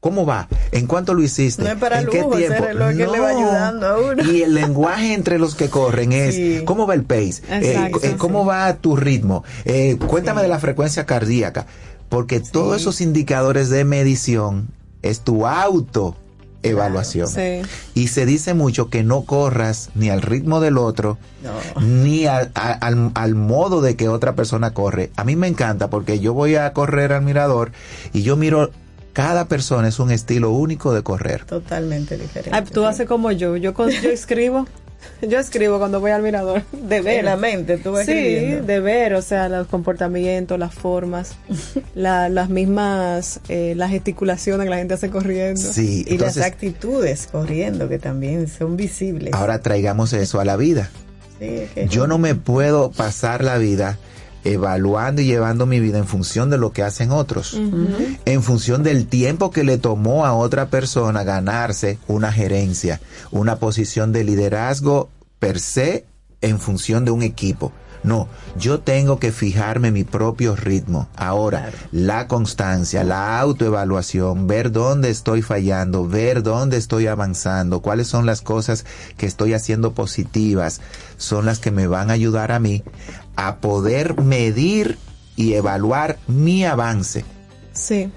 [0.00, 0.48] ¿cómo va?
[0.72, 1.62] ¿En cuánto lo hiciste?
[1.62, 4.32] No es para ¿En lujo, ese reloj que le va ayudando a uno.
[4.32, 6.62] Y el lenguaje entre los que corren es, Sí.
[6.64, 7.42] ¿cómo va el pace?
[7.50, 9.44] Eh, Exacto, eh, ¿Cómo va tu ritmo?
[9.64, 10.44] Eh, cuéntame Sí.
[10.44, 11.66] de la frecuencia cardíaca.
[12.08, 14.68] Porque todos esos indicadores de medición
[15.02, 16.16] es tu auto
[16.62, 17.28] evaluación.
[17.28, 17.62] Sí.
[17.94, 21.80] Y se dice mucho que no corras ni al ritmo del otro, No.
[21.80, 25.10] ni al, al, al modo de que otra persona corre.
[25.16, 27.72] A mí me encanta porque yo voy a correr al mirador
[28.12, 28.70] y yo miro,
[29.12, 31.44] cada persona es un estilo único de correr.
[31.44, 32.50] Totalmente diferente.
[32.52, 32.86] Ay, tú sí.
[32.86, 33.56] haces como yo.
[33.56, 34.66] Yo, yo escribo
[35.22, 37.18] Yo escribo cuando voy al mirador, de ver.
[37.20, 38.66] En la mente, tú vas Sí, escribiendo.
[38.66, 41.32] de ver, o sea, los comportamientos, las formas,
[41.94, 45.60] la- las mismas, eh, las gesticulaciones que la gente hace corriendo.
[45.60, 49.32] Sí, y las actitudes corriendo que también son visibles.
[49.34, 50.90] ahora traigamos eso a la vida.
[51.38, 53.96] Sí, Yo no me puedo pasar la vida
[54.44, 57.58] evaluando y llevando mi vida en función de lo que hacen otros,
[58.24, 64.12] en función del tiempo que le tomó a otra persona ganarse una gerencia, una posición
[64.12, 65.08] de liderazgo
[65.38, 66.06] per se
[66.40, 67.72] en función de un equipo.
[68.02, 71.08] No, yo tengo que fijarme mi propio ritmo.
[71.16, 78.24] Ahora, la constancia, la autoevaluación, ver dónde estoy fallando, ver dónde estoy avanzando, cuáles son
[78.24, 78.84] las cosas
[79.16, 80.80] que estoy haciendo positivas,
[81.16, 82.84] son las que me van a ayudar a mí
[83.38, 84.98] a poder medir
[85.36, 87.24] y evaluar mi avance.
[87.72, 88.10] Sí.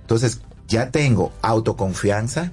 [0.00, 2.52] Entonces, ya tengo autoconfianza,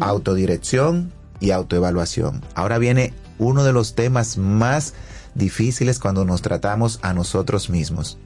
[0.00, 2.42] autodirección y autoevaluación.
[2.56, 4.94] Ahora viene uno de los temas más
[5.36, 8.18] difíciles cuando nos tratamos a nosotros mismos.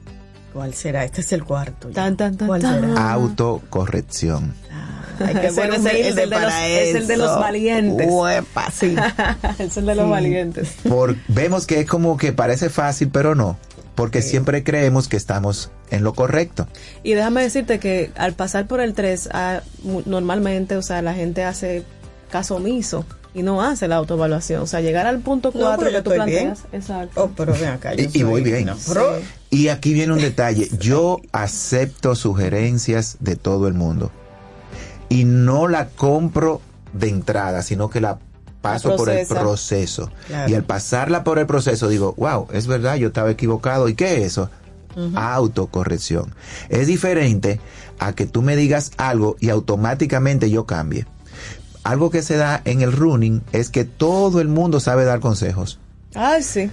[0.51, 1.03] ¿Cuál será?
[1.03, 1.89] Este es el cuarto.
[1.89, 2.81] Tan, tan, tan, ¿Cuál tan.
[2.81, 3.13] será?
[3.13, 4.55] Autocorrección.
[5.19, 7.25] Hay que ser es el- humilde es el de los- para es el de eso.
[7.25, 8.07] los valientes.
[8.09, 8.95] Uepa, sí.
[9.59, 10.11] es el de los Sí.
[10.11, 10.69] valientes.
[10.87, 13.57] Por, vemos que es como que parece fácil, pero no,
[13.95, 16.67] porque siempre creemos que estamos en lo correcto.
[17.03, 21.13] Y déjame decirte que al pasar por el 3, ah, mu- normalmente, o sea, la
[21.13, 21.83] gente hace
[22.31, 24.61] caso omiso y no hace la autoevaluación.
[24.63, 26.47] O sea, llegar al punto No, 4 pero yo que tú bien.
[26.47, 26.59] planteas.
[26.73, 27.23] Exacto.
[27.23, 27.93] Oh, pero ven acá.
[27.93, 28.65] yo Y, y voy bien.
[28.65, 29.19] no, pero-
[29.49, 30.67] Y aquí viene un detalle.
[30.79, 34.11] Yo acepto sugerencias de todo el mundo.
[35.09, 36.61] Y no la compro
[36.93, 38.19] de entrada, sino que la
[38.61, 40.11] paso La por el proceso.
[40.27, 40.51] Claro.
[40.51, 43.87] Y al pasarla por el proceso digo, wow, es verdad, yo estaba equivocado.
[43.87, 44.49] ¿Y qué es eso?
[45.15, 46.33] Autocorrección.
[46.69, 47.59] Es diferente
[47.99, 51.05] a que tú me digas algo y automáticamente yo cambie.
[51.83, 55.79] Algo que se da en el running es que todo el mundo sabe dar consejos.
[56.15, 56.69] Ay, sí.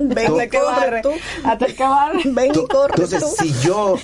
[0.00, 1.02] Ven que barre.
[1.02, 1.10] tú.
[1.44, 2.22] Hasta que barre.
[2.26, 3.44] Ven y corre Entonces, tú.
[3.44, 3.96] si yo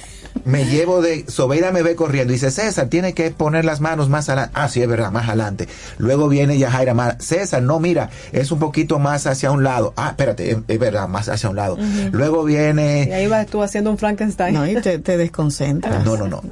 [0.44, 4.08] me llevo de, Sobeida me ve corriendo y dice, César, tiene que poner las manos
[4.08, 4.52] más adelante.
[4.54, 5.68] Ah, sí, es verdad, más adelante.
[5.98, 9.94] Luego viene Yajaira, más, César, no, mira, es un poquito más hacia un lado.
[9.96, 11.78] Ah, espérate, es, es verdad, más hacia un lado.
[12.12, 14.54] Luego viene, Y ahí vas tú haciendo un Frankenstein.
[14.54, 16.04] No, y te, te desconcentras.
[16.04, 16.42] no, no, no.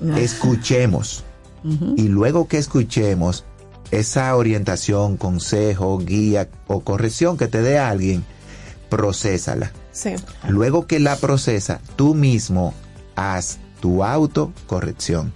[0.00, 0.16] No.
[0.16, 1.24] Escuchemos.
[1.96, 3.44] Y luego que escuchemos
[3.92, 8.24] esa orientación, consejo, guía o corrección que te dé alguien,
[8.88, 9.70] procésala.
[9.92, 10.14] Sí.
[10.48, 12.74] Luego que la procesa, tú mismo
[13.22, 15.32] haz tu autocorrección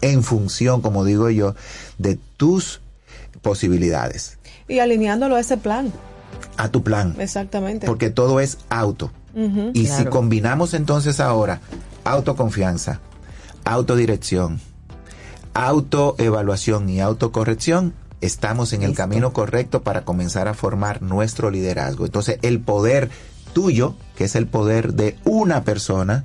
[0.00, 1.54] en función, como digo yo,
[1.98, 2.80] de tus
[3.42, 4.38] posibilidades,
[4.68, 5.92] Y alineándolo a ese plan.
[6.56, 7.86] a tu plan, Exactamente.
[7.86, 9.10] porque todo es auto.
[9.74, 11.60] Y si combinamos entonces ahora
[12.04, 13.00] autoconfianza,
[13.64, 14.60] autodirección,
[15.54, 22.04] autoevaluación y autocorrección, estamos en el camino correcto para comenzar a formar nuestro liderazgo.
[22.04, 23.10] Entonces, el poder
[23.52, 26.24] tuyo, que es el poder de una persona,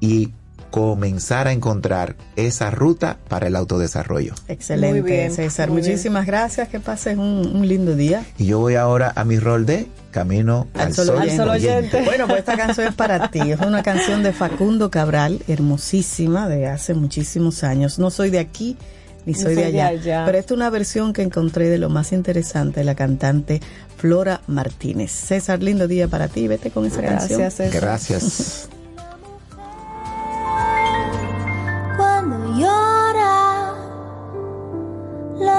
[0.01, 0.35] y
[0.77, 4.35] comenzar a encontrar esa ruta para el autodesarrollo.
[4.47, 5.71] Excelente, Muy bien, César.
[5.71, 5.93] muy bien.
[5.93, 6.69] Muchísimas gracias.
[6.69, 8.27] Que pases un, un lindo día.
[8.37, 11.23] Y yo voy ahora a mi rol de Camino al, solo Sol.
[11.23, 11.43] oyente.
[11.43, 12.03] oyente.
[12.05, 13.53] Bueno, pues esta canción es para ti.
[13.53, 17.99] Es una canción de Facundo Cabral, hermosísima, de hace muchísimos años.
[17.99, 18.77] No soy de aquí
[19.25, 22.81] ni soy, de, allá, Pero esta es una versión que encontré de lo más interesante
[22.81, 23.63] de la cantante
[23.97, 25.11] Flora Martínez.
[25.11, 26.47] César, lindo día para ti.
[26.47, 27.51] Vete con esa Gracias, canción.
[27.51, 27.81] César.
[27.81, 28.69] Gracias.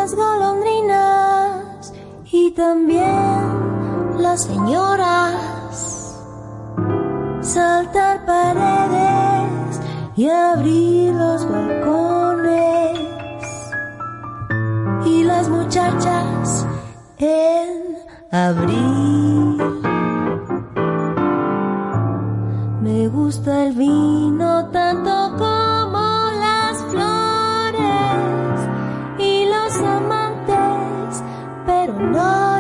[0.08, 1.94] las golondrinas
[2.32, 6.18] y también las señoras.
[7.42, 9.82] Saltar paredes
[10.16, 13.00] y abrir los balcones.
[15.06, 16.66] Y las muchachas
[17.18, 17.98] en
[18.32, 19.58] abril.
[22.82, 25.57] Me gusta el vino tanto como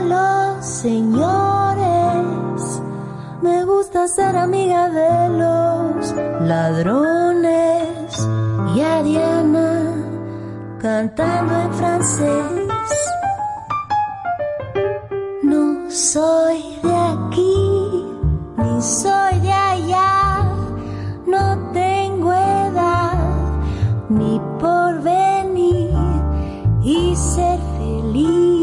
[0.01, 2.23] los señores.
[3.41, 8.27] Me gusta ser amiga de los ladrones
[8.75, 9.93] y a Diana
[10.79, 12.91] cantando en francés.
[15.43, 18.05] No soy de aquí,
[18.57, 20.43] ni soy de allá,
[21.25, 23.17] no tengo edad
[24.09, 25.93] ni por venir
[26.83, 28.56] y ser feliz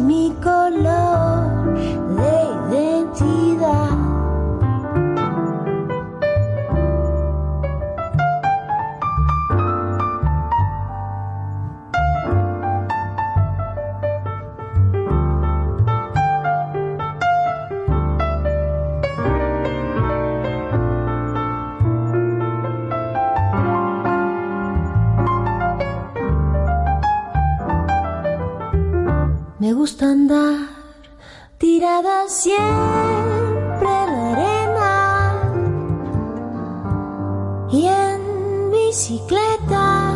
[0.00, 1.01] mi color
[29.62, 30.58] Me gusta andar
[31.56, 34.94] tirada siempre en la arena
[37.70, 40.14] y en bicicleta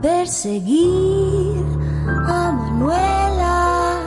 [0.00, 1.64] perseguir
[2.06, 3.98] a Manuela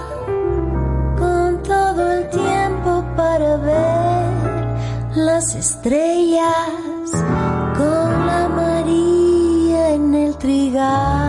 [1.18, 7.12] con todo el tiempo para ver las estrellas
[7.78, 11.29] con la María en el trigal.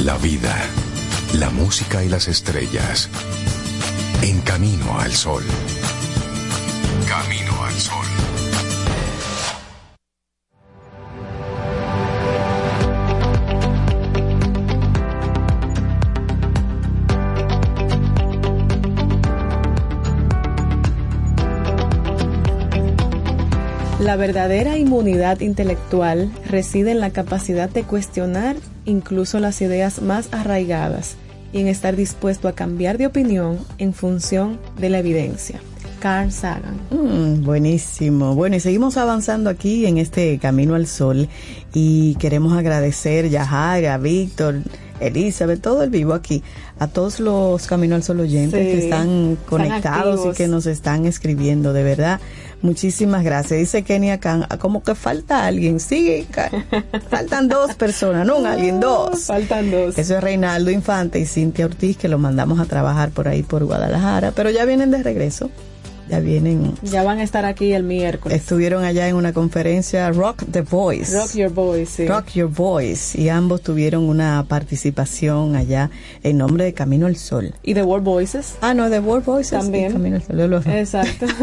[0.00, 0.54] La vida,
[1.32, 3.08] la música y las estrellas.
[4.22, 5.42] En camino al sol.
[7.08, 8.15] Camino al sol.
[24.06, 28.54] La verdadera inmunidad intelectual reside en la capacidad de cuestionar
[28.84, 31.16] incluso las ideas más arraigadas,
[31.52, 35.60] y en estar dispuesto a cambiar de opinión en función de la evidencia.
[35.98, 36.78] Carl Sagan.
[36.92, 38.36] Mm, buenísimo.
[38.36, 41.28] Bueno, y seguimos avanzando aquí en este Camino al Sol
[41.74, 44.60] y queremos agradecer ya a Jaira, a Víctor,
[45.00, 46.44] Elizabeth, todo el vivo aquí,
[46.78, 51.06] a todos los Camino al Sol oyentes Sí, que están conectados y que nos están
[51.06, 52.20] escribiendo, de verdad.
[52.62, 53.60] Muchísimas gracias.
[53.60, 55.78] Dice Kenia Khan, "Ah, como que falta alguien.
[55.78, 56.50] Sí, ca-
[57.10, 59.24] faltan dos personas, no un alguien, dos.
[59.24, 59.96] Faltan dos.
[59.98, 63.64] Eso es Reinaldo Infante y Cintia Ortiz, que lo mandamos a trabajar por ahí por
[63.64, 65.50] Guadalajara, pero ya vienen de regreso.
[66.08, 68.38] Ya vienen Ya van a estar aquí el miércoles.
[68.40, 71.16] Estuvieron allá en una conferencia Rock the Voice.
[71.16, 72.06] Rock Your Voice, sí.
[72.06, 73.20] Rock Your Voice.
[73.20, 75.90] Y ambos tuvieron una participación allá
[76.22, 77.54] en nombre de Camino al Sol.
[77.62, 78.54] Y The World Voices.
[78.60, 79.58] Ah, no, The World Voices.
[79.58, 79.90] También.
[79.90, 80.62] y Camino al Sol.
[80.66, 81.26] Exacto.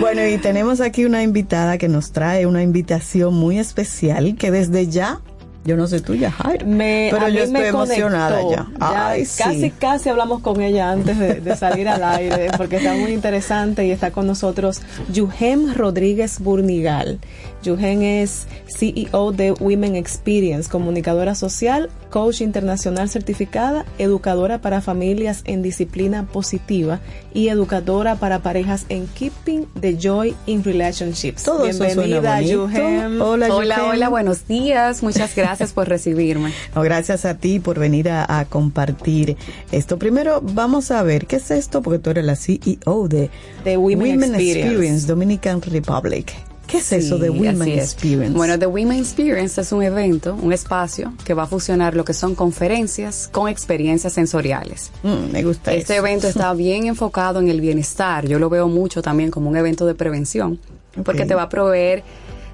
[0.00, 4.86] Bueno, y tenemos aquí una invitada que nos trae una invitación muy especial que desde
[4.86, 5.20] ya,
[5.68, 8.64] yo no sé tú ya, Jairo, Me, pero yo estoy emocionada conectó.
[8.64, 8.66] ya.
[8.80, 9.70] Ay, casi, sí.
[9.78, 13.90] casi hablamos con ella antes de, de salir al aire, porque está muy interesante y
[13.90, 14.80] está con nosotros
[15.12, 17.18] Yuhem Rodríguez Burnigal.
[17.62, 25.60] Yuhem es CEO de Women Experience, comunicadora social, coach internacional certificada, educadora para familias en
[25.62, 27.00] disciplina positiva
[27.34, 31.42] y educadora para parejas en Keeping the Joy in Relationships.
[31.42, 32.40] Todo eso suena Bienvenida.
[32.42, 33.20] Yuhem.
[33.20, 33.90] Hola, Hola, Yuhem.
[33.90, 35.02] hola, buenos días.
[35.02, 36.52] Muchas gracias por recibirme.
[36.74, 39.36] No, gracias a ti por venir a, a compartir
[39.72, 39.98] esto.
[39.98, 41.82] Primero, vamos a ver, ¿qué es esto?
[41.82, 43.30] Porque tú eres la CEO de,
[43.64, 45.06] De Women Experience.
[45.06, 46.32] Dominican Republic.
[46.66, 47.68] ¿Qué es eso de Sí, Women.
[47.78, 48.36] Experience?
[48.36, 52.12] Bueno, The Women Experience es un evento, un espacio que va a fusionar lo que
[52.12, 54.90] son conferencias con experiencias sensoriales.
[55.02, 56.04] Mm, me gusta Este eso.
[56.06, 58.26] evento está bien enfocado en el bienestar.
[58.28, 60.60] Yo lo veo mucho también como un evento de prevención,
[61.04, 61.28] porque Ok.
[61.28, 62.02] te va a proveer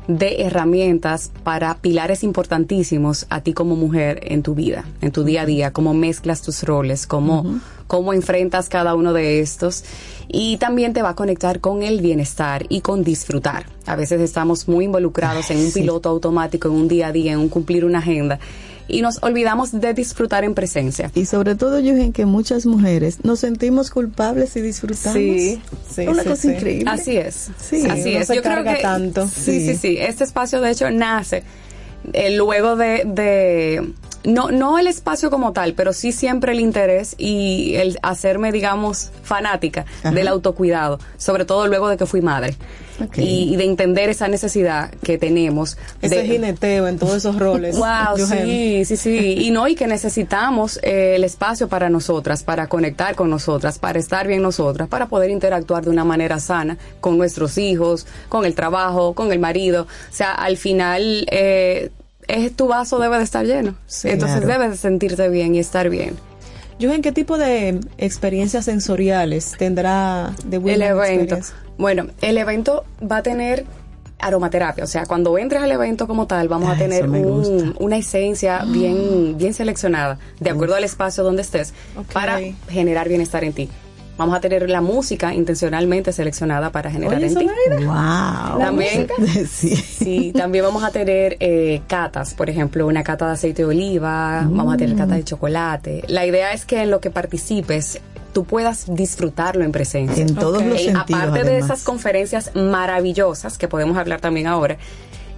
[0.09, 5.43] de herramientas para pilares importantísimos a ti como mujer en tu vida, en tu día
[5.43, 9.85] a día, cómo mezclas tus roles, cómo, cómo enfrentas cada uno de estos
[10.29, 13.67] y también te va a conectar con el bienestar y con disfrutar.
[13.87, 15.81] A veces estamos muy involucrados en un sí.
[15.81, 18.39] piloto automático, en un día a día, en un cumplir una agenda
[18.87, 21.11] y nos olvidamos de disfrutar en presencia.
[21.15, 25.17] Y sobre todo, yo en que muchas mujeres nos sentimos culpables y disfrutamos.
[25.19, 26.49] Sí, sí, una sí, cosa sí.
[26.49, 26.91] increíble.
[26.91, 27.51] Así es.
[27.59, 28.27] Sí, así es.
[28.27, 29.27] se Yo creo que tanto.
[29.29, 29.77] Sí, sí, Sí.
[29.77, 29.97] sí.
[29.99, 31.43] Este espacio de hecho nace
[32.13, 33.93] eh, luego de, de
[34.25, 39.11] no no el espacio como tal, pero sí siempre el interés y el hacerme digamos
[39.23, 40.11] fanática Ajá.
[40.13, 42.57] del autocuidado, sobre todo luego de que fui madre.
[43.17, 47.77] Y, y de entender esa necesidad que tenemos Ese de jineteo en todos esos roles.
[47.77, 49.35] Wow, sí, sí, sí.
[49.41, 53.99] Y no, y que necesitamos eh, el espacio para nosotras, para conectar con nosotras, para
[53.99, 58.55] estar bien nosotras, para poder interactuar de una manera sana con nuestros hijos, con el
[58.55, 59.83] trabajo, con el marido.
[59.83, 61.91] O sea, al final, eh,
[62.29, 63.75] es, tu vaso debe de estar lleno.
[63.87, 64.53] Sí, Entonces claro.
[64.61, 66.17] debes de sentirte bien y estar bien.
[66.79, 71.39] Yuhen, ¿qué tipo de experiencias sensoriales tendrá de el evento.
[71.79, 73.65] Bueno, el evento va a tener
[74.19, 77.27] aromaterapia, o sea, cuando entres al evento como tal, vamos Ah, a tener eso me
[77.27, 81.75] un- una esencia bien, bien seleccionada, de acuerdo al espacio donde estés,
[82.13, 83.69] para generar bienestar en ti.
[84.17, 87.47] Vamos a tener la música intencionalmente seleccionada para generar Oye, en ti.
[87.85, 88.59] Wow.
[88.61, 89.09] También-
[89.51, 89.75] sí.
[89.75, 94.43] Sí, también vamos a tener eh, catas, por ejemplo, una cata de aceite de oliva,
[94.49, 96.05] vamos a tener cata de chocolate.
[96.07, 98.01] La idea es que en lo que participes
[98.33, 100.23] tú puedas disfrutarlo en presencia.
[100.23, 100.69] En todos Ok.
[100.69, 101.23] los Eh, sentidos.
[101.23, 104.77] aparte de esas conferencias maravillosas que podemos hablar también ahora,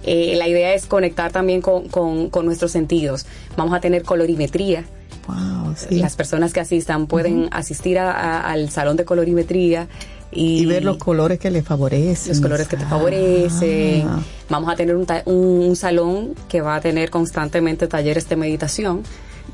[0.03, 3.25] eh, la idea es conectar también con, con- con nuestros sentidos.
[3.55, 4.83] Vamos a tener colorimetría.
[5.27, 5.95] Wow, sí.
[5.99, 9.87] Las personas que asistan pueden asistir a- a- al salón de colorimetría
[10.31, 12.29] y, y ver los colores que le favorecen.
[12.33, 12.89] los colores que te Ah.
[12.89, 14.07] favorecen.
[14.49, 15.35] Vamos a tener un, ta- un-
[15.67, 19.03] un salón que va a tener constantemente talleres de meditación,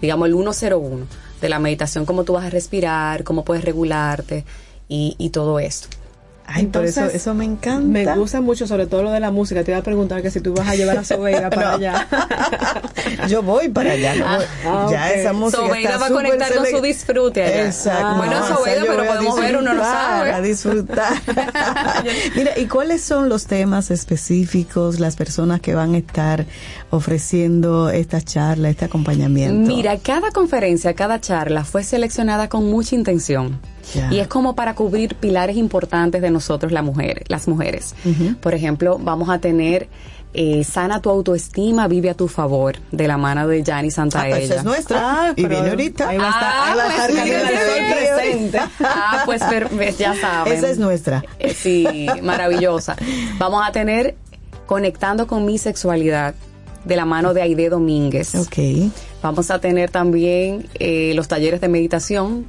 [0.02, 1.06] digamos el 101,
[1.42, 4.46] de la meditación, cómo tú vas a respirar, cómo puedes regularte
[4.88, 5.88] y, y todo esto.
[6.56, 7.88] Ay, por eso, Entonces, eso me encanta.
[7.88, 9.64] Me gusta mucho, sobre todo lo de la música.
[9.64, 11.76] Te iba a preguntar que si tú vas a llevar a Sobeida para No.
[11.78, 12.08] allá.
[13.28, 14.16] Yo voy para allá.
[14.16, 17.66] no voy- ah, ya esa música Sobeida está va a conectar con su disfrute allá.
[17.66, 18.06] Exacto.
[18.06, 20.32] Ah, bueno, o sea, pero podemos ver, uno no sabe.
[20.32, 21.14] A disfrutar.
[22.36, 26.46] Mira, ¿y cuáles son los temas específicos, las personas que van a estar
[26.92, 29.68] ofreciendo esta charla, este acompañamiento?
[29.68, 33.60] Mira, cada conferencia, cada charla fue seleccionada con mucha intención.
[34.12, 37.94] Y es como para cubrir pilares importantes de nosotros la mujer, las mujeres.
[38.42, 39.88] Por ejemplo, vamos a tener
[40.36, 44.30] eh, Sana tu autoestima, vive a tu favor, de la mano de Gianni Ah, Santaella.
[44.36, 45.00] pues esa es nuestra.
[45.28, 46.10] Ah, y viene ahorita.
[46.10, 47.92] ahí va a estar- Ah, ahí va a pues estar bien.
[47.92, 48.60] presente.
[48.84, 49.24] Ah,
[49.78, 50.54] pues ya saben.
[50.54, 51.24] Esa es nuestra.
[51.38, 51.86] Eh, Sí,
[52.24, 52.96] maravillosa.
[53.38, 54.16] Vamos a tener
[54.66, 56.34] Conectando con mi sexualidad
[56.86, 58.34] de la mano de Aide Domínguez.
[58.34, 58.92] Ok.
[59.22, 62.46] Vamos a tener también eh, los talleres de meditación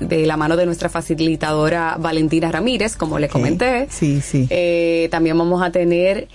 [0.00, 3.86] de la mano de nuestra facilitadora Valentina Ramírez, como le comenté.
[3.90, 4.46] Sí, sí.
[4.50, 6.28] Eh, también vamos a tener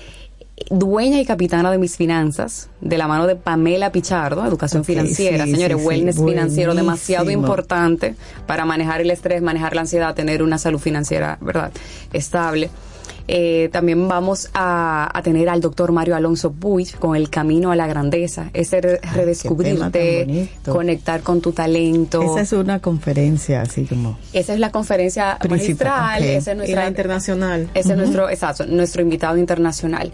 [0.70, 5.52] dueña y capitana de mis finanzas, de la mano de Pamela Pichardo, educación financiera, sí,
[5.52, 8.16] señores, sí, sí, wellness financiero demasiado importante
[8.48, 11.72] para manejar el estrés, manejar la ansiedad, tener una salud financiera, ¿verdad?
[12.14, 12.70] Estable.
[13.27, 17.76] Eh, también vamos a, a tener al doctor Mario Alonso Puig con el camino a
[17.76, 22.22] la grandeza, ese redescubrirte, conectar con tu talento.
[22.22, 24.18] Esa es una conferencia así como...
[24.34, 27.69] Esa es la conferencia Principal, magistral, esa es Y la nuestra internacional.
[27.73, 30.11] ese es nuestro, exacto, nuestro invitado internacional.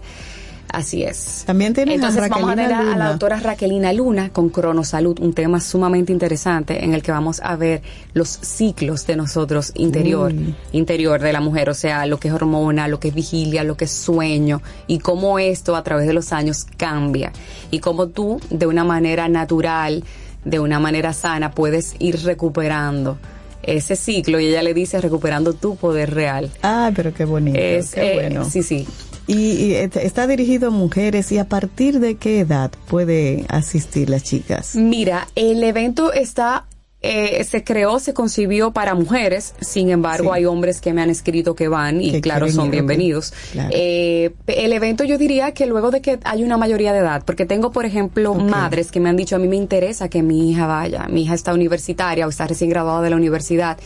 [0.68, 1.42] Así es.
[1.46, 5.20] También tienes a Entonces vamos a tener a, a la doctora Raquelina Luna con Cronosalud,
[5.20, 7.82] un tema sumamente interesante en el que vamos a ver
[8.14, 10.54] los ciclos de nosotros interior, Uy.
[10.72, 13.76] interior de la mujer, o sea, lo que es hormona, lo que es vigilia, lo
[13.76, 17.32] que es sueño y cómo esto a través de los años cambia
[17.70, 20.04] y cómo tú de una manera natural,
[20.44, 23.18] de una manera sana puedes ir recuperando
[23.62, 26.50] ese ciclo y ella le dice recuperando tu poder real.
[26.62, 28.44] Ah, pero qué bonito, Es, qué eh, bueno.
[28.44, 28.86] Sí, sí.
[29.32, 34.74] Y, está dirigido a mujeres y a partir de qué edad puede asistir las chicas.
[34.76, 36.66] Mira, el evento está,
[37.02, 40.38] eh, se creó, se concibió para mujeres, sin embargo Sí.
[40.38, 43.32] hay hombres que me han escrito que van y Que claro, son bienvenidos.
[43.52, 43.70] Claro.
[43.72, 47.44] Eh, el evento yo diría que luego de que hay una mayoría de edad, porque
[47.44, 50.66] tengo por ejemplo madres que me han dicho a mí me interesa que mi hija
[50.66, 53.76] vaya, mi hija está universitaria o está recién graduada de la universidad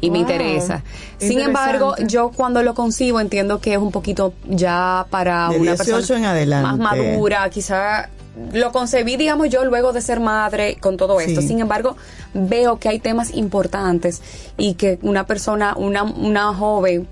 [0.00, 0.82] y me interesa.
[1.18, 5.72] Sin embargo, yo cuando lo concibo entiendo que es un poquito ya para De una
[5.74, 6.68] 18 persona en adelante.
[6.68, 8.08] más madura, quizá
[8.52, 11.40] lo concebí, digamos yo, luego de ser madre con todo esto.
[11.40, 11.96] Sin embargo,
[12.34, 14.20] veo que hay temas importantes
[14.58, 17.06] y que una persona, una, una joven,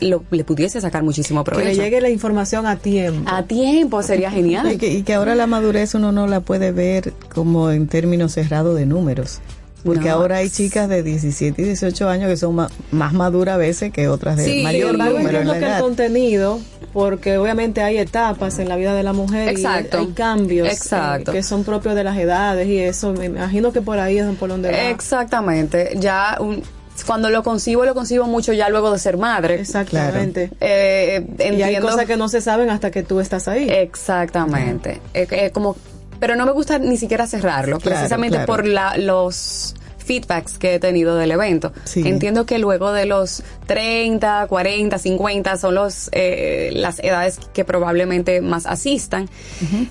[0.00, 1.68] lo, le pudiese sacar muchísimo Que provecho.
[1.70, 3.30] le llegue la información a tiempo.
[3.32, 4.76] A tiempo sería Y genial.
[4.78, 8.76] que, y que ahora la madurez uno no la puede ver como en términos cerrados
[8.76, 9.40] de números.
[9.84, 10.14] Porque No.
[10.14, 13.92] ahora hay chicas de 17 y 18 años que son ma- más maduras a veces
[13.92, 15.80] que otras de Sí, mayor número la que el edad.
[15.80, 16.58] contenido,
[16.94, 19.98] porque obviamente hay etapas en la vida de la mujer Exacto.
[20.00, 21.32] y hay cambios eh, Exacto.
[21.32, 24.48] que son propios de las edades y eso, me imagino que por ahí es por
[24.48, 24.88] donde va.
[24.88, 25.94] Exactamente.
[25.98, 26.62] Ya un-
[27.06, 29.56] cuando lo concibo, lo concibo mucho ya luego de ser madre.
[29.60, 30.50] Exactamente.
[30.60, 33.68] Eh, Y hay entiendo- cosas que no se saben hasta que tú estás ahí.
[33.68, 35.00] Exactamente.
[35.12, 35.74] Eh, eh, como,
[36.20, 38.46] pero no me gusta ni siquiera cerrarlo, Claro, precisamente claro.
[38.46, 39.74] por la, los
[40.04, 41.72] feedbacks que he tenido del evento.
[41.84, 42.02] Sí.
[42.06, 48.40] Entiendo que luego de los 30, 40, 50 son los eh, las edades que probablemente
[48.40, 49.28] más asistan,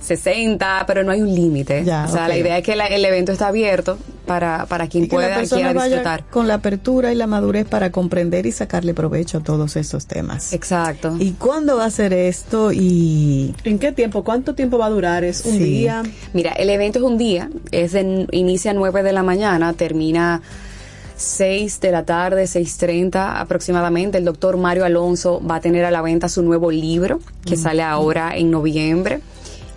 [0.01, 1.83] 60, pero no hay un límite.
[1.83, 5.05] Ya, o sea, la idea es que la- el evento está abierto para, para quien
[5.05, 6.23] Y que la pueda y persona quiera vaya disfrutar.
[6.29, 10.53] con la apertura y la madurez para comprender y sacarle provecho a todos esos temas.
[10.53, 11.15] Exacto.
[11.19, 12.71] ¿Y cuándo va a ser esto?
[12.71, 14.23] Y ¿En qué tiempo?
[14.23, 15.23] ¿Cuánto tiempo va a durar?
[15.23, 15.59] ¿Es un Sí.
[15.63, 16.03] día?
[16.33, 20.02] Mira, el evento es un día, es de, inicia a 9 de la mañana, termina
[21.15, 24.17] 6 de la tarde, 6.30 aproximadamente.
[24.17, 27.81] El doctor Mario Alonso va a tener a la venta su nuevo libro, que sale
[27.81, 29.21] ahora en noviembre,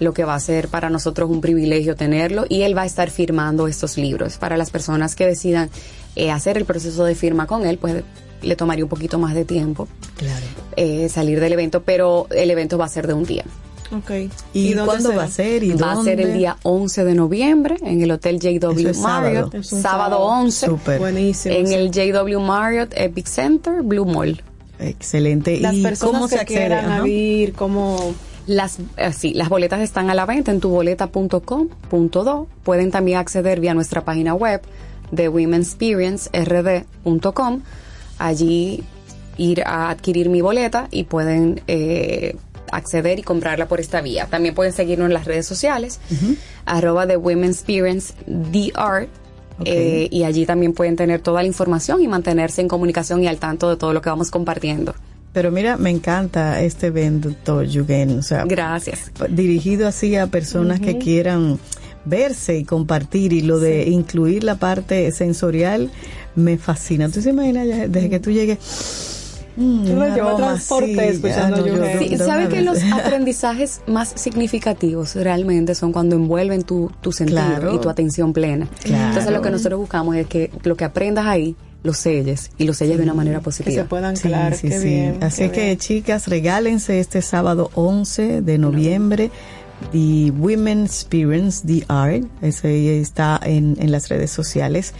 [0.01, 3.11] lo que va a ser para nosotros un privilegio tenerlo, y él va a estar
[3.11, 4.39] firmando estos libros.
[4.39, 5.70] Para las personas que decidan
[6.16, 8.03] eh, hacer el proceso de firma con él, pues
[8.43, 10.44] le tomaría un poquito más de tiempo claro.
[10.77, 13.44] eh, salir del evento, pero el evento va a ser de un día.
[13.93, 14.11] Ok.
[14.53, 15.23] ¿Y, dónde cuándo será?
[15.23, 15.63] va a ser?
[15.63, 19.53] ¿Y Va a ser el día 11 de noviembre en el Hotel JW es Marriott.
[19.53, 19.63] sábado.
[19.63, 20.19] Sábado sábado.
[20.19, 20.67] 11.
[20.67, 20.99] Súper.
[20.99, 21.55] Buenísimo.
[21.55, 21.75] En sí.
[21.75, 24.43] el JW Marriott Epic Center, Blue Mall.
[24.79, 25.59] Excelente.
[25.61, 26.59] Las ¿Y personas cómo se que accede?
[26.59, 27.09] quieran Ajá.
[27.09, 28.15] ir, cómo...
[28.47, 32.47] Las, eh, sí, las boletas están a la venta en tuboleta.com.do.
[32.63, 34.61] Pueden también acceder vía nuestra página web
[35.11, 37.61] de womenexperiencerd.com.
[38.19, 38.83] Allí
[39.37, 42.37] ir a adquirir mi boleta y pueden eh,
[42.73, 44.27] acceder y comprarla por esta vía.
[44.27, 46.01] También pueden seguirnos en las redes sociales,
[46.65, 49.09] arroba de Women's Experience DR.
[49.65, 53.39] Eh, y allí también pueden tener toda la información y mantenerse en comunicación y al
[53.39, 54.95] tanto de todo lo que vamos compartiendo.
[55.33, 58.19] Pero mira, me encanta este evento, Yugen.
[58.19, 59.11] O sea, Gracias.
[59.29, 61.59] dirigido así a personas que quieran
[62.07, 65.91] verse y compartir y lo de incluir la parte sensorial
[66.37, 67.11] me fascina.
[67.11, 68.59] ¿Tú se imaginas ya, desde que tú llegues?
[69.57, 75.15] Mm, un Yo me transporté así, escuchando de- Sí, ¿Sabe que los aprendizajes más significativos
[75.15, 77.74] realmente son cuando envuelven tu, tu sentido Claro.
[77.74, 78.69] y tu atención plena?
[78.85, 79.09] Claro.
[79.09, 82.74] Entonces lo que nosotros buscamos es que lo que aprendas ahí lo selles y lo
[82.74, 83.83] selles de una manera Que positiva.
[83.83, 84.55] se puedan Sí, anclar.
[84.57, 84.85] sí, qué sí.
[84.89, 85.19] bien.
[85.23, 85.77] Así qué que bien.
[85.78, 89.31] chicas, regálense este sábado 11 de noviembre
[89.93, 94.95] The Women Experience, The Art, ese está en, en las redes sociales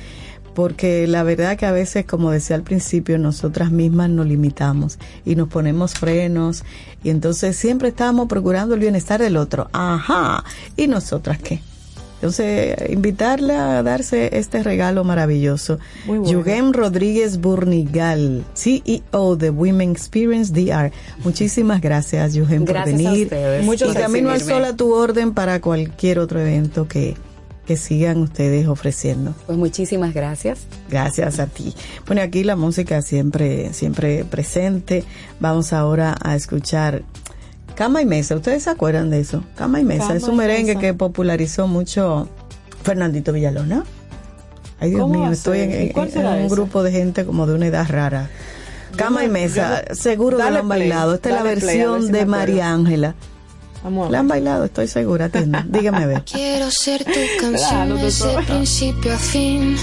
[0.57, 5.37] porque la verdad que a veces, como decía al principio, nosotras mismas nos limitamos y
[5.37, 6.65] nos ponemos frenos
[7.05, 9.69] y entonces siempre estamos procurando el bienestar del otro.
[9.75, 11.61] Ajá, ¿y nosotras qué?
[12.15, 15.79] Entonces, invitarle a darse este regalo maravilloso.
[16.07, 16.33] Muy bueno.
[16.33, 20.91] Yugem Rodríguez Burnigal, CEO de Women Experience DR.
[21.23, 23.25] Muchísimas gracias, Yugem, por Gracias a venir.
[23.25, 27.15] ustedes Mucho por camino al sol a tu orden para cualquier otro evento que,
[27.67, 29.35] que sigan ustedes ofreciendo.
[29.47, 30.61] Pues muchísimas gracias.
[30.89, 31.75] Gracias a ti.
[32.07, 35.05] Bueno, aquí la música siempre, siempre presente.
[35.41, 37.03] Vamos ahora a escuchar
[37.75, 38.37] Cama y Mesa.
[38.37, 39.43] ¿Ustedes se acuerdan de eso?
[39.57, 40.05] Cama y Mesa.
[40.07, 40.81] Cama es un merengue Mesa.
[40.81, 42.29] que popularizó mucho
[42.83, 43.85] Fernandito Villalona.
[44.79, 48.31] Ay, Dios ¿Cómo mío, estoy en, un grupo de gente como de una edad rara.
[48.97, 51.15] Cama y me- Mesa, yo- seguro que lo han bailado.
[51.15, 52.27] Esta es la play, ver versión si de.
[52.27, 53.15] María Ángela.
[53.85, 55.65] Vamos a La han bailado, estoy segura, atienda.
[55.69, 56.23] Dígame a ver.
[56.25, 59.77] Quiero ser tu Claro, canción te desde principio a fin.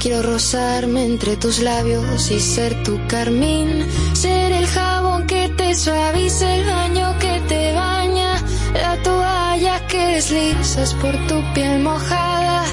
[0.00, 3.84] Quiero rozarme entre tus labios y ser tu carmín.
[4.12, 8.34] Ser el jabón que te suaviza, el baño que te baña.
[8.74, 12.64] La toalla que deslizas por tu piel mojada.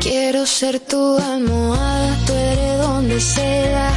[0.00, 3.92] Quiero ser tu almohada, tu edredón de seda.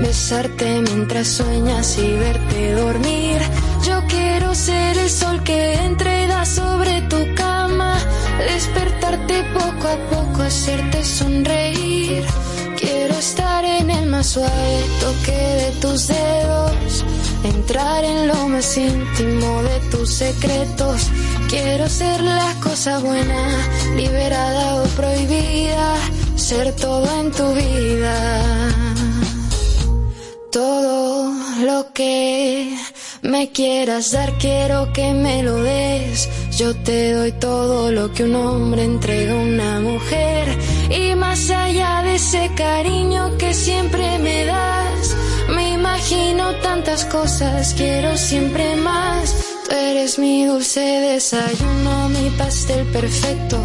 [0.00, 3.38] Besarte mientras sueñas y verte dormir.
[3.82, 7.96] Yo quiero ser el sol que entra y da sobre tu cama.
[8.38, 12.24] Despertarte poco a poco, hacerte sonreír.
[12.78, 17.04] Quiero estar en el más suave toque de tus dedos.
[17.44, 21.08] Entrar en lo más íntimo de tus secretos.
[21.48, 23.46] Quiero ser la cosa buena,
[23.96, 25.94] liberada o prohibida.
[26.36, 29.05] Ser todo en tu vida
[30.56, 31.34] todo
[31.66, 32.74] lo que
[33.20, 36.30] me quieras dar, quiero que me lo des.
[36.56, 40.44] Yo te doy todo lo que un hombre entrega a una mujer.
[40.88, 45.14] Y más allá de ese cariño que siempre me das,
[45.54, 49.34] me imagino tantas cosas, quiero siempre más.
[49.68, 53.58] Tú eres mi dulce desayuno, mi pastel perfecto.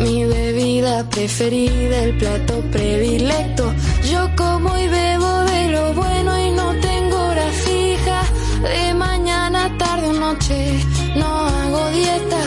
[0.00, 3.72] Mi bebida preferida, el plato predilecto.
[4.10, 8.22] Yo como y bebo de lo bueno y no tengo hora fija.
[8.62, 10.84] De mañana, tarde o noche,
[11.16, 12.42] no hago dieta.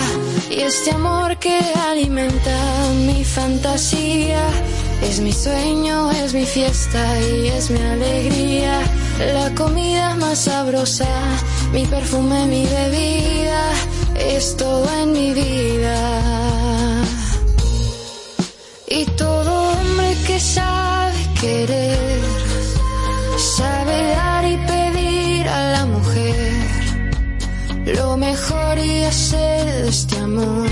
[0.49, 1.59] Y este amor que
[1.89, 2.57] alimenta
[3.05, 4.43] mi fantasía.
[5.01, 8.79] Es mi sueño, es mi fiesta y es mi alegría.
[9.33, 11.09] La comida más sabrosa,
[11.73, 13.71] mi perfume, mi bebida.
[14.15, 16.40] Es todo en mi vida.
[18.93, 22.19] Y todo hombre que sabe querer,
[23.37, 26.51] sabe dar y pedir a la mujer
[27.85, 30.67] lo mejor y hacer de este amor.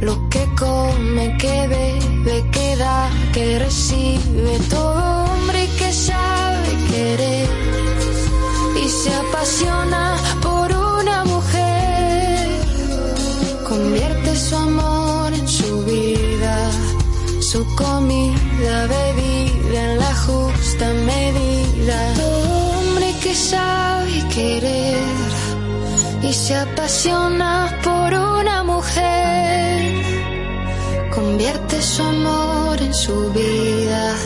[0.00, 4.58] Lo que come, que bebe, que da, que recibe.
[4.70, 7.48] Todo hombre que sabe querer
[8.82, 10.16] y se apasiona
[23.50, 24.98] sabe querer
[26.22, 30.02] y se apasiona por una mujer,
[31.14, 34.16] convierte su amor en su vida,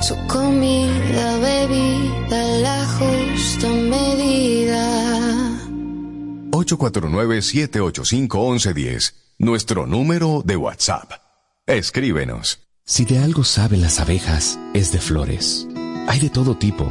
[0.00, 4.84] su comida, bebida la justa medida.
[6.50, 9.14] 849-785-1110.
[9.38, 11.12] Nuestro número de WhatsApp.
[11.66, 12.66] Escríbenos.
[12.84, 15.68] Si de algo saben las abejas, es de flores.
[16.08, 16.90] Hay de todo tipo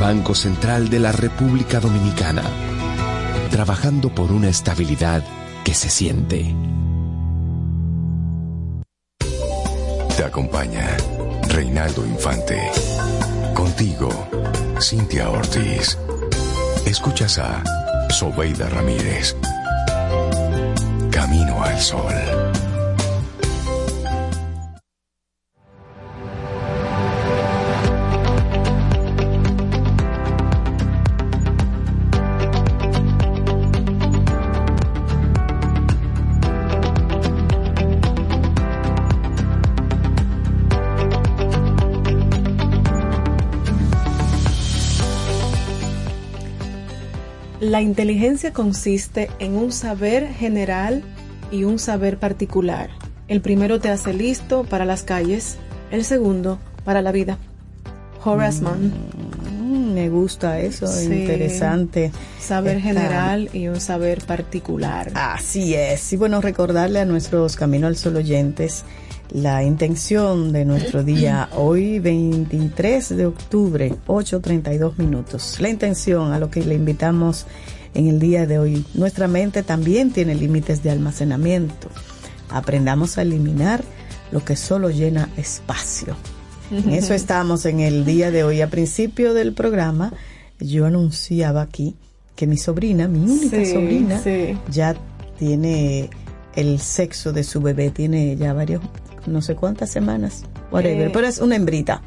[0.00, 2.42] Banco Central de la República Dominicana.
[3.50, 5.22] Trabajando por una estabilidad
[5.64, 6.54] que se siente.
[10.16, 10.96] Te acompaña
[11.48, 12.60] Reinaldo Infante.
[13.54, 14.08] Contigo,
[14.80, 15.98] Cintia Ortiz.
[16.86, 17.62] Escuchas a
[18.10, 19.36] Sobeida Ramírez.
[21.10, 22.51] Camino al Sol.
[47.72, 51.02] La inteligencia consiste en un saber general
[51.50, 52.90] y un saber particular.
[53.28, 55.56] El primero te hace listo para las calles,
[55.90, 57.38] el segundo para la vida.
[58.22, 58.92] Horace Mann.
[59.58, 61.04] Mm, me gusta eso, Sí.
[61.06, 62.12] interesante.
[62.38, 65.10] Saber Está- general y un saber particular.
[65.14, 66.12] Así es.
[66.12, 68.84] Y bueno, recordarle a nuestros Camino al Sol oyentes
[69.32, 75.56] la intención de nuestro día hoy 23 de octubre, 8.32 minutos.
[75.60, 77.46] La intención a lo que le invitamos
[77.94, 78.84] en el día de hoy.
[78.94, 81.88] Nuestra mente también tiene límites de almacenamiento.
[82.50, 83.82] Aprendamos a eliminar
[84.32, 86.14] lo que solo llena espacio.
[86.70, 88.60] En eso estamos en el día de hoy.
[88.62, 90.12] A principio del programa,
[90.58, 91.96] yo anunciaba aquí
[92.34, 94.56] que mi sobrina, mi única Sí, sobrina, sí.
[94.70, 94.94] ya
[95.38, 96.08] tiene
[96.54, 98.80] el sexo de su bebé, tiene ya varios,
[99.26, 102.02] no sé cuántas semanas, whatever, Eh, pero es una hembrita.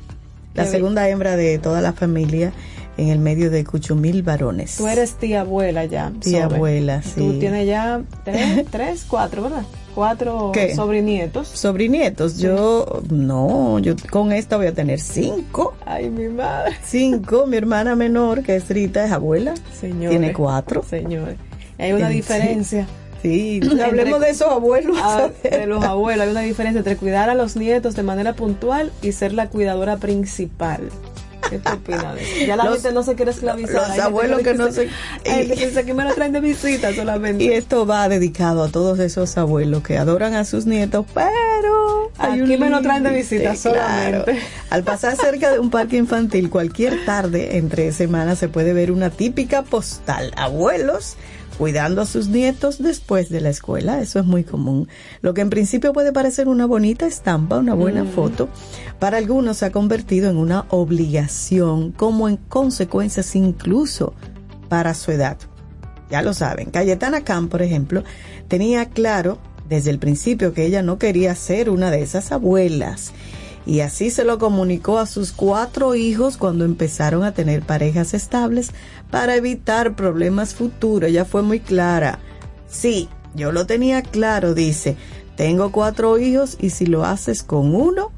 [0.53, 2.53] La segunda hembra de toda la familia
[2.97, 4.77] en el medio de cuchumil varones.
[4.77, 6.13] Tú eres tía abuela ya.
[6.21, 7.37] Tía abuela, Tú sí.
[7.41, 9.63] tienes ya tres, tres, cuatro, ¿verdad?
[9.93, 10.73] Cuatro ¿Qué?
[10.75, 11.49] sobrinietos.
[11.49, 15.73] Sobrinietos, yo no, yo con esta voy a tener cinco.
[15.85, 16.73] Ay, mi madre.
[16.85, 19.53] Cinco, mi hermana menor, que es Rita, es abuela.
[19.77, 20.09] Señores.
[20.11, 20.83] Tiene cuatro.
[20.89, 21.35] Señores.
[21.77, 22.13] Hay una Sí.
[22.15, 22.87] diferencia.
[23.25, 24.97] Sí, Entre- hablemos de esos abuelos.
[25.01, 28.91] Ah, de los abuelos, hay una diferencia entre cuidar a los nietos de manera puntual
[29.01, 30.89] y ser la cuidadora principal.
[31.49, 32.15] ¿Qué te opinas?
[32.47, 33.89] Ya la Los- gente no se quiere esclavizar.
[33.89, 34.89] los abuelos que no se-
[35.23, 37.43] que dice que me lo traen de visita solamente.
[37.43, 42.41] Y esto va dedicado a todos esos abuelos que adoran a sus nietos, pero Aquí
[42.41, 44.23] un me lo traen de visita solamente.
[44.33, 44.39] claro.
[44.71, 49.11] Al pasar cerca de un parque infantil, cualquier tarde entre semanas se puede ver una
[49.11, 50.31] típica postal.
[50.37, 51.15] Abuelos
[51.57, 54.87] cuidando a sus nietos después de la escuela, eso es muy común.
[55.21, 58.09] Lo que en principio puede parecer una bonita estampa, una buena Mm.
[58.09, 58.49] foto,
[58.99, 64.13] para algunos se ha convertido en una obligación, como en consecuencias incluso
[64.69, 65.37] para su edad.
[66.09, 68.03] Ya lo saben, Cayetana Khan, por ejemplo,
[68.47, 73.11] tenía claro desde el principio que ella no quería ser una de esas abuelas.
[73.65, 78.71] Y así se lo comunicó a sus cuatro hijos cuando empezaron a tener parejas estables
[79.09, 81.09] para evitar problemas futuros.
[81.09, 82.19] Ella fue muy clara.
[82.67, 84.97] Sí, yo lo tenía claro, dice.
[85.35, 88.11] Tengo cuatro hijos y si lo haces con uno,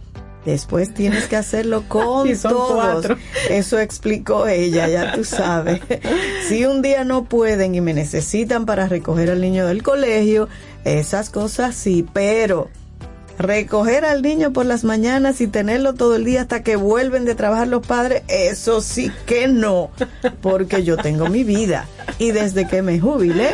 [0.46, 2.72] después tienes que hacerlo con todos.
[2.74, 3.18] cuatro.
[3.50, 5.80] Eso explicó ella, ya tú sabes.
[6.48, 10.50] Si un día no pueden y me necesitan para recoger al niño del colegio,
[10.84, 12.70] esas cosas sí, pero
[13.38, 17.36] recoger al niño por las mañanas y tenerlo todo el día hasta que vuelven de
[17.36, 19.92] trabajar los padres, eso sí que no,
[20.42, 21.88] porque yo tengo mi vida.
[22.20, 23.52] Y desde que me jubilé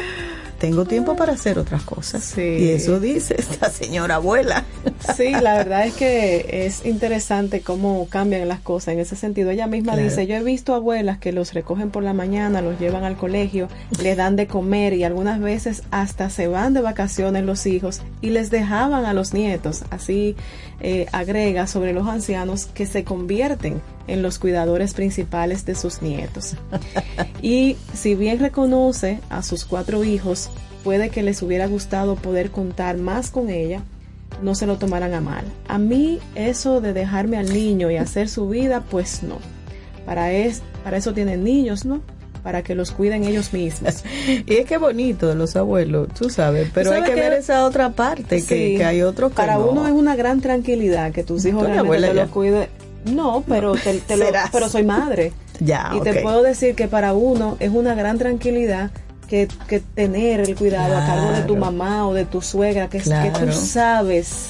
[0.64, 2.38] tengo tiempo para hacer otras cosas.
[2.38, 4.64] Y eso dice esta señora abuela.
[5.18, 9.50] Sí, la verdad es que es interesante cómo cambian las cosas en ese sentido.
[9.52, 10.08] Ella misma Claro.
[10.08, 13.68] dice, yo he visto abuelas que los recogen por la mañana, los llevan al colegio,
[14.02, 18.30] les dan de comer y algunas veces hasta se van de vacaciones los hijos y
[18.30, 19.84] les dejaban a los nietos.
[19.90, 20.38] Así
[20.80, 26.56] eh, agrega sobre los ancianos que se convierten en los cuidadores principales de sus nietos.
[27.42, 30.50] Y si bien reconoce a sus cuatro hijos,
[30.84, 33.82] puede que les hubiera gustado poder contar más con ella,
[34.42, 35.46] no se lo tomaran a mal.
[35.68, 39.38] A mí eso de dejarme al niño y hacer su vida, pues no.
[40.06, 42.02] Para, es, para eso tienen niños, ¿no?
[42.44, 44.04] Para que los cuiden ellos mismos.
[44.46, 47.92] Y es que bonito los abuelos, tú sabes, pero hay ¿Sabes que ver esa otra
[47.92, 48.76] parte, que, Sí.
[48.78, 49.68] que hay otros que Para no.
[49.68, 52.68] uno es una gran tranquilidad que tus hijos realmente te los cuiden.
[53.06, 55.34] No, pero te, te lo- pero soy madre.
[55.60, 58.92] Ya, y te puedo decir que para uno es una gran tranquilidad
[59.28, 62.98] que, que tener el cuidado a cargo de tu mamá o de tu suegra, que,
[62.98, 64.48] es- que tú sabes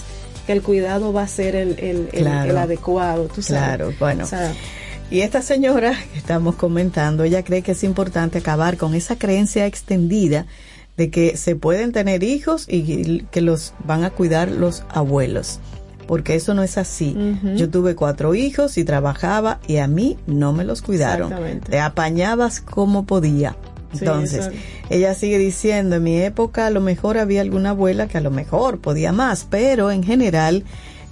[0.47, 2.51] que el cuidado va a ser el, el- el- Claro.
[2.51, 3.23] el adecuado.
[3.25, 3.63] Tú sabes.
[3.63, 4.23] Claro, bueno.
[4.23, 4.53] O sea,
[5.11, 9.65] Y esta señora que estamos comentando, ella cree que es importante acabar con esa creencia
[9.67, 10.45] extendida
[10.97, 15.59] de que se pueden tener hijos y que los van a cuidar los abuelos.
[16.07, 17.15] Porque eso no es así.
[17.55, 21.61] Yo tuve cuatro hijos y trabajaba y a mí no me los cuidaron.
[21.61, 23.55] Te apañabas como podía.
[23.93, 24.49] Entonces,
[24.89, 28.31] ella sigue diciendo, en mi época a lo mejor había alguna abuela que a lo
[28.31, 30.63] mejor podía más, pero en general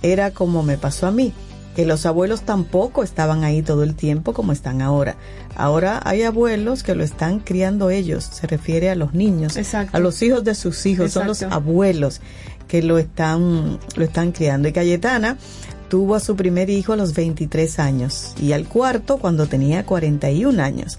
[0.02, 1.32] era como me pasó a mí,
[1.76, 5.16] que los abuelos tampoco estaban ahí todo el tiempo como están ahora.
[5.56, 9.96] Ahora hay abuelos que lo están criando ellos, se refiere a los niños, Exacto.
[9.96, 12.20] a los hijos de sus hijos, son los abuelos
[12.72, 14.70] que lo están, lo están criando.
[14.70, 15.38] Y Cayetana
[15.90, 20.64] tuvo a su primer hijo a los 23 años y al cuarto cuando tenía 41
[20.64, 20.98] años.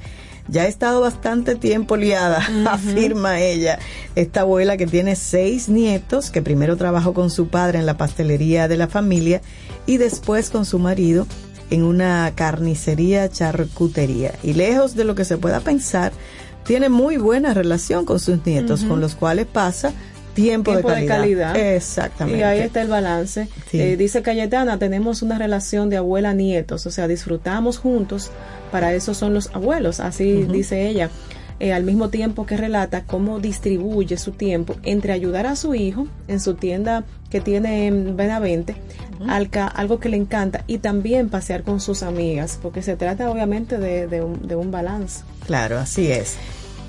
[0.48, 3.78] Ya ha estado bastante tiempo liada, afirma ella,
[4.16, 8.68] esta abuela que tiene seis nietos, que primero trabajó con su padre en la pastelería
[8.68, 9.40] de la familia
[9.86, 11.26] y después con su marido
[11.70, 14.34] en una carnicería charcutería.
[14.42, 16.12] Y lejos de lo que se pueda pensar,
[16.64, 19.94] tiene muy buena relación con sus nietos, con los cuales pasa
[20.34, 21.56] tiempo, Tiempo de calidad.
[21.56, 22.38] Exactamente.
[22.40, 23.48] Y ahí está el balance.
[23.70, 23.80] Sí.
[23.80, 28.30] Eh, dice Cayetana, tenemos una relación de abuela-nietos, o sea, disfrutamos juntos,
[28.70, 31.10] para eso son los abuelos, así dice ella.
[31.60, 36.08] Eh, al mismo tiempo que relata cómo distribuye su tiempo entre ayudar a su hijo
[36.26, 38.74] en su tienda que tiene en Benavente,
[39.28, 43.78] alca- algo que le encanta, y también pasear con sus amigas, porque se trata obviamente
[43.78, 45.20] de, de un, de un balance.
[45.46, 46.34] Claro, así es.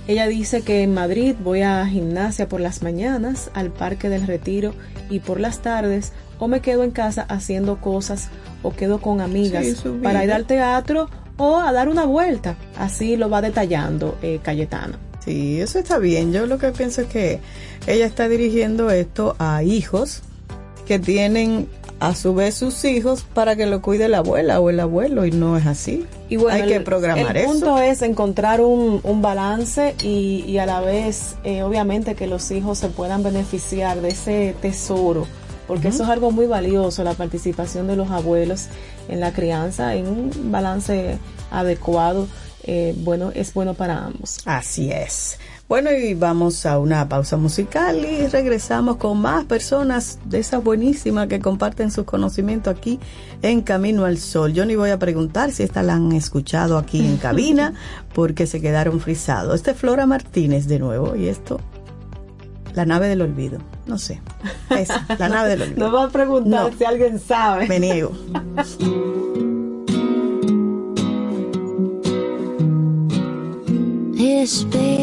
[0.07, 4.73] Ella dice que en Madrid voy a gimnasia por las mañanas, al Parque del Retiro
[5.09, 8.29] y por las tardes, o me quedo en casa haciendo cosas
[8.63, 12.57] o quedo con amigas Sí, para ir al teatro o a dar una vuelta.
[12.77, 14.99] Así lo va detallando eh, Cayetana.
[15.23, 16.33] Sí, eso está bien.
[16.33, 17.39] Yo lo que pienso es que
[17.87, 20.21] ella está dirigiendo esto a hijos
[20.85, 21.69] que tienen
[22.09, 25.31] a su vez sus hijos para que lo cuide la abuela o el abuelo y
[25.31, 26.05] no es así.
[26.29, 27.51] Y bueno, Hay que el- programar el eso.
[27.51, 32.51] punto es encontrar un, un balance y, y a la vez, eh, obviamente, que los
[32.51, 35.25] hijos se puedan beneficiar de ese tesoro,
[35.67, 38.65] porque eso es algo muy valioso, la participación de los abuelos
[39.07, 41.17] en la crianza, en un balance
[41.51, 42.27] adecuado,
[42.65, 44.39] eh, bueno, es bueno para ambos.
[44.45, 45.37] Así es.
[45.69, 51.27] Bueno, y vamos a una pausa musical y regresamos con más personas de esas buenísimas
[51.27, 52.99] que comparten sus conocimientos aquí
[53.41, 54.53] en Camino al Sol.
[54.53, 57.73] Yo ni voy a preguntar si esta la han escuchado aquí en cabina
[58.13, 59.55] porque se quedaron frisados.
[59.55, 61.59] Este es Flora Martínez de nuevo y esto,
[62.75, 63.57] la nave del olvido.
[63.87, 64.21] No sé.
[64.69, 65.79] Esa, la nave del olvido.
[65.87, 66.77] No va a preguntar No.
[66.77, 67.67] si alguien sabe.
[67.67, 68.11] Me niego.
[74.17, 75.02] Espera,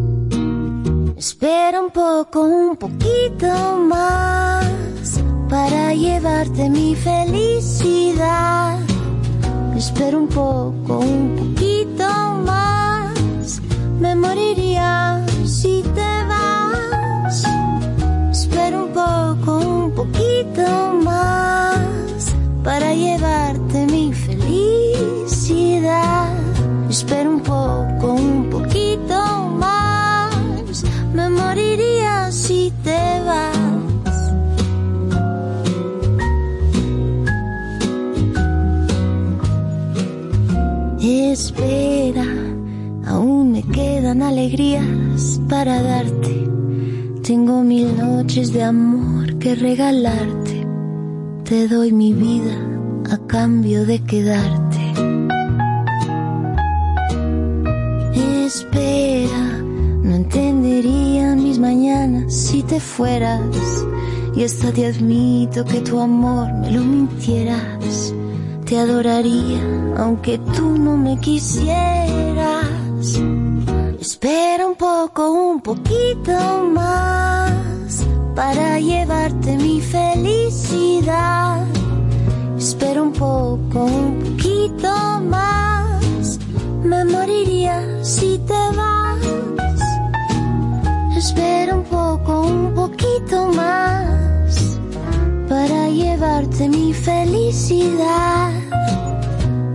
[1.21, 4.65] Espera un poco, un poquito más
[5.47, 8.79] para llevarte mi felicidad.
[9.77, 12.07] Espera un poco, un poquito
[12.43, 13.61] más.
[13.99, 17.45] Me moriría si te vas.
[18.31, 20.65] Espera un poco, un poquito
[21.03, 22.33] más
[22.63, 24.65] para llevarte mi felicidad.
[26.89, 29.30] Espera un poco, un poquito más.
[41.31, 42.25] Espera,
[43.05, 46.45] aún me quedan alegrías para darte.
[47.23, 50.67] Tengo mil noches de amor que regalarte.
[51.45, 52.57] Te doy mi vida
[53.09, 54.91] a cambio de quedarte.
[58.45, 59.63] Espera,
[60.03, 63.85] no entenderían mis mañanas si te fueras.
[64.35, 68.10] Y hasta te admito que tu amor me lo mintieras.
[68.71, 69.59] Te adoraría
[69.97, 72.69] aunque tú no me quisieras.
[73.99, 76.31] Espera un poco, un poquito
[76.73, 77.51] más
[78.33, 81.65] para llevarte mi felicidad.
[82.57, 86.39] Espera un poco, un poquito más.
[86.81, 89.19] Me moriría si te vas.
[91.17, 94.30] Espera un poco, un poquito más
[95.51, 98.53] para llevarte mi felicidad.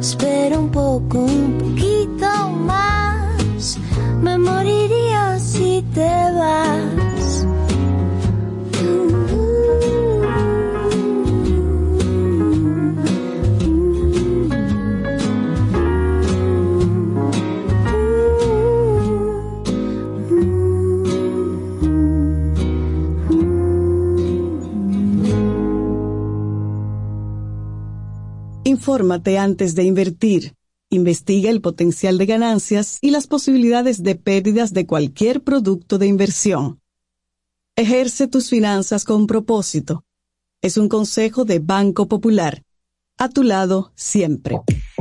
[0.00, 3.78] Espera un poco, un poquito más.
[4.22, 7.05] Me moriría si te vas.
[28.86, 30.54] Infórmate antes de invertir.
[30.90, 36.80] Investiga el potencial de ganancias y las posibilidades de pérdidas de cualquier producto de inversión.
[37.74, 40.04] Ejerce tus finanzas con propósito.
[40.62, 42.62] Es un consejo de Banco Popular.
[43.18, 44.60] A tu lado siempre.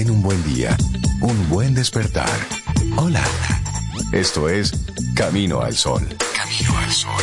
[0.00, 0.74] Ten un buen día,
[1.20, 2.30] un buen despertar.
[2.96, 3.22] Hola.
[4.12, 4.72] Esto es
[5.14, 6.08] Camino al Sol.
[6.34, 7.22] Camino al Sol.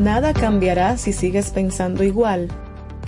[0.00, 2.48] Nada cambiará si sigues pensando igual.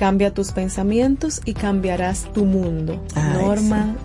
[0.01, 2.99] Cambia tus pensamientos y cambiarás tu mundo.
[3.15, 3.97] Ay, Norma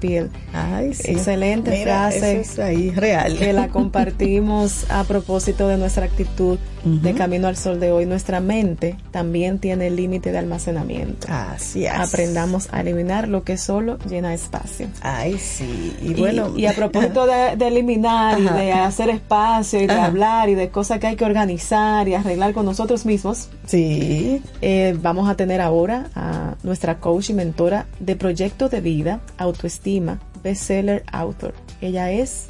[0.00, 0.28] Piel.
[0.52, 1.12] Ay, sí.
[1.12, 2.40] Excelente Mira, frase.
[2.40, 3.38] eso es ahí, real.
[3.38, 8.06] Que la compartimos a propósito de nuestra actitud de Camino al Sol de hoy.
[8.06, 11.28] Nuestra mente también tiene el límite de almacenamiento.
[11.30, 11.92] Así es.
[11.92, 14.88] Aprendamos a eliminar lo que solo llena espacio.
[15.02, 15.94] Ay, sí.
[16.02, 16.56] Y Y, bueno.
[16.56, 18.62] y a propósito de, de eliminar Ajá.
[18.62, 20.06] y de hacer espacio y de Ajá.
[20.06, 24.42] hablar y de cosas que hay que organizar y arreglar con nosotros mismos, Sí.
[24.62, 30.20] eh, vamos a tener ahora a nuestra coach y mentora de proyecto de vida, autoestima,
[30.42, 31.54] bestseller author.
[31.80, 32.46] Ella es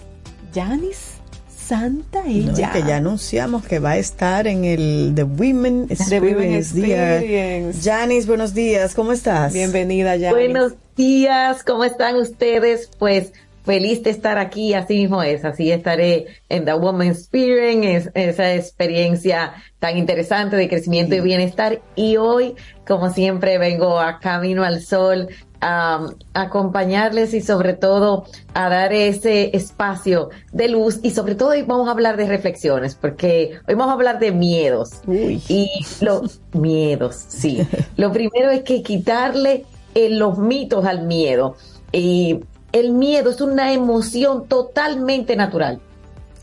[0.54, 2.72] Janice Santa No, y ella.
[2.72, 5.86] que ya anunciamos que va a estar en el The Women.
[5.88, 7.80] Experience.
[7.80, 9.52] Janice, buenos días, ¿cómo estás?
[9.52, 10.30] Bienvenida, Janice.
[10.32, 12.90] Buenos días, ¿cómo están ustedes?
[12.98, 13.32] Pues
[13.64, 18.54] feliz de estar aquí, así mismo es, así estaré en The Woman Experience, es- esa
[18.54, 21.80] experiencia tan interesante de crecimiento y bienestar.
[21.96, 22.54] Y hoy,
[22.86, 25.28] como siempre, vengo a Camino al Sol
[25.62, 28.24] a acompañarles y sobre todo
[28.54, 31.00] a dar ese espacio de luz.
[31.02, 34.32] Y sobre todo hoy vamos a hablar de reflexiones porque hoy vamos a hablar de
[34.32, 35.02] miedos.
[35.06, 35.68] Y
[36.00, 37.60] los miedos, sí.
[37.96, 41.56] Lo primero es que quitarle eh, los mitos al miedo.
[41.92, 42.40] Y
[42.72, 45.80] el miedo es una emoción totalmente natural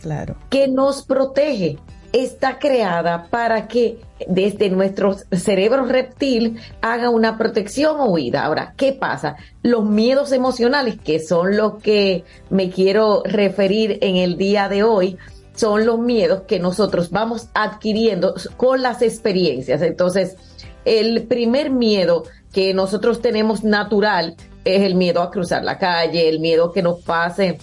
[0.02, 0.36] Claro.
[0.50, 1.78] que nos protege.
[2.14, 8.46] Está creada para que desde nuestro cerebro reptil haga una protección o huida.
[8.46, 9.36] Ahora, ¿qué pasa?
[9.62, 15.18] Los miedos emocionales, que son los que me quiero referir en el día de hoy,
[15.54, 19.82] son los miedos que nosotros vamos adquiriendo con las experiencias.
[19.82, 20.38] Entonces,
[20.86, 22.24] el primer miedo
[22.54, 24.36] que nosotros tenemos natural
[24.76, 27.58] es el miedo a cruzar la calle, el miedo que nos pase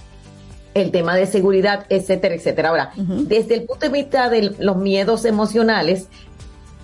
[0.74, 2.68] el tema de seguridad, etcétera, etcétera.
[2.70, 6.08] Ahora, desde el punto de vista de los miedos emocionales,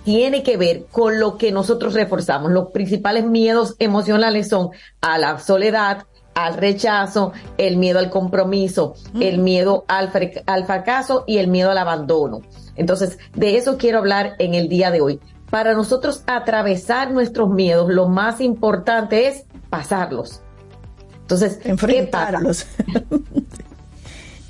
[0.03, 2.51] tiene que ver con lo que nosotros reforzamos.
[2.51, 4.69] Los principales miedos emocionales son
[5.01, 10.11] a la soledad, al rechazo, el miedo al compromiso, el miedo al,
[10.45, 12.41] al fracaso y el miedo al abandono.
[12.75, 15.19] Entonces, de eso quiero hablar en el día de hoy.
[15.49, 20.41] Para nosotros atravesar nuestros miedos, lo más importante es pasarlos.
[21.21, 22.67] Entonces, enfrentarlos.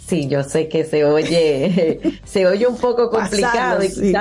[0.07, 3.81] Sí, yo sé que se oye, se oye un poco complicado.
[3.81, 4.13] y sí.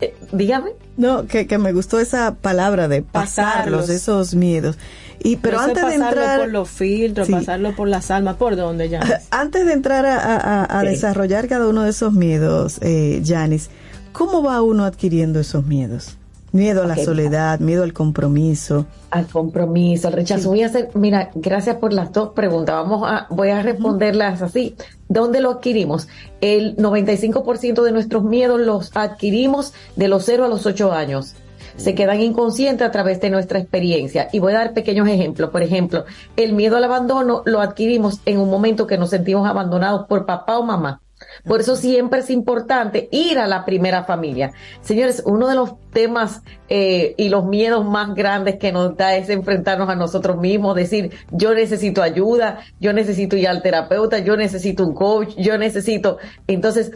[0.00, 0.70] eh, dígame.
[0.96, 3.88] No, que, que me gustó esa palabra de pasarlos, Pasarlos.
[3.90, 4.78] esos miedos.
[5.22, 7.32] Y pero No sé antes de pasarlo entrar por los filtros, Sí.
[7.34, 9.20] pasarlo por las almas, ¿por dónde, Janice?
[9.30, 10.86] Antes de entrar a, a- a- a Sí.
[10.86, 13.68] desarrollar cada uno de esos miedos, eh, Janice,
[14.12, 16.16] ¿cómo va uno adquiriendo esos miedos?
[16.52, 18.86] Miedo a la soledad, miedo al compromiso.
[19.10, 20.48] Al compromiso, al rechazo.
[20.48, 22.74] Voy a hacer, mira, gracias por las dos preguntas.
[22.74, 24.74] Vamos a, voy a responderlas así.
[25.08, 26.08] ¿Dónde lo adquirimos?
[26.40, 31.36] El 95% de nuestros miedos los adquirimos de los 0 a los 8 años.
[31.76, 34.28] Se quedan inconscientes a través de nuestra experiencia.
[34.32, 35.50] Y voy a dar pequeños ejemplos.
[35.50, 36.04] Por ejemplo,
[36.36, 40.58] el miedo al abandono lo adquirimos en un momento que nos sentimos abandonados por papá
[40.58, 41.00] o mamá.
[41.44, 44.52] Por eso siempre es importante ir a la primera familia.
[44.80, 49.28] Señores, uno de los temas eh, y los miedos más grandes que nos da es
[49.30, 54.86] enfrentarnos a nosotros mismos, decir, yo necesito ayuda, yo necesito ir al terapeuta, yo necesito
[54.86, 56.18] un coach, yo necesito...
[56.46, 56.92] Entonces,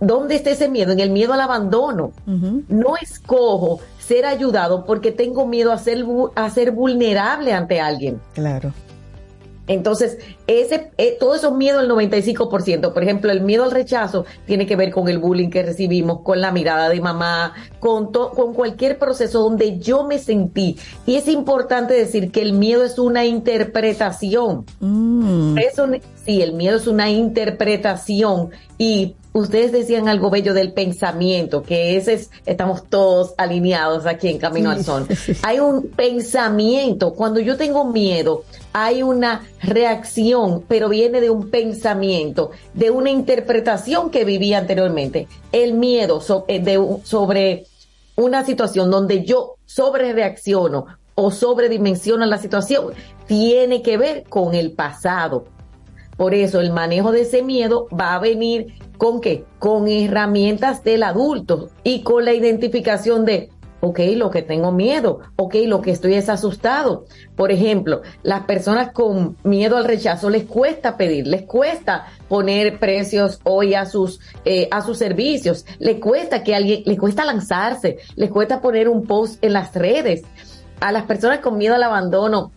[0.00, 0.92] ¿dónde está ese miedo?
[0.92, 2.12] En el miedo al abandono.
[2.26, 8.20] No escojo ser ayudado porque tengo miedo a ser, vu- a ser vulnerable ante alguien.
[8.34, 8.72] Claro.
[9.68, 14.66] Entonces, ese, eh, todo esos miedos, el 95%, por ejemplo, el miedo al rechazo tiene
[14.66, 18.52] que ver con el bullying que recibimos, con la mirada de mamá, con, to- con
[18.52, 20.76] cualquier proceso donde yo me sentí.
[21.06, 24.64] Y es importante decir que el miedo es una interpretación.
[25.58, 31.62] Eso, ne- sí, el miedo es una interpretación y ustedes decían algo bello del pensamiento,
[31.62, 35.06] que ese es, estamos todos alineados aquí en Camino al Sol.
[35.42, 38.44] Hay un pensamiento, cuando yo tengo miedo,
[38.74, 45.28] hay una reacción pero viene de un pensamiento, de una interpretación que vivía anteriormente.
[45.52, 47.66] El miedo eh, sobre
[48.16, 52.92] una situación donde yo sobre reacciono o sobredimensiono la situación
[53.26, 55.44] tiene que ver con el pasado.
[56.16, 59.44] Por eso el manejo de ese miedo va a venir con qué?
[59.58, 63.50] Con herramientas del adulto y con la identificación de,
[63.84, 67.04] ok, lo que tengo miedo, ok, lo que estoy es asustado.
[67.34, 73.40] Por ejemplo, las personas con miedo al rechazo les cuesta pedir, les cuesta poner precios
[73.42, 78.30] hoy a sus, eh, a sus servicios, les cuesta que alguien, les cuesta lanzarse, les
[78.30, 80.22] cuesta poner un post en las redes.
[80.78, 82.52] A las personas con miedo al abandono,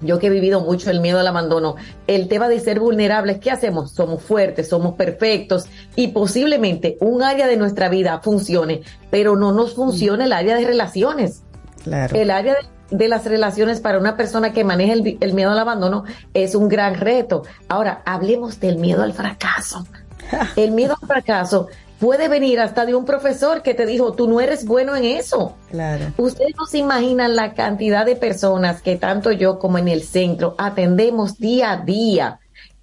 [0.00, 3.50] yo que he vivido mucho el miedo al abandono, el tema de ser vulnerables, ¿qué
[3.50, 3.92] hacemos?
[3.92, 9.74] Somos fuertes, somos perfectos y posiblemente un área de nuestra vida funcione, pero no nos
[9.74, 11.42] funciona el área de relaciones.
[11.84, 12.16] Claro.
[12.16, 16.04] El área de, de las relaciones para una persona que maneja el miedo al abandono
[16.34, 17.42] es un gran reto.
[17.68, 19.86] Ahora, hablemos del miedo al fracaso.
[20.56, 21.68] El miedo al fracaso
[21.98, 25.56] puede venir hasta de un profesor que te dijo, tú no eres bueno en eso.
[25.70, 26.06] Claro.
[26.16, 30.54] Ustedes no se imaginan la cantidad de personas que tanto yo como en el centro
[30.58, 32.40] atendemos día a día,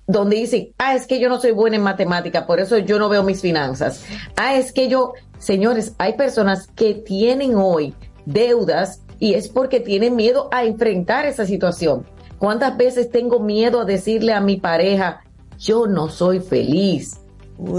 [0.07, 3.10] donde dicen, ah, es que yo no soy buena en matemática, por eso yo no
[3.10, 4.03] veo mis finanzas.
[4.35, 7.94] Ah, es que yo, señores, hay personas que tienen hoy
[8.26, 12.06] deudas y es porque tienen miedo a enfrentar esa situación.
[12.40, 15.22] ¿Cuántas veces tengo miedo a decirle a mi pareja,
[15.57, 17.19] yo no soy feliz?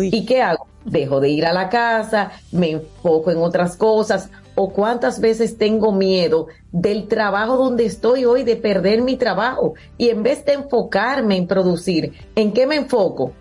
[0.00, 0.66] ¿Y qué hago?
[0.84, 4.30] Dejo de ir a la casa, me enfoco en otras cosas.
[4.56, 9.74] ¿O cuántas veces tengo miedo del trabajo donde estoy hoy, de perder mi trabajo?
[9.98, 13.32] Y en vez de enfocarme en producir, ¿en qué me enfoco?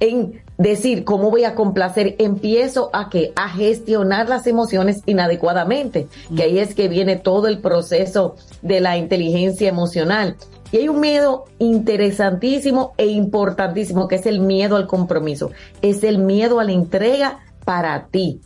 [0.00, 6.42] En decir cómo voy a complacer, empiezo a que a gestionar las emociones inadecuadamente, que
[6.42, 10.36] ahí es que viene todo el proceso de la inteligencia emocional.
[10.70, 15.50] Y hay un miedo interesantísimo e importantísimo que es el miedo al compromiso,
[15.82, 18.40] es el miedo a la entrega para ti.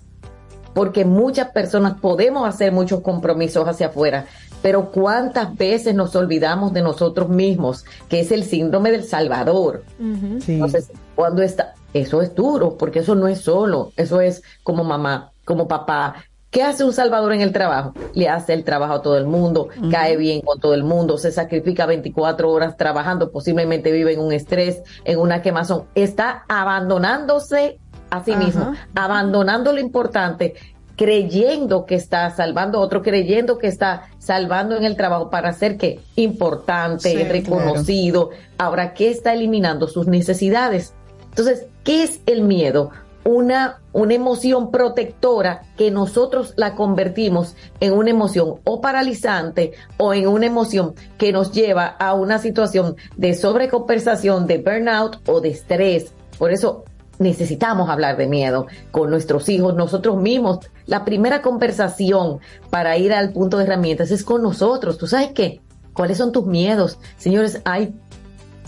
[0.74, 4.26] Porque muchas personas podemos hacer muchos compromisos hacia afuera,
[4.62, 9.84] pero cuántas veces nos olvidamos de nosotros mismos, que es el síndrome del Salvador.
[9.98, 15.32] Entonces, cuando está, eso es duro, porque eso no es solo, eso es como mamá,
[15.44, 16.14] como papá.
[16.52, 17.94] ¿Qué hace un salvador en el trabajo?
[18.12, 21.32] Le hace el trabajo a todo el mundo, cae bien con todo el mundo, se
[21.32, 25.84] sacrifica 24 horas trabajando, posiblemente vive en un estrés, en una quemazón.
[25.94, 27.78] Está abandonándose
[28.10, 30.52] a sí mismo, abandonando lo importante,
[30.94, 35.78] creyendo que está salvando a otro, creyendo que está salvando en el trabajo para ser
[35.78, 38.28] que importante, Sí, reconocido.
[38.58, 39.88] Ahora, ¿qué está eliminando?
[39.88, 40.92] Sus necesidades.
[41.30, 42.90] Entonces, ¿qué es el miedo?
[43.24, 50.26] Una, una emoción protectora que nosotros la convertimos en una emoción o paralizante o en
[50.26, 56.12] una emoción que nos lleva a una situación de sobrecompensación, de burnout o de estrés.
[56.38, 56.84] Por eso
[57.18, 60.58] necesitamos hablar de miedo con nuestros hijos, nosotros mismos.
[60.86, 62.40] La primera conversación
[62.70, 64.98] para ir al punto de herramientas es con nosotros.
[64.98, 65.60] ¿Tú sabes qué?
[65.92, 66.98] ¿Cuáles son tus miedos?
[67.16, 67.94] Señores, hay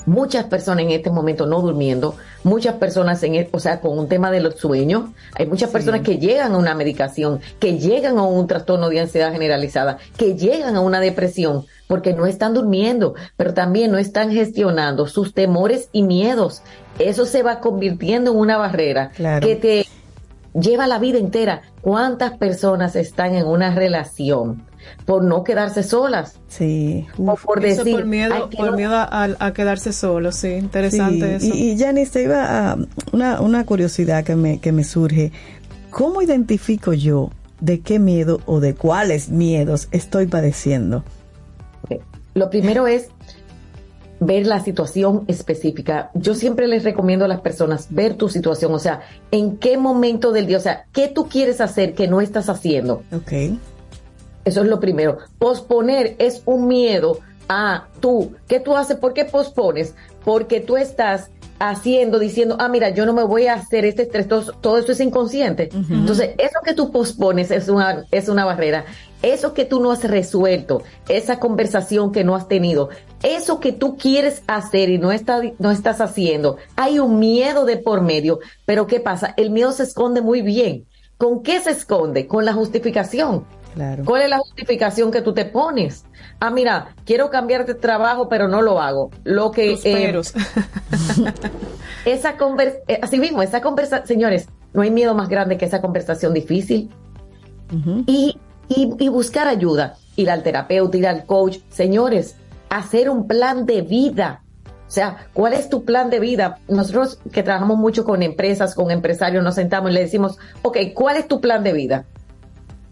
[0.06, 4.08] muchas personas en este momento no durmiendo, muchas personas en, el- o sea, con un
[4.08, 5.04] tema de los sueños,
[5.34, 9.32] hay muchas personas que llegan a una medicación, que llegan a un trastorno de ansiedad
[9.32, 15.06] generalizada, que llegan a una depresión porque no están durmiendo, pero también no están gestionando
[15.06, 16.62] sus temores y miedos.
[16.98, 19.46] Eso se va convirtiendo en una barrera Claro.
[19.46, 19.86] que te
[20.58, 21.62] lleva la vida entera.
[21.82, 24.62] ¿Cuántas personas están en una relación
[25.04, 26.38] por no quedarse solas?
[26.48, 27.06] Sí.
[27.18, 30.48] O por decir, por miedo, "Ay, que por no- miedo a, a quedarse solo, sí,
[30.52, 31.56] interesante Sí, eso.
[31.56, 32.78] Y, y Janice, te iba a
[33.12, 35.32] una, una curiosidad que me, que me surge.
[35.90, 37.30] ¿Cómo identifico yo
[37.60, 41.04] de qué miedo o de cuáles miedos estoy padeciendo?
[42.34, 43.08] Lo primero es
[44.20, 46.10] ver la situación específica.
[46.14, 50.32] Yo siempre les recomiendo a las personas ver tu situación, o sea, en qué momento
[50.32, 53.02] del día, o sea, qué tú quieres hacer que no estás haciendo.
[53.12, 53.32] Ok.
[54.44, 55.18] Eso es lo primero.
[55.38, 57.18] Posponer es un miedo
[57.48, 58.34] a tú.
[58.48, 58.96] ¿Qué tú haces?
[58.96, 59.94] ¿Por qué pospones?
[60.24, 64.28] Porque tú estás haciendo, diciendo, ah, mira, yo no me voy a hacer este estrés,
[64.28, 65.70] todo, todo eso es inconsciente.
[65.72, 68.84] Entonces, eso que tú pospones es una, es una barrera.
[69.22, 72.90] Eso que tú no has resuelto, esa conversación que no has tenido,
[73.22, 77.78] eso que tú quieres hacer y no, está, no estás haciendo, hay un miedo de
[77.78, 78.40] por medio.
[78.66, 79.32] Pero ¿qué pasa?
[79.36, 80.86] El miedo se esconde muy bien.
[81.16, 82.26] ¿Con qué se esconde?
[82.26, 83.44] Con la justificación.
[83.74, 84.04] Claro.
[84.04, 86.04] ¿Cuál es la justificación que tú te pones?
[86.38, 89.10] Ah, mira, quiero cambiar de trabajo, pero no lo hago.
[89.24, 90.14] Lo que Tus eh,
[92.04, 96.34] esa conversación, así mismo, esa conversación, señores, no hay miedo más grande que esa conversación
[96.34, 96.90] difícil.
[98.06, 98.38] y,
[98.68, 102.36] y, y buscar ayuda, ir al terapeuta, ir al coach, señores,
[102.70, 104.42] hacer un plan de vida.
[104.86, 106.58] O sea, ¿cuál es tu plan de vida?
[106.68, 111.16] Nosotros que trabajamos mucho con empresas, con empresarios, nos sentamos y le decimos, ok, ¿cuál
[111.16, 112.04] es tu plan de vida?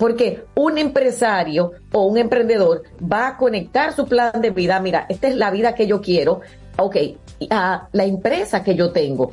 [0.02, 4.80] Porque un empresario o un emprendedor va a conectar su plan de vida.
[4.80, 6.40] Mira, esta es la vida que yo quiero.
[6.76, 6.96] Ok,
[7.50, 9.32] a la empresa que yo tengo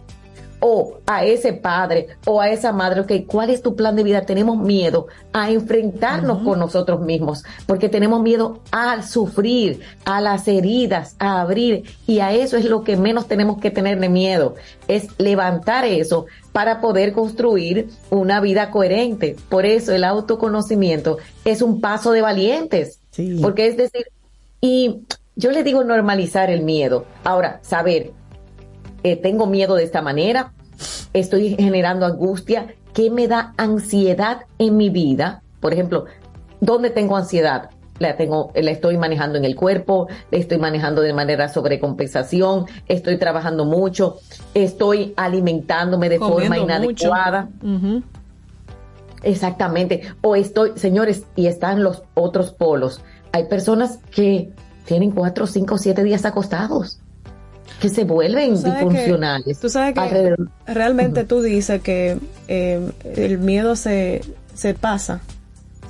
[0.60, 4.26] o a ese padre o a esa madre, ok, ¿cuál es tu plan de vida?
[4.26, 11.16] Tenemos miedo a enfrentarnos con nosotros mismos, porque tenemos miedo a sufrir, a las heridas,
[11.20, 14.56] a abrir, y a eso es lo que menos tenemos que tenerle miedo,
[14.88, 19.36] es levantar eso para poder construir una vida coherente.
[19.50, 23.00] Por eso el autoconocimiento es un paso de valientes,
[23.42, 24.08] porque es decir,
[24.62, 25.04] y
[25.36, 27.06] yo le digo normalizar el miedo.
[27.24, 28.12] Ahora, saber
[29.04, 30.54] eh, tengo miedo de esta manera,
[31.14, 35.42] estoy generando angustia, ¿qué me da ansiedad en mi vida?
[35.60, 36.06] Por ejemplo,
[36.62, 37.70] ¿dónde tengo ansiedad?
[38.00, 43.18] La tengo, la estoy manejando en el cuerpo, la estoy manejando de manera sobrecompensación, estoy
[43.18, 44.18] trabajando mucho,
[44.54, 47.50] estoy alimentándome de forma inadecuada.
[49.22, 50.04] Exactamente.
[50.22, 53.02] O estoy, señores, y están los otros polos.
[53.34, 54.54] Hay personas que
[54.86, 57.02] tienen cuatro, cinco, siete días acostados
[57.80, 59.60] que se vuelven disfuncionales.
[59.60, 60.36] tú sabes que
[60.68, 62.18] realmente tú dices que
[62.48, 64.22] eh, el miedo se,
[64.54, 65.22] se pasa,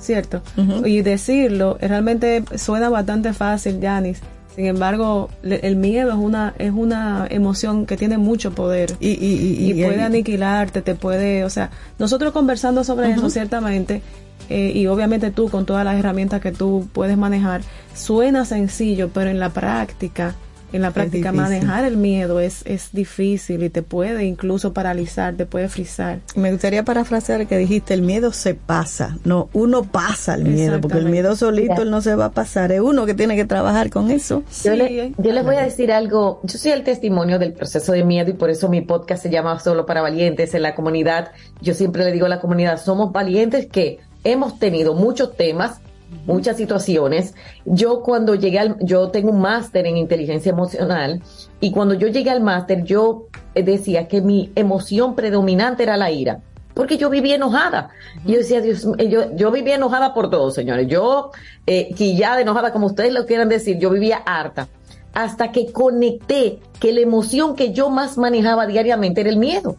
[0.00, 0.42] ¿cierto?
[0.84, 4.20] Y decirlo realmente suena bastante fácil, Janis.
[4.54, 9.84] Sin embargo, el miedo es una es una emoción que tiene mucho poder y, y,
[9.84, 14.02] puede aniquilarte, te puede, o sea, nosotros conversando sobre eso ciertamente
[14.48, 17.62] eh, y obviamente tú con todas las herramientas que tú puedes manejar,
[17.94, 20.34] suena sencillo, pero en la práctica
[20.72, 25.46] en la práctica manejar el miedo es, es difícil y te puede incluso paralizar, te
[25.46, 26.20] puede frizar.
[26.34, 30.98] Me gustaría parafrasear que dijiste, el miedo se pasa, no, uno pasa el miedo, porque
[30.98, 33.90] el miedo solito él no se va a pasar, es uno que tiene que trabajar
[33.90, 34.42] con eso.
[34.64, 38.04] Yo, le, yo les voy a decir algo, yo soy el testimonio del proceso de
[38.04, 41.32] miedo y por eso mi podcast se llama Solo para Valientes en la comunidad.
[41.60, 45.80] Yo siempre le digo a la comunidad, somos valientes que hemos tenido muchos temas
[46.26, 47.34] muchas situaciones.
[47.64, 51.22] Yo cuando llegué al, yo tengo un máster en inteligencia emocional
[51.60, 56.40] y cuando yo llegué al máster yo decía que mi emoción predominante era la ira.
[56.74, 57.90] Porque yo vivía enojada.
[58.24, 60.86] Yo decía, Dios, yo, yo vivía enojada por todo, señores.
[60.86, 61.30] Yo,
[61.66, 64.68] eh, quillada, enojada, como ustedes lo quieran decir, yo vivía harta.
[65.12, 69.76] Hasta que conecté que la emoción que yo más manejaba diariamente era el miedo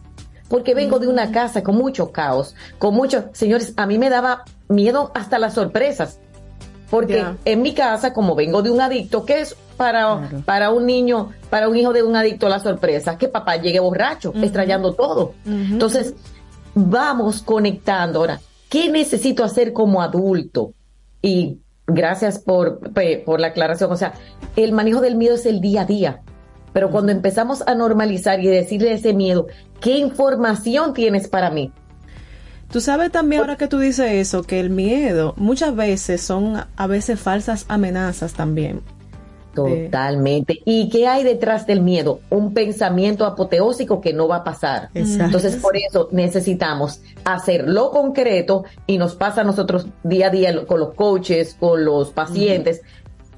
[0.52, 4.44] porque vengo de una casa con mucho caos, con muchos, señores, a mí me daba
[4.68, 6.18] miedo hasta las sorpresas.
[6.90, 11.30] Porque en mi casa, como vengo de un adicto, ¿qué es para, para un niño,
[11.48, 13.16] para un hijo de un adicto la sorpresa?
[13.16, 15.32] Que papá llegue borracho, extrañando todo.
[15.46, 16.12] Entonces,
[16.74, 18.18] vamos conectando.
[18.18, 18.38] Ahora,
[18.68, 20.74] ¿qué necesito hacer como adulto?
[21.22, 22.78] Y gracias por,
[23.24, 23.90] por la aclaración.
[23.90, 24.12] O sea,
[24.54, 26.20] el manejo del miedo es el día a día.
[26.74, 29.46] Pero cuando empezamos a normalizar y decirle ese miedo,
[29.82, 31.70] ¿qué información tienes para mí?
[32.70, 36.86] Tú sabes también ahora que tú dices eso, que el miedo muchas veces son a
[36.86, 38.80] veces falsas amenazas también.
[39.54, 40.60] Totalmente.
[40.64, 42.20] ¿Y qué hay detrás del miedo?
[42.30, 44.88] Un pensamiento apoteósico que no va a pasar.
[44.94, 50.80] Entonces, por eso necesitamos hacerlo concreto y nos pasa a nosotros día a día con
[50.80, 52.80] los coaches, con los pacientes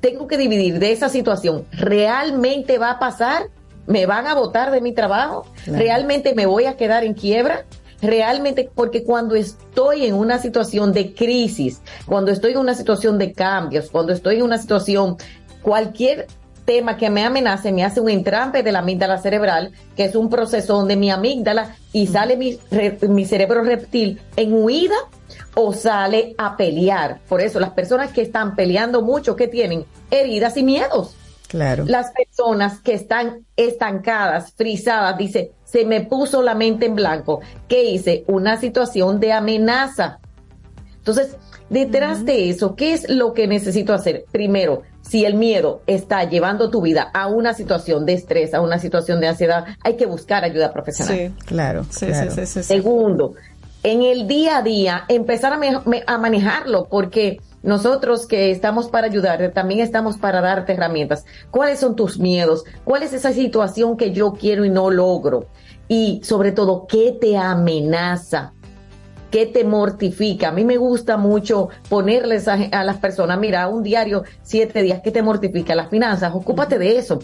[0.04, 1.64] tengo que dividir de esa situación.
[1.72, 3.44] ¿Realmente va a pasar?
[3.86, 5.46] ¿Me van a votar de mi trabajo?
[5.66, 7.64] ¿Realmente me voy a quedar en quiebra?
[8.00, 13.32] Realmente, porque cuando estoy en una situación de crisis, cuando estoy en una situación de
[13.32, 15.16] cambios, cuando estoy en una situación,
[15.62, 16.26] cualquier
[16.64, 20.30] tema que me amenace me hace un entrampe de la amígdala cerebral, que es un
[20.30, 22.58] proceso donde mi amígdala y sale mi,
[23.08, 24.96] mi cerebro reptil en huida
[25.54, 27.20] o sale a pelear.
[27.28, 31.16] Por eso las personas que están peleando mucho, que tienen heridas y miedos.
[31.54, 31.84] Claro.
[31.86, 37.42] Las personas que están estancadas, frisadas, dice, se me puso la mente en blanco.
[37.68, 38.24] ¿Qué hice?
[38.26, 40.18] Una situación de amenaza.
[40.96, 41.36] Entonces,
[41.70, 44.24] detrás de eso, ¿qué es lo que necesito hacer?
[44.32, 48.80] Primero, si el miedo está llevando tu vida a una situación de estrés, a una
[48.80, 51.16] situación de ansiedad, hay que buscar ayuda profesional.
[51.16, 51.86] Sí, claro.
[51.88, 53.34] Sí, Sí, sí, Segundo,
[53.84, 59.80] en el día a día empezar a, manejarlo, porque nosotros que estamos para ayudarte, también
[59.80, 61.24] estamos para darte herramientas.
[61.50, 62.64] ¿Cuáles son tus miedos?
[62.84, 65.46] ¿Cuál es esa situación que yo quiero y no logro?
[65.88, 68.52] Y sobre todo, ¿qué te amenaza?
[69.30, 70.48] ¿Qué te mortifica?
[70.48, 75.00] A mí me gusta mucho ponerles a, a las personas, mira, un diario, siete días,
[75.02, 75.74] ¿qué te mortifica?
[75.74, 77.18] Las finanzas, ocúpate de eso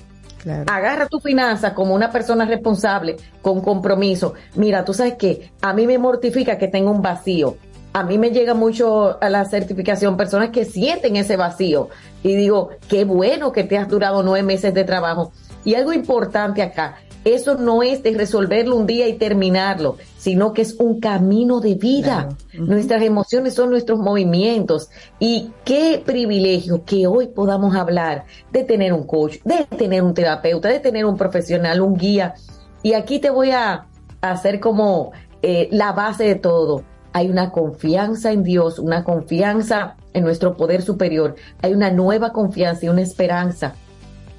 [0.66, 4.34] Agarra tu finanza como una persona responsable, con compromiso.
[4.54, 7.56] Mira, tú sabes que a mí me mortifica que tenga un vacío.
[7.92, 11.88] A mí me llega mucho a la certificación personas que sienten ese vacío.
[12.22, 15.32] Y digo, qué bueno que te has durado nueve meses de trabajo.
[15.64, 20.62] Y algo importante acá, eso no es de resolverlo un día y terminarlo, sino que
[20.62, 22.30] es un camino de vida.
[22.54, 24.88] Nuestras emociones son nuestros movimientos.
[25.18, 30.68] Y qué privilegio que hoy podamos hablar de tener un coach, de tener un terapeuta,
[30.68, 32.34] de tener un profesional, un guía.
[32.82, 33.86] Y aquí te voy a
[34.22, 35.12] hacer como
[35.42, 36.84] eh, la base de todo.
[37.12, 41.34] Hay una confianza en Dios, una confianza en nuestro poder superior.
[41.62, 43.74] Hay una nueva confianza y una esperanza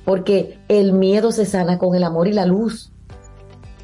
[0.05, 2.91] porque el miedo se sana con el amor y la luz.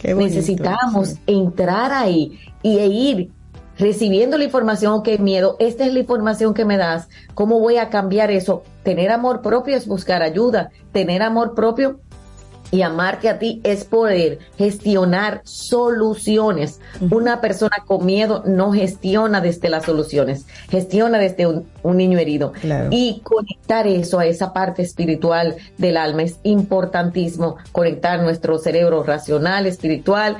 [0.03, 3.31] Necesitamos entrar ahí y e ir
[3.77, 7.89] recibiendo la información, que miedo, esta es la información que me das, ¿cómo voy a
[7.89, 8.64] cambiar eso?
[8.84, 11.99] Tener amor propio es buscar ayuda, tener amor propio
[12.72, 16.80] y amarte a ti es poder gestionar soluciones.
[17.11, 22.53] Una persona con miedo no gestiona desde las soluciones, gestiona desde un, niño herido.
[22.91, 29.65] Y conectar eso a esa parte espiritual del alma es importantísimo, conectar nuestro cerebro racional,
[29.65, 30.38] espiritual,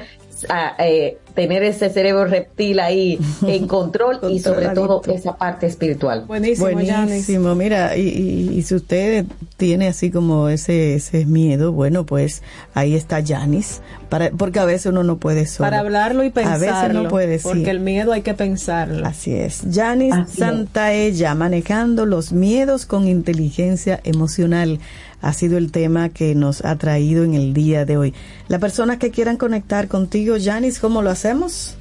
[0.50, 6.26] a, eh, tener ese cerebro reptil ahí en control y sobre todo esa parte espiritual.
[6.26, 7.56] Buenísimo, Buenísimo.
[7.56, 12.42] Mira, y, si usted tiene así como ese, ese miedo, bueno, pues
[12.74, 15.68] ahí está Janis, para, porque a veces uno no puede solo.
[15.68, 16.68] Para hablarlo y pensarlo.
[16.68, 19.06] A veces no puede, Porque el miedo hay que pensarlo.
[19.06, 19.64] Así es.
[19.72, 24.80] Janis Santaella, manejando los miedos con inteligencia emocional
[25.22, 28.14] ha sido el tema que nos ha traído en el día de hoy.
[28.48, 31.77] Las personas que quieran conectar contigo, Janis, ¿cómo lo hacemos?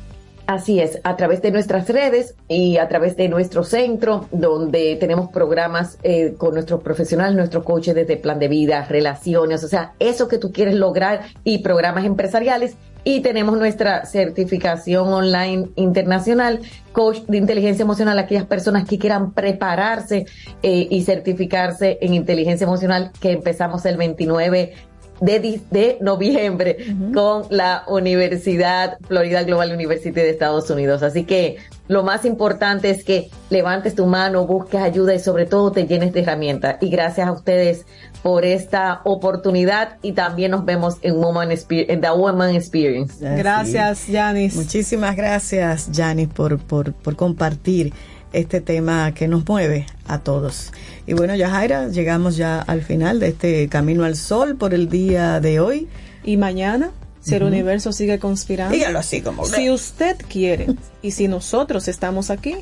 [0.46, 5.30] Así es, a través de nuestras redes y a través de nuestro centro, donde tenemos
[5.30, 10.28] programas eh, con nuestros profesionales, nuestros coaches desde plan de vida, relaciones, o sea, eso
[10.28, 12.76] que tú quieres lograr y programas empresariales.
[13.08, 16.58] Y tenemos nuestra certificación online internacional,
[16.90, 20.26] coach de inteligencia emocional, aquellas personas que quieran prepararse
[20.64, 24.74] eh, y certificarse en inteligencia emocional, que empezamos el 29
[25.20, 31.02] de, de noviembre con la Universidad Florida Global University de Estados Unidos.
[31.02, 31.56] Así que
[31.88, 36.12] lo más importante es que levantes tu mano, busques ayuda y sobre todo te llenes
[36.12, 36.76] de herramientas.
[36.80, 37.86] Y gracias a ustedes
[38.22, 43.24] por esta oportunidad y también nos vemos en, Woman en The Woman Experience.
[43.36, 44.56] Gracias, Janis.
[44.56, 47.92] Muchísimas gracias, Janis, por, por, por compartir
[48.36, 50.72] este tema que nos mueve a todos.
[51.06, 55.40] Y bueno, Yajaira, llegamos ya al final de este Camino al Sol por el día
[55.40, 55.88] de hoy.
[56.22, 56.90] Y mañana,
[57.20, 58.74] si el universo sigue conspirando.
[58.74, 59.46] Dígalo así como.
[59.46, 60.66] Si usted quiere
[61.02, 62.56] y si nosotros estamos aquí,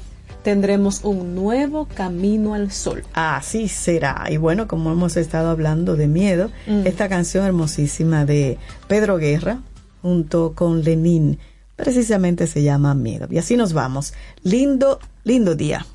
[0.45, 3.03] tendremos un nuevo camino al sol.
[3.13, 4.27] Así será.
[4.31, 6.87] Y bueno, como hemos estado hablando de miedo, mm.
[6.87, 9.59] esta canción hermosísima de Pedro Guerra
[10.03, 11.39] junto con Lenin
[11.77, 13.27] precisamente se llama Miedo.
[13.31, 14.15] Y así nos vamos.
[14.43, 15.87] Lindo Lindo día.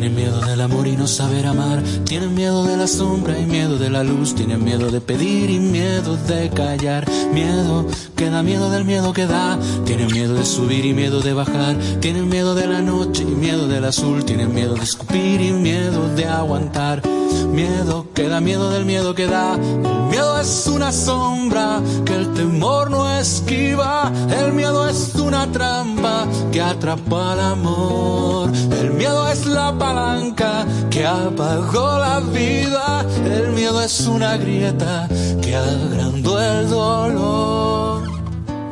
[0.00, 1.82] Tienen miedo del amor y no saber amar.
[2.06, 4.34] Tienen miedo de la sombra y miedo de la luz.
[4.34, 7.06] Tienen miedo de pedir y miedo de callar.
[7.34, 7.86] Miedo
[8.16, 9.58] que da miedo del miedo que da.
[9.84, 11.76] Tienen miedo de subir y miedo de bajar.
[12.00, 14.24] Tienen miedo de la noche y miedo del azul.
[14.24, 17.02] Tienen miedo de escupir y miedo de aguantar.
[17.52, 19.56] Miedo que da miedo del miedo que da.
[19.56, 24.10] El miedo es una sombra que el temor no esquiva.
[24.42, 28.50] El miedo es una trampa que atrapa al amor.
[28.80, 33.04] El miedo es la palanca que apagó la vida.
[33.24, 35.08] El miedo es una grieta
[35.42, 38.02] que agrandó el dolor.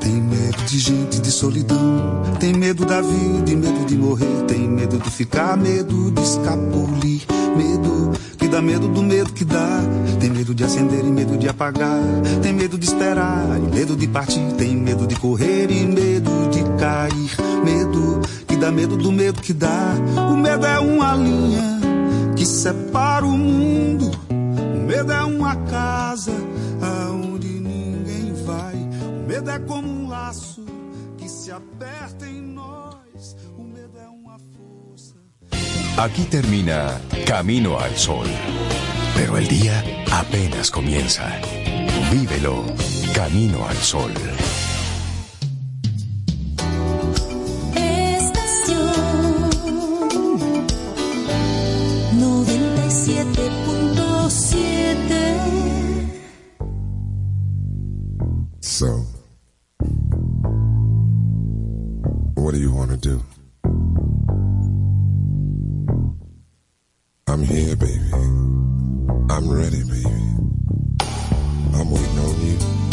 [0.01, 2.23] Tem medo de gente, de solidão.
[2.39, 4.45] Tem medo da vida e medo de morrer.
[4.47, 7.23] Tem medo de ficar, medo de escapulir.
[7.57, 9.81] Medo que dá medo do medo que dá.
[10.21, 12.01] Tem medo de acender e medo de apagar.
[12.43, 14.53] Tem medo de esperar e medo de partir.
[14.57, 17.31] Tem medo de correr e medo de cair.
[17.65, 18.21] Medo
[18.59, 19.95] dá medo do medo que dá.
[20.31, 21.81] O medo é uma linha
[22.37, 24.11] que separa o mundo.
[24.31, 26.33] O medo é uma casa
[26.83, 28.75] aonde ninguém vai.
[28.75, 30.65] O medo é como um laço
[31.17, 33.37] que se aperta em nós.
[33.57, 35.15] O medo é uma força.
[35.97, 38.27] Aquí termina Camino al Sol.
[39.15, 41.25] Pero el día apenas comienza.
[42.11, 42.65] Vívelo
[43.15, 44.13] Camino al Sol.
[58.61, 59.05] So,
[62.35, 63.23] what do you want to do?
[67.27, 68.11] I'm here, baby.
[69.31, 70.05] I'm ready, baby.
[71.75, 72.88] I'm waiting on you.